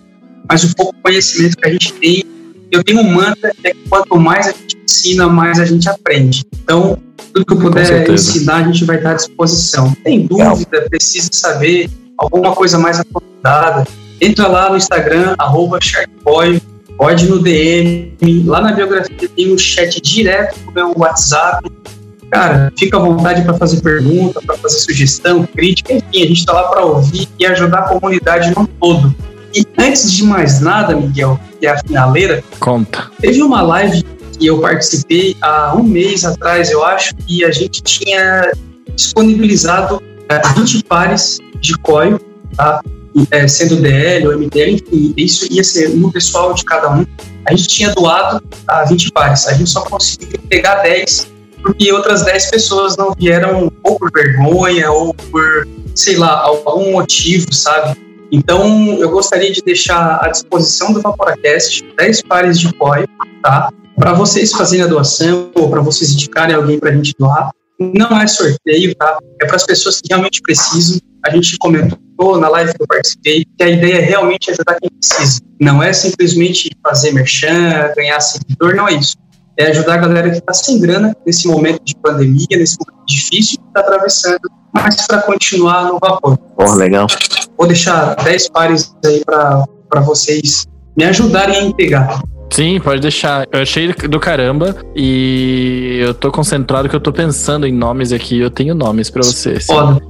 [0.48, 2.24] mas o pouco conhecimento que a gente tem.
[2.70, 6.44] Eu tenho um mantra é que quanto mais a gente ensina, mais a gente aprende.
[6.62, 6.96] Então,
[7.32, 9.94] tudo que eu puder ensinar, a gente vai estar à disposição.
[10.04, 13.86] Tem dúvida, precisa saber alguma coisa mais aprofundada,
[14.20, 16.60] entra lá no Instagram, arroba Sharkboy,
[16.96, 21.66] pode no DM, lá na biografia tem um chat direto o meu WhatsApp,
[22.30, 26.52] cara, fica à vontade para fazer pergunta, para fazer sugestão, crítica, enfim, a gente está
[26.52, 29.14] lá para ouvir e ajudar a comunidade no todo.
[29.54, 33.10] E antes de mais nada, Miguel, que é a finaleira, conta.
[33.20, 34.02] Teve uma live
[34.38, 38.50] que eu participei há um mês atrás, eu acho, e a gente tinha
[38.94, 40.02] disponibilizado
[40.56, 42.18] 20 é, pares de coio,
[42.56, 42.80] tá?
[43.30, 47.04] É, sendo DL ou MDL, enfim, isso ia ser um pessoal de cada um.
[47.44, 51.28] A gente tinha doado a 20 pares, a gente só conseguiu pegar 10
[51.62, 57.52] porque outras 10 pessoas não vieram ou por vergonha ou por, sei lá, algum motivo,
[57.52, 57.98] sabe?
[58.32, 63.06] Então, eu gostaria de deixar à disposição do Vaporacast 10 pares de COI,
[63.42, 63.70] tá?
[63.96, 67.50] Para vocês fazerem a doação ou para vocês indicarem alguém para a gente doar.
[67.78, 69.18] Não é sorteio, tá?
[69.40, 70.98] É para as pessoas que realmente precisam.
[71.24, 74.90] A gente comentou na live que eu participei que a ideia é realmente ajudar quem
[74.90, 75.40] precisa.
[75.60, 79.16] Não é simplesmente fazer merchan, ganhar seguidor, não é isso
[79.60, 83.58] é ajudar a galera que está sem grana nesse momento de pandemia, nesse momento difícil
[83.58, 84.40] que está atravessando,
[84.72, 86.38] mas para continuar no vapor.
[86.56, 87.06] Oh, legal.
[87.60, 90.66] Vou deixar 10 pares aí para vocês
[90.96, 92.22] me ajudarem a pegar.
[92.50, 93.46] Sim, pode deixar.
[93.52, 98.40] Eu achei do caramba e eu tô concentrado que eu tô pensando em nomes aqui.
[98.40, 99.66] Eu tenho nomes para vocês.
[99.66, 100.00] Foda.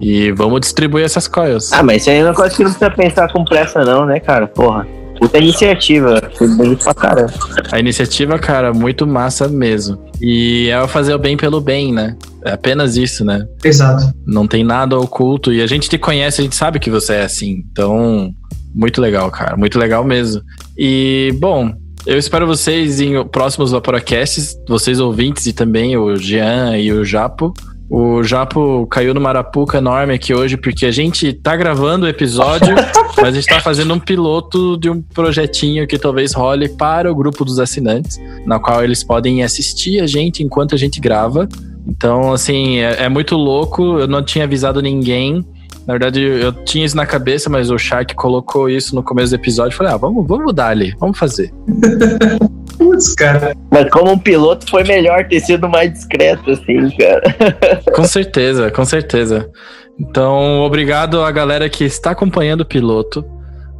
[0.00, 1.72] E vamos distribuir essas coisas.
[1.72, 4.20] Ah, mas isso aí é uma coisa que não precisa pensar com pressa, não, né,
[4.20, 4.46] cara?
[4.46, 4.86] Porra.
[5.18, 7.32] Puta iniciativa, foi bonito pra caramba.
[7.72, 9.98] A iniciativa, cara, muito massa mesmo.
[10.20, 12.16] E é fazer o bem pelo bem, né?
[12.44, 13.46] É apenas isso, né?
[13.64, 14.12] Exato.
[14.26, 15.52] Não tem nada oculto.
[15.52, 17.64] E a gente te conhece, a gente sabe que você é assim.
[17.70, 18.34] Então,
[18.74, 19.56] muito legal, cara.
[19.56, 20.42] Muito legal mesmo.
[20.76, 21.72] E, bom,
[22.04, 27.54] eu espero vocês em próximos Vaporacasts, vocês ouvintes e também o Jean e o Japo.
[27.88, 32.74] O Japo caiu no Marapuca enorme aqui hoje, porque a gente tá gravando o episódio,
[33.18, 37.14] mas a gente tá fazendo um piloto de um projetinho que talvez role para o
[37.14, 41.46] grupo dos assinantes, na qual eles podem assistir a gente enquanto a gente grava.
[41.86, 43.98] Então, assim, é, é muito louco.
[43.98, 45.44] Eu não tinha avisado ninguém.
[45.86, 49.40] Na verdade, eu tinha isso na cabeça, mas o Shark colocou isso no começo do
[49.40, 49.76] episódio.
[49.76, 51.52] Falei, ah, vamos, vamos dar ali, vamos fazer.
[52.78, 53.54] Putz, cara.
[53.70, 57.22] Mas como um piloto foi melhor ter sido mais discreto, assim, cara.
[57.94, 59.50] com certeza, com certeza.
[59.98, 63.24] Então, obrigado à galera que está acompanhando o piloto.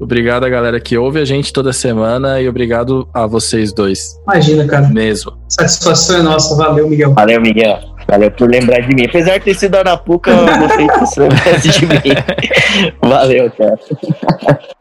[0.01, 4.19] Obrigado à galera que ouve a gente toda semana e obrigado a vocês dois.
[4.25, 4.89] Imagina, cara.
[4.89, 5.33] Mesmo.
[5.49, 6.57] Satisfação é nossa.
[6.57, 7.15] Valeu, Miguel.
[7.15, 7.79] Valeu, Miguel.
[8.09, 9.07] Valeu por lembrar de mim.
[9.07, 12.01] Apesar de ter sido Arapuca, eu gostei que você lembrasse de mim.
[13.01, 13.79] Valeu, cara.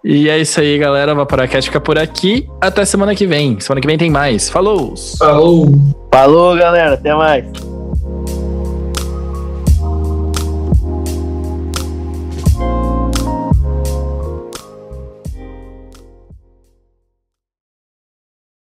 [0.03, 1.13] E é isso aí, galera.
[1.13, 2.47] O Vaporacast fica por aqui.
[2.59, 3.59] Até semana que vem.
[3.59, 4.49] Semana que vem tem mais.
[4.49, 4.95] Falou!
[5.17, 5.67] Falou!
[6.13, 6.95] Falou, galera.
[6.95, 7.45] Até mais.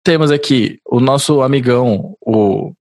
[0.04, 2.74] Temos aqui o nosso amigão, o.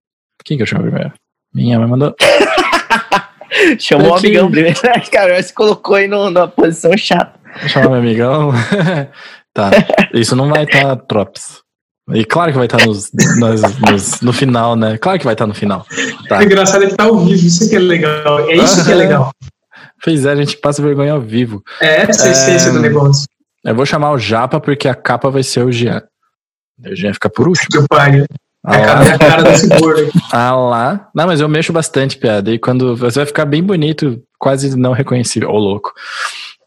[0.43, 1.13] Quem que eu chamo primeiro?
[1.53, 2.15] Minha mãe mandou.
[3.79, 4.79] Chamou o amigão primeiro.
[5.11, 7.39] Cara, você colocou aí no, numa posição chata.
[7.59, 8.51] Vou chamar meu amigão.
[9.53, 9.71] tá.
[10.13, 11.61] Isso não vai estar, tá, Trops.
[12.11, 14.97] E claro que vai estar tá nos, nos, nos, no final, né?
[14.97, 15.85] Claro que vai estar tá no final.
[16.27, 16.39] Tá.
[16.39, 18.49] O engraçado é que tá ao vivo, isso que é legal.
[18.49, 19.31] É isso que é legal.
[20.03, 21.61] Pois é, a gente passa vergonha ao vivo.
[21.81, 23.27] É essa a essência é, do negócio.
[23.63, 26.01] Eu vou chamar o Japa porque a capa vai ser o Jean.
[26.83, 27.67] O Jean fica por último.
[27.73, 28.25] Meu pai.
[28.63, 30.11] A cara desse gordo.
[30.31, 31.09] Ah lá.
[31.15, 32.51] Não, mas eu mexo bastante, piada.
[32.51, 35.49] E quando você vai ficar bem bonito, quase não reconhecível.
[35.49, 35.93] Ô, louco.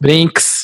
[0.01, 0.62] Brinks.